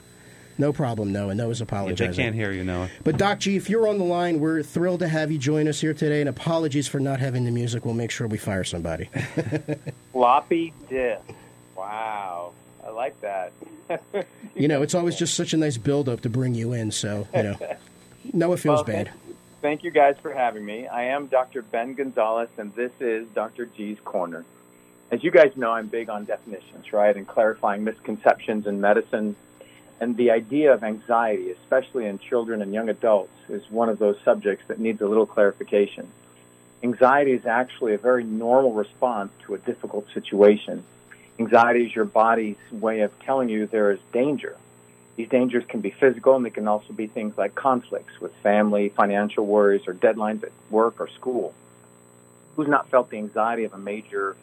No 0.58 0.72
problem, 0.72 1.12
Noah. 1.12 1.34
Noah's 1.34 1.60
Yeah, 1.60 1.64
apologizing. 1.64 2.10
they 2.16 2.22
can't 2.22 2.34
hear 2.34 2.52
you, 2.52 2.62
Noah. 2.64 2.88
But 3.04 3.16
Doc 3.16 3.40
G, 3.40 3.56
if 3.56 3.70
you're 3.70 3.88
on 3.88 3.98
the 3.98 4.04
line, 4.04 4.38
we're 4.40 4.62
thrilled 4.62 5.00
to 5.00 5.08
have 5.08 5.30
you 5.30 5.38
join 5.38 5.66
us 5.68 5.80
here 5.80 5.94
today. 5.94 6.20
And 6.20 6.28
apologies 6.28 6.86
for 6.88 7.00
not 7.00 7.20
having 7.20 7.44
the 7.44 7.50
music. 7.50 7.84
We'll 7.84 7.94
make 7.94 8.10
sure 8.10 8.26
we 8.26 8.38
fire 8.38 8.64
somebody. 8.64 9.08
Floppy 10.12 10.72
disk. 10.88 11.22
Wow. 11.76 12.52
I 12.84 12.90
like 12.90 13.20
that. 13.20 13.52
you 14.54 14.68
know, 14.68 14.82
it's 14.82 14.94
always 14.94 15.16
just 15.16 15.34
such 15.34 15.52
a 15.52 15.56
nice 15.56 15.76
build 15.76 16.08
up 16.08 16.20
to 16.22 16.28
bring 16.30 16.54
you 16.54 16.72
in. 16.72 16.90
So 16.90 17.26
you 17.34 17.42
know, 17.42 17.56
Noah 18.32 18.56
feels 18.56 18.78
Well, 18.78 18.84
bad. 18.84 19.06
Thank, 19.06 19.36
thank 19.62 19.84
you 19.84 19.90
guys 19.90 20.16
for 20.20 20.32
having 20.32 20.64
me. 20.64 20.86
I 20.86 21.04
am 21.04 21.26
Dr. 21.28 21.62
Ben 21.62 21.94
Gonzalez, 21.94 22.48
and 22.58 22.74
this 22.74 22.92
is 23.00 23.26
Dr. 23.34 23.66
G's 23.66 23.98
Corner. 24.04 24.44
As 25.10 25.22
you 25.22 25.30
guys 25.30 25.52
know, 25.56 25.70
I'm 25.72 25.88
big 25.88 26.08
on 26.08 26.24
definitions, 26.24 26.92
right, 26.92 27.14
and 27.14 27.26
clarifying 27.28 27.84
misconceptions 27.84 28.66
in 28.66 28.80
medicine. 28.80 29.36
And 30.02 30.16
the 30.16 30.32
idea 30.32 30.74
of 30.74 30.82
anxiety, 30.82 31.52
especially 31.52 32.06
in 32.06 32.18
children 32.18 32.60
and 32.60 32.74
young 32.74 32.88
adults, 32.88 33.36
is 33.48 33.62
one 33.70 33.88
of 33.88 34.00
those 34.00 34.16
subjects 34.24 34.64
that 34.66 34.80
needs 34.80 35.00
a 35.00 35.06
little 35.06 35.26
clarification. 35.26 36.08
Anxiety 36.82 37.30
is 37.30 37.46
actually 37.46 37.94
a 37.94 37.98
very 37.98 38.24
normal 38.24 38.72
response 38.72 39.30
to 39.46 39.54
a 39.54 39.58
difficult 39.58 40.08
situation. 40.12 40.82
Anxiety 41.38 41.86
is 41.86 41.94
your 41.94 42.04
body's 42.04 42.56
way 42.72 43.02
of 43.02 43.16
telling 43.20 43.48
you 43.48 43.68
there 43.68 43.92
is 43.92 44.00
danger. 44.12 44.56
These 45.14 45.28
dangers 45.28 45.62
can 45.68 45.80
be 45.80 45.90
physical 45.90 46.34
and 46.34 46.44
they 46.44 46.50
can 46.50 46.66
also 46.66 46.92
be 46.92 47.06
things 47.06 47.38
like 47.38 47.54
conflicts 47.54 48.20
with 48.20 48.34
family, 48.42 48.88
financial 48.88 49.46
worries, 49.46 49.86
or 49.86 49.94
deadlines 49.94 50.42
at 50.42 50.50
work 50.68 51.00
or 51.00 51.06
school. 51.06 51.54
Who's 52.56 52.66
not 52.66 52.88
felt 52.88 53.08
the 53.10 53.18
anxiety 53.18 53.62
of 53.62 53.72
a 53.72 53.78
major 53.78 54.34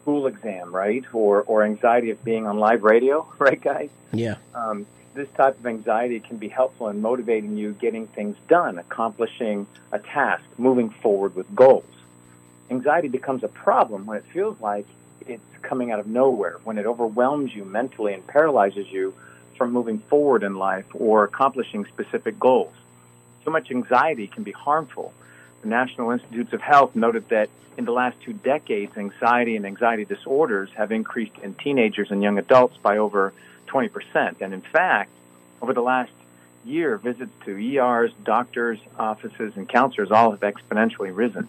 school 0.00 0.26
exam, 0.26 0.74
right? 0.74 1.04
Or, 1.12 1.42
or 1.42 1.64
anxiety 1.64 2.08
of 2.08 2.24
being 2.24 2.46
on 2.46 2.56
live 2.58 2.82
radio, 2.82 3.30
right, 3.38 3.60
guys? 3.60 3.90
Yeah. 4.14 4.36
Um, 4.54 4.86
this 5.14 5.28
type 5.36 5.58
of 5.58 5.66
anxiety 5.66 6.20
can 6.20 6.38
be 6.38 6.48
helpful 6.48 6.88
in 6.88 7.00
motivating 7.00 7.56
you 7.56 7.72
getting 7.72 8.06
things 8.06 8.36
done, 8.48 8.78
accomplishing 8.78 9.66
a 9.90 9.98
task, 9.98 10.44
moving 10.56 10.90
forward 10.90 11.34
with 11.34 11.52
goals. 11.54 11.84
Anxiety 12.70 13.08
becomes 13.08 13.44
a 13.44 13.48
problem 13.48 14.06
when 14.06 14.16
it 14.16 14.24
feels 14.32 14.58
like 14.60 14.86
it's 15.26 15.42
coming 15.60 15.92
out 15.92 16.00
of 16.00 16.06
nowhere, 16.06 16.58
when 16.64 16.78
it 16.78 16.86
overwhelms 16.86 17.54
you 17.54 17.64
mentally 17.64 18.14
and 18.14 18.26
paralyzes 18.26 18.90
you 18.90 19.14
from 19.56 19.72
moving 19.72 19.98
forward 19.98 20.42
in 20.42 20.56
life 20.56 20.86
or 20.94 21.24
accomplishing 21.24 21.84
specific 21.84 22.38
goals. 22.40 22.72
Too 23.44 23.50
much 23.50 23.70
anxiety 23.70 24.26
can 24.26 24.42
be 24.42 24.52
harmful. 24.52 25.12
The 25.60 25.68
National 25.68 26.10
Institutes 26.10 26.52
of 26.52 26.60
Health 26.60 26.96
noted 26.96 27.28
that 27.28 27.50
in 27.76 27.84
the 27.84 27.92
last 27.92 28.20
two 28.20 28.32
decades, 28.32 28.96
anxiety 28.96 29.56
and 29.56 29.66
anxiety 29.66 30.04
disorders 30.04 30.70
have 30.74 30.92
increased 30.92 31.36
in 31.42 31.54
teenagers 31.54 32.10
and 32.10 32.22
young 32.22 32.38
adults 32.38 32.76
by 32.78 32.98
over 32.98 33.32
20%. 33.72 34.40
And 34.40 34.52
in 34.52 34.60
fact, 34.60 35.10
over 35.60 35.72
the 35.72 35.80
last 35.80 36.12
year, 36.64 36.98
visits 36.98 37.32
to 37.44 37.56
ERs, 37.56 38.12
doctors, 38.24 38.78
offices, 38.98 39.52
and 39.56 39.68
counselors 39.68 40.10
all 40.10 40.30
have 40.30 40.40
exponentially 40.40 41.14
risen. 41.14 41.48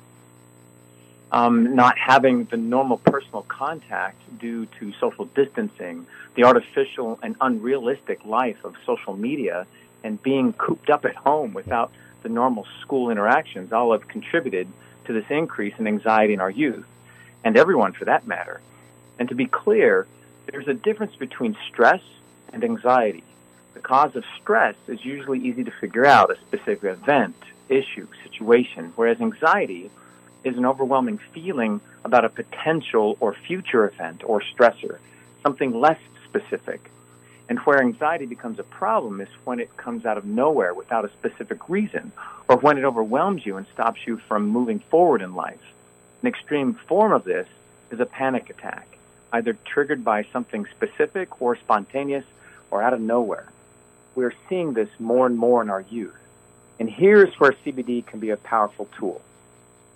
Um, 1.32 1.76
not 1.76 1.98
having 1.98 2.46
the 2.46 2.58
normal 2.58 2.98
personal 3.00 3.42
contact 3.44 4.18
due 4.40 4.68
to 4.80 4.94
social 5.00 5.26
distancing, 5.26 6.06
the 6.36 6.44
artificial 6.44 7.20
and 7.24 7.36
unrealistic 7.42 8.24
life 8.24 8.64
of 8.64 8.76
social 8.86 9.16
media, 9.16 9.66
and 10.04 10.22
being 10.22 10.54
cooped 10.54 10.90
up 10.90 11.06
at 11.06 11.16
home 11.16 11.54
without 11.54 11.92
the 12.22 12.30
normal 12.30 12.68
school 12.82 13.10
interactions 13.10 13.74
all 13.74 13.94
have 13.94 14.08
contributed 14.08 14.68
to 15.06 15.14
this 15.14 15.26
increase 15.30 15.74
in 15.80 15.88
anxiety 15.88 16.34
in 16.34 16.40
our 16.40 16.50
youth, 16.50 16.86
and 17.44 17.58
everyone 17.58 17.94
for 17.94 18.06
that 18.06 18.28
matter. 18.28 18.62
And 19.18 19.28
to 19.30 19.36
be 19.36 19.46
clear, 19.46 20.08
there's 20.54 20.68
a 20.68 20.74
difference 20.76 21.16
between 21.16 21.58
stress 21.68 22.04
and 22.54 22.64
anxiety. 22.64 23.24
The 23.74 23.80
cause 23.80 24.16
of 24.16 24.24
stress 24.40 24.76
is 24.88 25.04
usually 25.04 25.40
easy 25.40 25.64
to 25.64 25.72
figure 25.72 26.06
out, 26.06 26.30
a 26.30 26.36
specific 26.36 26.84
event, 26.84 27.36
issue, 27.70 28.08
situation, 28.22 28.94
whereas 28.96 29.20
anxiety 29.20 29.90
is 30.44 30.56
an 30.56 30.68
overwhelming 30.68 31.18
feeling 31.34 31.82
about 32.06 32.24
a 32.24 32.30
potential 32.30 33.18
or 33.20 33.34
future 33.34 33.88
event 33.88 34.22
or 34.24 34.42
stressor, 34.42 35.00
something 35.42 35.82
less 35.82 35.98
specific. 36.30 36.92
And 37.50 37.58
where 37.62 37.82
anxiety 37.82 38.28
becomes 38.28 38.60
a 38.60 38.64
problem 38.64 39.22
is 39.22 39.30
when 39.46 39.60
it 39.60 39.76
comes 39.76 40.06
out 40.06 40.20
of 40.20 40.26
nowhere 40.26 40.76
without 40.76 41.04
a 41.04 41.10
specific 41.10 41.68
reason, 41.68 42.12
or 42.48 42.58
when 42.58 42.78
it 42.78 42.84
overwhelms 42.84 43.44
you 43.44 43.58
and 43.58 43.66
stops 43.74 44.06
you 44.06 44.18
from 44.18 44.50
moving 44.50 44.78
forward 44.78 45.24
in 45.24 45.34
life. 45.34 45.74
An 46.22 46.28
extreme 46.28 46.76
form 46.76 47.12
of 47.12 47.24
this 47.24 47.48
is 47.90 48.00
a 48.00 48.06
panic 48.06 48.52
attack, 48.52 48.88
either 49.34 49.54
triggered 49.66 50.04
by 50.06 50.24
something 50.32 50.66
specific 50.68 51.42
or 51.42 51.56
spontaneous 51.58 52.24
or 52.72 52.82
out 52.82 52.94
of 52.94 53.02
nowhere. 53.02 53.52
We're 54.16 54.34
seeing 54.48 54.74
this 54.74 54.90
more 55.00 55.26
and 55.26 55.38
more 55.38 55.62
in 55.62 55.70
our 55.70 55.82
youth. 55.82 56.16
And 56.80 56.90
here's 56.90 57.34
where 57.40 57.52
CBD 57.52 58.06
can 58.06 58.20
be 58.20 58.30
a 58.30 58.38
powerful 58.38 58.88
tool. 58.98 59.22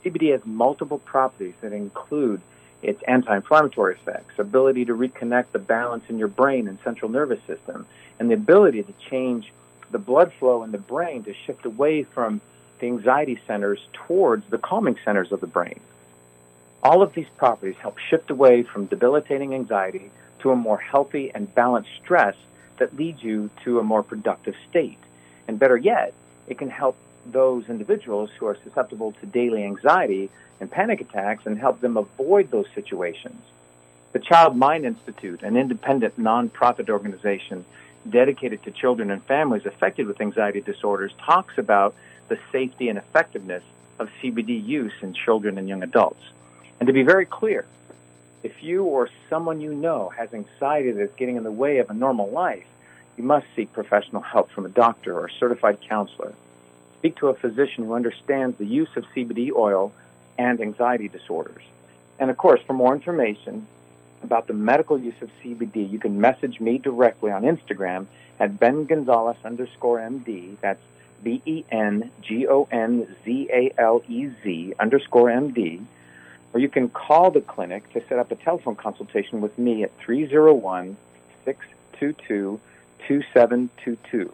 CBD 0.03 0.31
has 0.31 0.45
multiple 0.45 0.99
properties 0.99 1.53
that 1.61 1.71
include 1.71 2.41
its 2.81 3.01
anti-inflammatory 3.03 3.95
effects, 3.95 4.37
ability 4.37 4.85
to 4.85 4.93
reconnect 4.93 5.51
the 5.51 5.59
balance 5.59 6.03
in 6.09 6.17
your 6.17 6.27
brain 6.27 6.67
and 6.67 6.77
central 6.83 7.09
nervous 7.09 7.41
system, 7.45 7.85
and 8.19 8.29
the 8.29 8.35
ability 8.35 8.83
to 8.83 8.93
change 9.09 9.51
the 9.91 9.99
blood 9.99 10.31
flow 10.33 10.63
in 10.63 10.71
the 10.71 10.77
brain 10.77 11.23
to 11.23 11.33
shift 11.33 11.65
away 11.65 12.03
from 12.03 12.41
the 12.79 12.87
anxiety 12.87 13.39
centers 13.47 13.79
towards 13.93 14.47
the 14.49 14.57
calming 14.57 14.97
centers 15.03 15.31
of 15.31 15.41
the 15.41 15.47
brain. 15.47 15.79
All 16.83 17.01
of 17.01 17.13
these 17.13 17.27
properties 17.37 17.75
help 17.81 17.97
shift 17.97 18.29
away 18.29 18.63
from 18.63 18.85
debilitating 18.85 19.53
anxiety 19.53 20.11
to 20.39 20.51
a 20.51 20.55
more 20.55 20.77
healthy 20.77 21.31
and 21.33 21.53
balanced 21.53 21.89
stress 22.01 22.35
that 22.77 22.95
leads 22.95 23.23
you 23.23 23.49
to 23.63 23.79
a 23.79 23.83
more 23.83 24.03
productive 24.03 24.55
state. 24.69 24.99
And 25.47 25.57
better 25.57 25.77
yet, 25.77 26.13
it 26.47 26.57
can 26.57 26.69
help 26.69 26.95
those 27.25 27.67
individuals 27.67 28.29
who 28.37 28.45
are 28.45 28.57
susceptible 28.63 29.13
to 29.13 29.25
daily 29.25 29.63
anxiety 29.63 30.29
and 30.59 30.71
panic 30.71 31.01
attacks 31.01 31.45
and 31.45 31.57
help 31.57 31.81
them 31.81 31.97
avoid 31.97 32.51
those 32.51 32.67
situations. 32.73 33.41
The 34.13 34.19
Child 34.19 34.55
Mind 34.55 34.85
Institute, 34.85 35.43
an 35.43 35.57
independent 35.57 36.17
nonprofit 36.19 36.89
organization 36.89 37.65
dedicated 38.09 38.63
to 38.63 38.71
children 38.71 39.11
and 39.11 39.21
families 39.23 39.65
affected 39.65 40.07
with 40.07 40.21
anxiety 40.21 40.61
disorders, 40.61 41.11
talks 41.19 41.57
about 41.57 41.93
the 42.29 42.39
safety 42.51 42.89
and 42.89 42.97
effectiveness 42.97 43.63
of 43.99 44.09
CBD 44.21 44.65
use 44.65 44.93
in 45.01 45.13
children 45.13 45.57
and 45.57 45.67
young 45.67 45.83
adults. 45.83 46.21
And 46.79 46.87
to 46.87 46.93
be 46.93 47.03
very 47.03 47.25
clear, 47.25 47.65
if 48.43 48.63
you 48.63 48.83
or 48.83 49.09
someone 49.29 49.61
you 49.61 49.73
know 49.73 50.09
has 50.15 50.33
anxiety 50.33 50.91
that's 50.91 51.15
getting 51.15 51.35
in 51.35 51.43
the 51.43 51.51
way 51.51 51.79
of 51.79 51.89
a 51.89 51.93
normal 51.93 52.29
life, 52.29 52.65
you 53.17 53.23
must 53.23 53.47
seek 53.55 53.73
professional 53.73 54.21
help 54.21 54.51
from 54.51 54.65
a 54.65 54.69
doctor 54.69 55.17
or 55.17 55.25
a 55.25 55.31
certified 55.31 55.79
counselor. 55.81 56.33
Speak 56.99 57.15
to 57.17 57.29
a 57.29 57.33
physician 57.33 57.85
who 57.85 57.93
understands 57.93 58.57
the 58.57 58.65
use 58.65 58.89
of 58.95 59.05
CBD 59.15 59.51
oil 59.55 59.91
and 60.37 60.61
anxiety 60.61 61.07
disorders. 61.07 61.63
And 62.19 62.29
of 62.29 62.37
course, 62.37 62.61
for 62.65 62.73
more 62.73 62.93
information 62.93 63.67
about 64.23 64.47
the 64.47 64.53
medical 64.53 64.99
use 64.99 65.19
of 65.21 65.29
CBD, 65.43 65.89
you 65.89 65.99
can 65.99 66.19
message 66.21 66.59
me 66.59 66.77
directly 66.77 67.31
on 67.31 67.43
Instagram 67.43 68.05
at 68.39 68.59
Ben 68.59 68.85
Gonzalez 68.85 69.37
underscore 69.43 69.99
MD. 69.99 70.57
That's 70.61 70.81
B 71.23 71.41
E 71.45 71.65
N 71.71 72.11
G 72.21 72.47
O 72.47 72.67
N 72.71 73.15
Z 73.25 73.49
A 73.51 73.73
L 73.77 74.03
E 74.07 74.29
Z 74.43 74.73
underscore 74.79 75.29
MD. 75.29 75.83
Or 76.57 76.59
you 76.59 76.69
can 76.69 76.89
call 76.89 77.29
the 77.29 77.41
clinic 77.41 77.93
to 77.93 78.01
set 78.09 78.17
up 78.17 78.31
a 78.31 78.35
telephone 78.35 78.75
consultation 78.75 79.41
with 79.41 79.59
me 79.59 79.83
at 79.83 79.95
301 79.99 80.97
622 81.45 82.59
2722. 83.07 84.33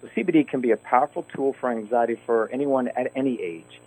So 0.00 0.08
CBD 0.14 0.46
can 0.46 0.60
be 0.60 0.70
a 0.70 0.76
powerful 0.76 1.24
tool 1.34 1.52
for 1.52 1.72
anxiety 1.72 2.16
for 2.26 2.48
anyone 2.52 2.86
at 2.86 3.10
any 3.16 3.42
age. 3.42 3.80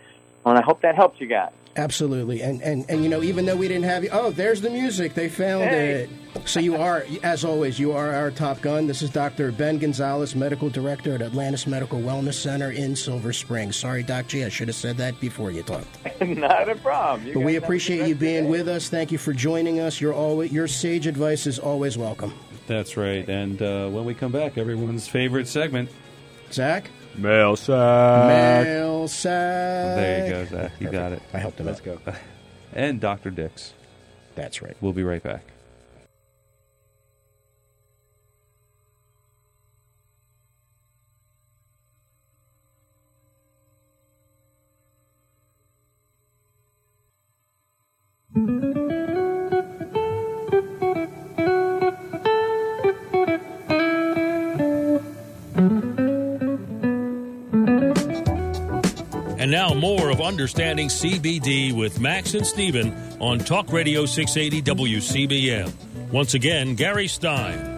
And 0.49 0.57
I 0.59 0.61
hope 0.61 0.81
that 0.81 0.95
helps 0.95 1.19
you 1.21 1.27
guys. 1.27 1.51
Absolutely, 1.75 2.41
and 2.41 2.59
and 2.63 2.85
and 2.89 3.03
you 3.03 3.09
know, 3.09 3.21
even 3.21 3.45
though 3.45 3.55
we 3.55 3.67
didn't 3.67 3.83
have 3.83 4.03
you, 4.03 4.09
oh, 4.11 4.31
there's 4.31 4.61
the 4.61 4.69
music. 4.71 5.13
They 5.13 5.29
found 5.29 5.65
Hey. 5.65 5.89
it. 6.05 6.09
So 6.45 6.59
you 6.59 6.75
are, 6.75 7.05
as 7.23 7.45
always, 7.45 7.79
you 7.79 7.91
are 7.93 8.11
our 8.13 8.31
top 8.31 8.61
gun. 8.61 8.87
This 8.87 9.01
is 9.03 9.09
Dr. 9.11 9.51
Ben 9.51 9.77
Gonzalez, 9.77 10.35
medical 10.35 10.69
director 10.69 11.13
at 11.13 11.21
Atlantis 11.21 11.67
Medical 11.67 11.99
Wellness 11.99 12.33
Center 12.35 12.71
in 12.71 12.95
Silver 12.95 13.31
Spring. 13.33 13.71
Sorry, 13.71 14.01
Doc 14.03 14.27
G, 14.27 14.43
I 14.43 14.49
should 14.49 14.67
have 14.69 14.75
said 14.75 14.97
that 14.97 15.19
before 15.19 15.51
you 15.51 15.61
talked. 15.63 15.87
Not 16.21 16.67
a 16.69 16.75
problem. 16.75 17.27
You 17.27 17.33
But 17.35 17.39
we 17.41 17.53
have 17.53 17.57
a 17.57 17.59
good 17.61 17.63
appreciate 17.65 18.07
you 18.07 18.15
being 18.15 18.45
day. 18.45 18.49
with 18.49 18.67
us. 18.67 18.89
Thank 18.89 19.11
you 19.11 19.17
for 19.19 19.33
joining 19.33 19.79
us. 19.79 19.99
Your 20.01 20.13
always, 20.13 20.51
your 20.51 20.67
sage 20.67 21.05
advice 21.07 21.45
is 21.47 21.59
always 21.59 21.95
welcome. 21.97 22.33
That's 22.65 22.97
right. 22.97 23.27
And 23.29 23.61
uh, 23.61 23.89
when 23.89 24.03
we 24.05 24.13
come 24.15 24.31
back, 24.31 24.57
everyone's 24.57 25.07
favorite 25.07 25.47
segment. 25.47 25.89
Zach? 26.51 26.89
Mail 27.17 27.55
sack. 27.55 28.27
Mail 28.67 29.07
sack. 29.07 29.95
There 29.95 30.25
you 30.27 30.33
go, 30.33 30.45
Zach. 30.45 30.71
You 30.79 30.89
got 30.89 31.11
it. 31.13 31.21
I 31.33 31.39
helped 31.39 31.59
him 31.59 31.65
Let's 31.65 31.79
out. 31.87 32.03
go. 32.05 32.13
And 32.73 32.99
Dr. 32.99 33.31
Dix. 33.31 33.73
That's 34.35 34.61
right. 34.61 34.75
We'll 34.81 34.93
be 34.93 35.03
right 35.03 35.23
back. 35.23 35.43
Now 59.67 59.73
more 59.73 60.09
of 60.09 60.21
Understanding 60.21 60.87
CBD 60.87 61.75
with 61.75 61.99
Max 61.99 62.33
and 62.33 62.45
Steven 62.45 62.93
on 63.19 63.39
Talk 63.39 63.71
Radio 63.71 64.05
680 64.05 64.61
WCBM. 64.61 66.11
Once 66.11 66.33
again, 66.33 66.75
Gary 66.75 67.07
Stein. 67.07 67.76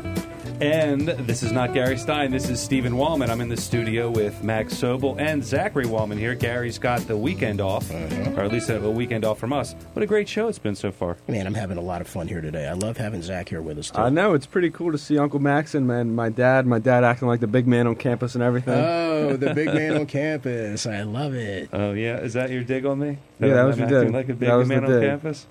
And 0.62 1.08
this 1.08 1.42
is 1.42 1.54
not 1.54 1.74
Gary 1.74 1.98
Stein. 1.98 2.32
This 2.32 2.50
is 2.50 2.60
Steven 2.60 2.92
Walman. 2.92 3.30
I'm 3.30 3.40
in 3.40 3.48
the 3.48 3.56
studio 3.56 4.12
with 4.12 4.44
Max 4.44 4.74
Sobel 4.74 5.18
and 5.18 5.42
Zachary 5.42 5.86
Walman 5.86 6.18
here. 6.18 6.36
Gary's 6.36 6.78
got 6.78 7.00
the 7.08 7.16
weekend 7.16 7.62
off, 7.62 7.90
uh-huh. 7.90 8.32
or 8.36 8.44
at 8.44 8.52
least 8.52 8.70
a, 8.70 8.84
a 8.84 8.92
weekend 8.92 9.24
off 9.24 9.40
from 9.40 9.54
us. 9.54 9.74
What 9.94 10.04
a 10.04 10.06
great 10.06 10.28
show 10.28 10.50
it's 10.50 10.60
been 10.60 10.76
so 10.76 10.92
far. 10.92 11.16
Man, 11.30 11.48
I'm 11.48 11.54
having 11.54 11.78
a 11.78 11.82
lot 11.82 12.02
of 12.02 12.08
fun 12.08 12.28
here 12.28 12.42
today. 12.42 12.68
I 12.68 12.74
love 12.74 12.98
having 12.98 13.22
Zach 13.22 13.48
here 13.48 13.62
with 13.62 13.80
us, 13.80 13.90
too. 13.90 14.02
I 14.02 14.10
know 14.10 14.34
it's 14.34 14.46
pretty 14.46 14.70
cool 14.70 14.92
to 14.92 14.98
see 14.98 15.18
Uncle 15.18 15.40
Max 15.40 15.76
and 15.76 15.88
man, 15.88 16.14
my 16.14 16.28
dad. 16.28 16.68
My 16.68 16.80
dad 16.80 17.06
acting 17.06 17.30
like 17.30 17.40
the 17.40 17.48
big 17.48 17.66
man 17.66 17.88
on 17.88 17.96
campus 17.96 18.36
and 18.36 18.44
everything. 18.44 18.78
Oh, 18.78 19.38
the 19.38 19.54
big 19.54 19.68
man 19.74 19.96
on 19.96 20.08
campus. 20.08 20.86
I 20.86 21.04
love 21.04 21.36
it. 21.36 21.70
Oh 21.72 21.94
yeah, 21.94 22.18
is 22.18 22.34
that 22.34 22.50
your 22.50 22.66
dig 22.66 22.86
on 22.86 23.00
me? 23.00 23.18
Yeah, 23.40 23.48
that 23.48 23.60
I'm 23.60 23.68
was 23.68 23.78
your 23.78 23.86
acting 23.86 24.02
dig. 24.02 24.14
Like 24.14 24.30
a 24.30 24.34
big 24.34 24.50
That 24.50 24.68
man 24.68 24.84
on 24.84 25.02
campus. 25.02 25.48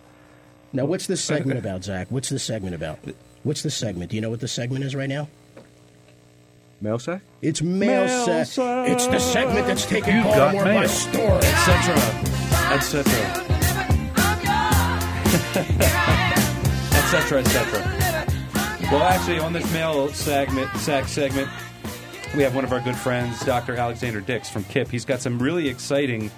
Now, 0.70 0.84
what's 0.84 1.06
this 1.06 1.24
segment 1.24 1.58
about, 1.64 1.84
Zach? 1.84 2.08
What's 2.10 2.28
this 2.28 2.44
segment 2.44 2.74
about? 2.74 2.98
What's 3.48 3.62
the 3.62 3.70
segment? 3.70 4.10
Do 4.10 4.16
you 4.16 4.20
know 4.20 4.28
what 4.28 4.40
the 4.40 4.46
segment 4.46 4.84
is 4.84 4.94
right 4.94 5.08
now? 5.08 5.26
Mail 6.82 6.98
sack. 6.98 7.22
It's 7.40 7.62
mail, 7.62 8.04
Mail 8.04 8.26
sack. 8.26 8.46
sack. 8.46 8.88
It's 8.90 9.06
the 9.06 9.18
segment 9.18 9.66
that's 9.66 9.86
taking 9.86 10.16
You 10.16 10.22
got 10.24 10.52
Baltimore 10.52 10.64
by 10.64 10.86
storm. 10.86 11.40
etc. 11.42 11.94
etc. 12.74 13.14
etc. 16.92 17.40
etc. 17.40 18.86
Well, 18.92 19.02
actually, 19.04 19.38
on 19.38 19.54
this 19.54 19.72
mail 19.72 20.08
segment, 20.08 20.70
sack 20.76 21.08
segment, 21.08 21.48
we 22.36 22.42
have 22.42 22.54
one 22.54 22.64
of 22.64 22.72
our 22.74 22.80
good 22.80 22.96
friends, 22.96 23.42
Dr. 23.46 23.76
Alexander 23.76 24.20
Dix 24.20 24.50
from 24.50 24.64
KIP. 24.64 24.90
He's 24.90 25.06
got 25.06 25.22
some 25.22 25.38
really 25.38 25.70
exciting 25.70 26.30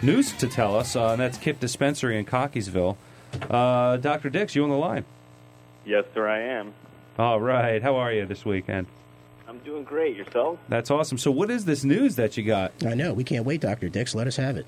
news 0.00 0.30
to 0.34 0.46
tell 0.46 0.76
us, 0.76 0.94
uh, 0.94 1.08
and 1.08 1.20
that's 1.20 1.38
KIP 1.38 1.58
Dispensary 1.58 2.16
in 2.16 2.24
Cockeysville. 2.24 2.96
Uh, 3.50 3.96
Dr. 3.96 4.30
Dix, 4.30 4.54
you 4.54 4.62
on 4.62 4.70
the 4.70 4.76
line? 4.76 5.04
Yes, 5.86 6.04
sir, 6.12 6.28
I 6.28 6.40
am. 6.40 6.74
All 7.16 7.40
right. 7.40 7.80
How 7.80 7.96
are 7.96 8.12
you 8.12 8.26
this 8.26 8.44
weekend? 8.44 8.88
I'm 9.48 9.58
doing 9.60 9.84
great. 9.84 10.16
Yourself? 10.16 10.58
That's 10.68 10.90
awesome. 10.90 11.16
So, 11.16 11.30
what 11.30 11.50
is 11.50 11.64
this 11.64 11.84
news 11.84 12.16
that 12.16 12.36
you 12.36 12.42
got? 12.42 12.72
I 12.84 12.94
know. 12.94 13.14
We 13.14 13.22
can't 13.22 13.46
wait, 13.46 13.60
Dr. 13.60 13.88
Dix. 13.88 14.14
Let 14.14 14.26
us 14.26 14.36
have 14.36 14.56
it. 14.56 14.66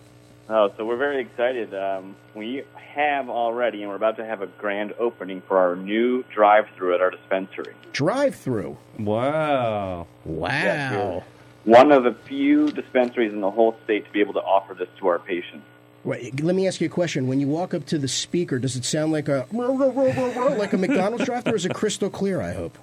Oh, 0.49 0.73
so 0.77 0.87
we're 0.87 0.97
very 0.97 1.21
excited. 1.21 1.75
Um, 1.75 2.17
we 2.35 2.63
have 2.95 3.29
already, 3.29 3.83
and 3.83 3.91
we're 3.91 3.97
about 3.97 4.17
to 4.17 4.25
have 4.25 4.41
a 4.41 4.47
grand 4.47 4.95
opening 4.99 5.43
for 5.43 5.59
our 5.59 5.77
new 5.77 6.25
drive-through 6.33 6.95
at 6.95 7.01
our 7.03 7.11
dispensary. 7.11 7.75
Drive 7.93 8.37
through. 8.37 8.79
Wow. 8.99 10.07
Wow. 10.25 11.25
One 11.65 11.93
of 11.93 12.05
the 12.05 12.15
few 12.27 12.71
dispensaries 12.71 13.33
in 13.33 13.41
the 13.43 13.51
whole 13.51 13.77
state 13.85 14.07
to 14.07 14.13
be 14.13 14.21
able 14.21 14.35
to 14.35 14.41
offer 14.41 14.73
this 14.73 14.89
to 15.01 15.09
our 15.09 15.19
patients. 15.19 15.67
Wait, 16.09 16.43
let 16.43 16.57
me 16.57 16.67
ask 16.67 16.81
you 16.81 16.87
a 16.87 16.91
question. 16.91 17.27
When 17.27 17.39
you 17.39 17.47
walk 17.49 17.75
up 17.75 17.85
to 17.89 17.99
the 17.99 18.09
speaker, 18.09 18.59
does 18.59 18.77
it 18.77 18.87
sound 18.87 19.13
like 19.13 19.29
a 19.29 19.47
like 19.53 20.73
a 20.73 20.79
McDonald's 20.79 21.27
drive-through, 21.27 21.53
or 21.53 21.57
is 21.57 21.67
it 21.67 21.75
crystal 21.75 22.09
clear? 22.09 22.41
I 22.41 22.55
hope. 22.55 22.79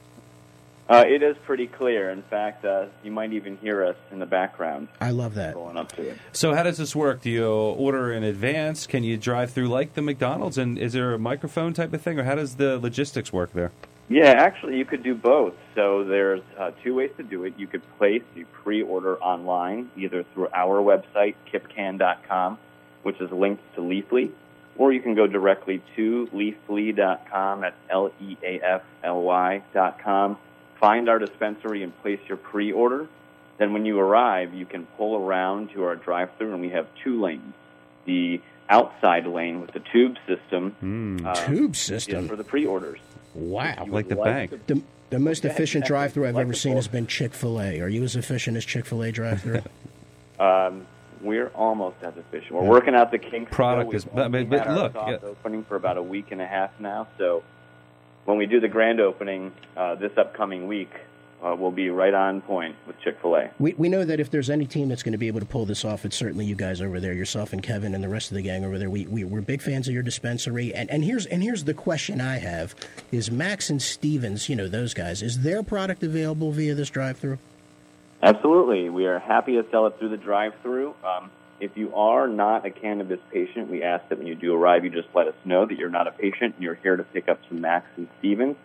Uh, 0.88 1.04
it 1.08 1.24
is 1.24 1.36
pretty 1.44 1.66
clear. 1.66 2.12
In 2.12 2.22
fact, 2.22 2.64
uh, 2.64 2.86
you 3.04 3.10
might 3.10 3.34
even 3.34 3.58
hear 3.58 3.84
us 3.84 3.96
in 4.12 4.20
the 4.20 4.28
background 4.28 4.90
I 5.02 5.10
love 5.10 5.34
that. 5.34 5.56
going 5.56 5.76
up 5.76 5.92
to 5.94 6.04
it. 6.04 6.20
So 6.34 6.54
how 6.54 6.62
does 6.62 6.78
this 6.78 6.96
work? 6.96 7.22
Do 7.24 7.32
you 7.32 7.48
order 7.48 8.14
in 8.14 8.24
advance? 8.24 8.86
Can 8.86 9.04
you 9.04 9.18
drive 9.18 9.50
through 9.50 9.70
like 9.70 9.96
the 9.96 10.04
McDonald's? 10.04 10.60
And 10.60 10.78
is 10.78 10.94
there 10.94 11.16
a 11.16 11.18
microphone 11.18 11.74
type 11.74 11.94
of 11.94 12.04
thing, 12.04 12.20
or 12.20 12.26
how 12.26 12.36
does 12.36 12.58
the 12.58 12.78
logistics 12.78 13.34
work 13.34 13.54
there? 13.54 13.72
Yeah, 14.08 14.36
actually, 14.38 14.78
you 14.78 14.86
could 14.86 15.02
do 15.02 15.16
both. 15.16 15.56
So 15.74 16.04
there's 16.04 16.44
uh, 16.60 16.70
two 16.84 16.94
ways 16.94 17.10
to 17.18 17.24
do 17.24 17.44
it. 17.46 17.56
You 17.58 17.66
could 17.66 17.82
place 17.98 18.22
the 18.36 18.44
pre-order 18.44 19.18
online, 19.18 19.90
either 19.98 20.24
through 20.36 20.50
our 20.54 20.80
website, 20.80 21.34
kipcan.com, 21.52 22.60
which 23.06 23.22
is 23.22 23.30
linked 23.32 23.62
to 23.76 23.82
Leafly, 23.82 24.32
or 24.78 24.92
you 24.92 25.00
can 25.00 25.14
go 25.14 25.28
directly 25.28 25.82
to 25.96 26.28
leafly.com, 26.34 27.62
that's 27.62 27.76
L-E-A-F-L-Y 27.90 29.62
dot 29.74 30.00
com, 30.04 30.38
find 30.80 31.08
our 31.08 31.20
dispensary 31.20 31.84
and 31.84 31.96
place 32.02 32.20
your 32.28 32.38
pre-order. 32.38 33.08
Then 33.58 33.74
when 33.74 33.86
you 33.86 34.00
arrive, 34.00 34.54
you 34.54 34.66
can 34.66 34.86
pull 34.98 35.16
around 35.16 35.70
to 35.72 35.84
our 35.84 35.96
drive-through, 35.96 36.52
and 36.52 36.62
we 36.62 36.70
have 36.72 36.88
two 37.04 37.22
lanes. 37.22 37.54
The 38.06 38.42
outside 38.70 39.28
lane 39.28 39.62
with 39.62 39.72
the 39.72 39.80
tube 39.94 40.18
system 40.28 41.22
uh, 41.26 41.34
Tube 41.46 41.76
system. 41.76 42.28
for 42.28 42.36
the 42.36 42.44
pre-orders. 42.44 43.00
Wow. 43.36 43.76
If 43.82 43.86
you 43.88 43.92
Like 43.94 44.08
the 44.08 44.16
bank. 44.16 44.52
to 44.68 44.74
The, 44.76 44.82
the 45.12 45.20
most 45.20 45.44
Yeah, 45.44 45.52
efficient 45.52 45.84
exactly. 45.84 45.88
drive-through 45.96 46.28
I've 46.30 46.36
Like 46.36 46.42
ever 46.46 46.54
seen 46.54 46.76
has 46.76 46.88
been 46.88 47.06
Chick-fil-A. 47.08 47.80
Are 47.82 47.88
you 47.88 48.04
as 48.04 48.16
efficient 48.16 48.58
as 48.58 48.66
Chick-fil-A 48.66 49.12
drive-through? 49.12 49.62
Um, 50.38 50.86
we're 51.26 51.48
almost 51.50 51.98
as 52.02 52.14
efficient. 52.18 52.54
We're 52.54 52.64
working 52.70 52.96
out 52.96 53.12
the 53.12 53.18
kinks. 53.18 53.52
Product 53.54 53.90
still. 53.90 53.98
is- 53.98 54.06
We've 54.06 54.16
but- 54.16 54.26
only 54.26 54.44
but 54.46 54.60
had 54.60 54.68
our 54.68 54.76
look, 54.76 54.94
yeah. 54.96 55.18
opening 55.24 55.64
for 55.64 55.76
about 55.76 55.98
a 55.98 56.04
week 56.04 56.32
and 56.32 56.42
a 56.42 56.48
half 56.48 56.72
now. 56.80 57.08
So 57.18 57.44
when 58.26 58.38
we 58.38 58.46
do 58.46 58.60
the 58.60 58.68
grand 58.68 59.00
opening 59.00 59.52
uh, 59.76 59.96
this 59.96 60.12
upcoming 60.18 60.68
week, 60.68 60.92
uh, 61.44 61.56
we'll 61.56 61.70
be 61.70 61.90
right 61.90 62.14
on 62.14 62.42
point 62.42 62.76
with 62.88 63.00
Chick 63.02 63.18
Fil 63.22 63.36
A. 63.36 63.52
we, 63.60 63.74
we 63.74 63.88
know 63.90 64.04
that 64.04 64.20
if 64.20 64.32
there's 64.32 64.50
any 64.50 64.66
team 64.66 64.88
that's 64.90 65.04
going 65.04 65.12
to 65.12 65.18
be 65.18 65.28
able 65.28 65.42
to 65.42 65.46
pull 65.46 65.66
this 65.66 65.86
off, 65.86 66.04
it's 66.06 66.16
certainly 66.16 66.46
you 66.46 66.56
guys 66.56 66.82
over 66.82 67.00
there, 67.00 67.14
yourself 67.14 67.54
and 67.54 67.62
Kevin 67.62 67.94
and 67.94 68.04
the 68.04 68.10
rest 68.10 68.32
of 68.32 68.36
the 68.36 68.42
gang 68.42 68.66
over 68.66 68.80
there. 68.80 68.90
We, 68.90 69.06
we 69.06 69.24
we're 69.26 69.42
big 69.42 69.62
fans 69.62 69.88
of 69.88 69.94
your 69.94 70.02
dispensary, 70.02 70.74
and, 70.74 70.90
and 70.90 71.04
here's 71.04 71.26
and 71.28 71.44
here's 71.44 71.66
the 71.66 71.74
question 71.76 72.20
I 72.20 72.38
have: 72.40 72.74
Is 73.12 73.30
Max 73.30 73.70
and 73.70 73.80
Stevens, 73.82 74.50
you 74.50 74.56
know 74.56 74.68
those 74.68 74.94
guys, 74.96 75.22
is 75.22 75.42
their 75.44 75.62
product 75.62 76.02
available 76.04 76.52
via 76.52 76.74
this 76.74 76.90
drive-through? 76.90 77.38
Absolutely, 78.22 78.90
we 78.90 79.06
are 79.06 79.20
happy 79.20 79.54
to 79.54 79.66
sell 79.72 79.88
it 79.88 80.00
through 80.00 80.10
the 80.10 80.18
drive-through. 80.18 80.96
Um, 81.04 81.30
if 81.60 81.72
you 81.76 81.96
are 81.96 82.28
not 82.28 82.66
a 82.66 82.72
cannabis 82.72 83.20
patient, 83.32 83.70
we 83.70 83.84
ask 83.84 84.08
that 84.10 84.18
when 84.18 84.28
you 84.28 84.36
do 84.36 84.54
arrive, 84.54 84.84
you 84.84 84.90
just 84.90 85.08
let 85.14 85.28
us 85.28 85.36
know 85.46 85.66
that 85.66 85.78
you're 85.78 85.90
not 85.90 86.08
a 86.08 86.12
patient 86.12 86.56
and 86.56 86.64
you're 86.64 86.76
here 86.76 86.98
to 86.98 87.04
pick 87.04 87.30
up 87.30 87.40
some 87.48 87.62
Max 87.62 87.88
and 87.98 88.08
Stevens. 88.20 88.58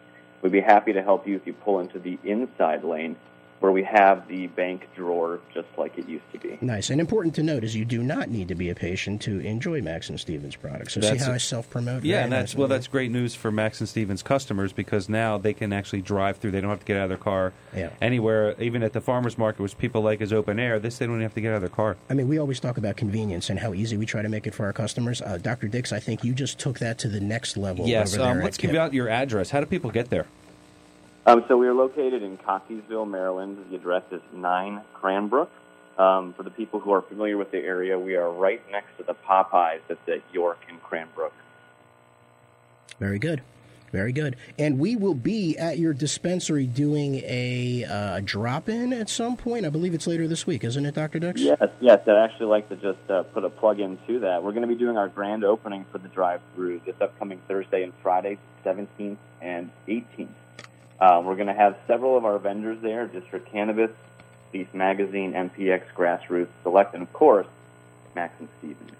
We'd 0.43 0.53
be 0.53 0.61
happy 0.61 0.95
to 0.95 1.03
help 1.03 1.27
you 1.29 1.37
if 1.37 1.47
you 1.47 1.53
pull 1.53 1.81
into 1.81 1.99
the 1.99 2.19
inside 2.25 2.83
lane 2.83 3.17
where 3.61 3.71
we 3.71 3.83
have 3.85 4.27
the 4.27 4.47
bank 4.49 4.89
drawer 4.97 5.39
just 5.55 5.69
like 5.77 5.97
it 5.99 6.09
used 6.09 6.25
to 6.33 6.39
be. 6.39 6.59
Nice 6.63 6.89
and 6.91 7.01
important 7.01 7.35
to 7.35 7.43
note 7.43 7.63
is 7.63 7.77
you 7.77 7.85
do 7.85 8.03
not 8.03 8.31
need 8.31 8.49
to 8.49 8.55
be 8.55 8.71
a 8.71 8.75
patient 8.75 9.21
to 9.23 9.39
enjoy 9.41 9.83
Max 9.83 10.09
and 10.09 10.19
Stevens 10.19 10.57
products. 10.57 10.95
So 10.95 11.01
That's 11.01 11.19
see 11.21 11.25
how 11.27 11.33
a- 11.33 11.35
I 11.35 11.39
self-promote? 11.39 12.03
Yeah, 12.03 12.15
Very 12.17 12.25
and 12.25 12.33
that's 12.33 12.55
well, 12.55 12.69
that's 12.69 12.87
great 12.87 13.11
news 13.11 13.35
for 13.35 13.51
Max 13.53 13.81
and 13.81 13.89
Stevens 13.89 14.23
customers 14.23 14.73
because 14.73 15.09
now 15.09 15.37
they 15.39 15.53
can 15.53 15.73
actually 15.73 16.01
drive 16.03 16.39
through. 16.39 16.53
They 16.53 16.61
don't 16.63 16.71
have 16.71 16.81
to 16.81 16.87
get 16.87 16.97
out 16.97 17.05
of 17.05 17.09
their 17.11 17.19
car 17.19 17.53
Yeah. 17.77 17.91
anywhere. 18.01 18.55
Even 18.59 18.83
at 18.83 18.93
the 18.95 19.01
farmers 19.01 19.37
market, 19.37 19.63
which 19.63 19.77
people 19.77 20.01
like 20.03 20.21
is 20.23 20.33
open 20.33 20.59
air. 20.59 20.79
This 20.79 20.97
they 20.99 21.07
don't 21.07 21.21
have 21.21 21.35
to 21.35 21.41
get 21.41 21.51
out 21.53 21.57
of 21.57 21.61
their 21.63 21.69
car. 21.71 21.97
I 22.09 22.15
mean, 22.15 22.29
we 22.29 22.39
always 22.39 22.61
talk 22.61 22.79
about 22.79 22.97
convenience 22.97 23.51
and 23.51 23.59
how 23.61 23.75
easy 23.75 23.97
we 23.97 24.07
try 24.07 24.23
to 24.23 24.29
make 24.31 24.47
it 24.47 24.55
for 24.55 24.65
our 24.65 24.73
customers. 24.73 25.21
Uh, 25.21 25.37
Dr. 25.37 25.69
Dix, 25.69 25.93
I 25.93 26.01
think 26.01 26.25
you 26.25 26.33
just 26.33 26.59
took 26.59 26.79
that 26.79 26.99
to 27.01 27.09
the 27.09 27.21
next 27.21 27.57
level. 27.59 27.87
yes, 27.87 28.15
over 28.15 28.23
there 28.25 28.33
um, 28.33 28.41
let's 28.43 28.57
give 28.57 28.71
Kip. 28.71 28.81
out 28.81 28.95
your 28.95 29.09
address. 29.11 29.51
How 29.51 29.61
do 29.61 29.67
people 29.67 29.91
get 29.91 30.09
there? 30.09 30.27
Um, 31.27 31.45
so 31.49 31.57
we 31.57 31.67
are 31.67 31.75
located 31.75 32.23
in 32.23 32.39
Cockeysville, 32.39 33.09
Maryland. 33.09 33.59
The 33.71 33.77
address 33.77 34.05
is 34.11 34.23
9 34.33 34.81
Cranbrook. 34.95 35.51
Um, 35.99 36.33
for 36.33 36.45
the 36.45 36.51
people 36.51 36.81
who 36.81 36.93
are 36.93 37.03
familiar 37.03 37.37
with 37.37 37.51
the 37.51 37.59
area, 37.59 37.99
we 37.99 38.17
are 38.17 38.31
right 38.31 38.63
next 38.71 38.97
to 38.97 39.03
the 39.03 39.15
Popeyes 39.15 39.81
that's 39.87 40.09
at 40.09 40.23
York 40.33 40.59
and 40.69 40.83
Cranbrook. 40.83 41.35
Very 42.99 43.19
good. 43.19 43.43
Very 43.93 44.13
good. 44.13 44.37
And 44.59 44.79
we 44.79 44.95
will 44.97 45.15
be 45.15 45.59
at 45.59 45.79
your 45.79 45.93
dispensary 45.93 46.67
doing 46.67 47.17
a 47.17 47.85
uh, 47.85 48.21
drop 48.25 48.69
in 48.69 48.93
at 48.93 49.11
some 49.11 49.37
point. 49.37 49.67
I 49.67 49.69
believe 49.69 49.95
it's 49.95 50.07
later 50.07 50.29
this 50.29 50.47
week, 50.47 50.63
isn't 50.65 50.87
it, 50.87 50.95
Dr. 50.95 51.19
Dix? 51.19 51.41
Yes, 51.41 51.59
yes. 51.81 52.01
I'd 52.07 52.17
actually 52.17 52.47
like 52.47 52.69
to 52.69 52.77
just 52.77 53.11
uh, 53.11 53.25
put 53.25 53.45
a 53.45 53.51
plug 53.51 53.81
into 53.81 54.21
that. 54.21 54.43
We're 54.43 54.53
going 54.53 54.63
to 54.63 54.69
be 54.69 54.77
doing 54.77 54.97
our 54.97 55.09
grand 55.09 55.45
opening 55.45 55.85
for 55.91 55.99
the 55.99 56.09
drive-through 56.09 56.83
this 56.87 56.95
upcoming 57.01 57.41
Thursday 57.49 57.83
and 57.83 57.93
Friday, 58.01 58.39
17th 58.65 59.17
and 59.43 59.71
18th. 59.89 60.29
Uh, 61.01 61.23
we're 61.25 61.37
going 61.37 61.47
to 61.47 61.55
have 61.55 61.79
several 61.87 62.17
of 62.17 62.25
our 62.25 62.39
vendors 62.39 62.79
there: 62.83 63.07
District 63.07 63.51
Cannabis, 63.51 63.91
Beef 64.53 64.73
Magazine, 64.75 65.33
MPX, 65.33 65.85
Grassroots, 65.97 66.49
Select, 66.63 66.95
and 66.95 67.03
of 67.03 67.13
course, 67.13 67.47
Max 68.15 68.35
and 68.39 68.49
Stevens. 68.59 68.91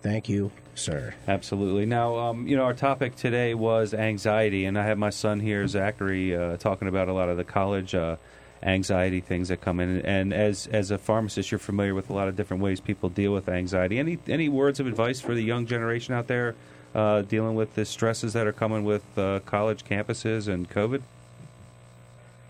Thank 0.00 0.28
you 0.28 0.52
sir. 0.78 1.14
Absolutely. 1.26 1.86
Now, 1.86 2.16
um, 2.16 2.46
you 2.46 2.56
know, 2.56 2.62
our 2.62 2.74
topic 2.74 3.16
today 3.16 3.54
was 3.54 3.92
anxiety, 3.92 4.64
and 4.64 4.78
I 4.78 4.84
have 4.84 4.98
my 4.98 5.10
son 5.10 5.40
here, 5.40 5.66
Zachary, 5.66 6.34
uh, 6.34 6.56
talking 6.56 6.88
about 6.88 7.08
a 7.08 7.12
lot 7.12 7.28
of 7.28 7.36
the 7.36 7.44
college 7.44 7.94
uh, 7.94 8.16
anxiety 8.62 9.20
things 9.20 9.48
that 9.48 9.60
come 9.60 9.80
in. 9.80 10.00
And 10.02 10.32
as 10.32 10.66
as 10.68 10.90
a 10.90 10.98
pharmacist, 10.98 11.50
you're 11.50 11.58
familiar 11.58 11.94
with 11.94 12.10
a 12.10 12.14
lot 12.14 12.28
of 12.28 12.36
different 12.36 12.62
ways 12.62 12.80
people 12.80 13.08
deal 13.08 13.32
with 13.32 13.48
anxiety. 13.48 13.98
Any 13.98 14.18
any 14.28 14.48
words 14.48 14.80
of 14.80 14.86
advice 14.86 15.20
for 15.20 15.34
the 15.34 15.42
young 15.42 15.66
generation 15.66 16.14
out 16.14 16.28
there 16.28 16.54
uh, 16.94 17.22
dealing 17.22 17.54
with 17.54 17.74
the 17.74 17.84
stresses 17.84 18.32
that 18.32 18.46
are 18.46 18.52
coming 18.52 18.84
with 18.84 19.04
uh, 19.18 19.40
college 19.40 19.84
campuses 19.84 20.48
and 20.48 20.68
COVID? 20.68 21.02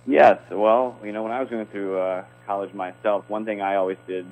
Yes. 0.07 0.41
Well, 0.51 0.97
you 1.05 1.13
know, 1.13 1.23
when 1.23 1.33
I 1.33 1.41
was 1.41 1.51
going 1.51 1.67
through 1.67 1.99
uh, 1.99 2.25
college 2.47 2.73
myself, 2.73 3.29
one 3.29 3.45
thing 3.45 3.61
I 3.61 3.77
always 3.77 3.99
did, 4.07 4.27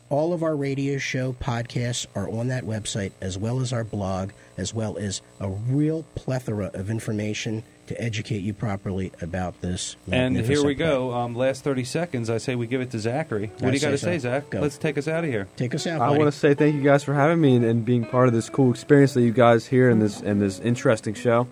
All 0.08 0.32
of 0.32 0.42
our 0.42 0.56
radio 0.56 0.98
show 0.98 1.34
podcasts 1.34 2.06
are 2.16 2.28
on 2.28 2.48
that 2.48 2.64
website, 2.64 3.12
as 3.20 3.38
well 3.38 3.60
as 3.60 3.72
our 3.72 3.84
blog, 3.84 4.32
as 4.56 4.74
well 4.74 4.98
as 4.98 5.22
a 5.38 5.48
real 5.48 6.02
plethora 6.16 6.72
of 6.74 6.90
information 6.90 7.62
to 7.90 8.00
educate 8.00 8.42
you 8.42 8.54
properly 8.54 9.10
about 9.20 9.60
this. 9.62 9.96
And 10.10 10.36
here 10.36 10.64
we 10.64 10.76
plant. 10.76 10.78
go. 10.78 11.12
Um, 11.12 11.34
last 11.34 11.64
30 11.64 11.82
seconds, 11.82 12.30
I 12.30 12.38
say 12.38 12.54
we 12.54 12.68
give 12.68 12.80
it 12.80 12.92
to 12.92 13.00
Zachary. 13.00 13.48
What 13.58 13.64
I 13.64 13.70
do 13.70 13.74
you 13.74 13.80
got 13.80 13.90
to 13.90 13.98
say 13.98 14.12
say. 14.12 14.18
Zach? 14.20 14.48
Go. 14.48 14.60
Let's 14.60 14.78
take 14.78 14.96
us 14.96 15.08
out 15.08 15.24
of 15.24 15.30
here. 15.30 15.48
Take 15.56 15.74
us 15.74 15.88
out. 15.88 16.00
I 16.00 16.10
want 16.10 16.32
to 16.32 16.38
say 16.38 16.54
thank 16.54 16.76
you 16.76 16.82
guys 16.82 17.02
for 17.02 17.14
having 17.14 17.40
me 17.40 17.56
and, 17.56 17.64
and 17.64 17.84
being 17.84 18.04
part 18.04 18.28
of 18.28 18.32
this 18.32 18.48
cool 18.48 18.70
experience 18.70 19.14
that 19.14 19.22
you 19.22 19.32
guys 19.32 19.66
here 19.66 19.90
in 19.90 19.98
this 19.98 20.20
in 20.20 20.38
this 20.38 20.60
interesting 20.60 21.14
show. 21.14 21.48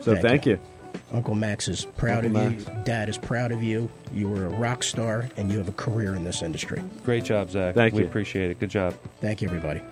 So 0.00 0.14
Thank 0.14 0.22
thank, 0.22 0.46
you. 0.46 0.52
you. 0.52 0.60
Uncle 1.12 1.34
Max 1.34 1.68
is 1.68 1.84
proud 1.84 2.24
Uncle 2.24 2.40
of 2.40 2.52
Max. 2.52 2.66
you. 2.66 2.84
Dad 2.84 3.10
is 3.10 3.18
proud 3.18 3.52
of 3.52 3.62
you. 3.62 3.90
You 4.12 4.28
were 4.28 4.46
a 4.46 4.50
rock 4.50 4.82
star, 4.82 5.28
and 5.36 5.50
you 5.52 5.58
have 5.58 5.68
a 5.68 5.72
career 5.72 6.14
in 6.14 6.24
this 6.24 6.40
industry. 6.40 6.82
Great 7.04 7.24
job, 7.24 7.50
Zach. 7.50 7.74
Thank 7.74 7.92
we 7.92 8.02
you. 8.02 8.06
appreciate 8.06 8.50
it. 8.50 8.58
Good 8.58 8.70
job. 8.70 8.94
Thank 9.20 9.42
you, 9.42 9.48
everybody. 9.48 9.82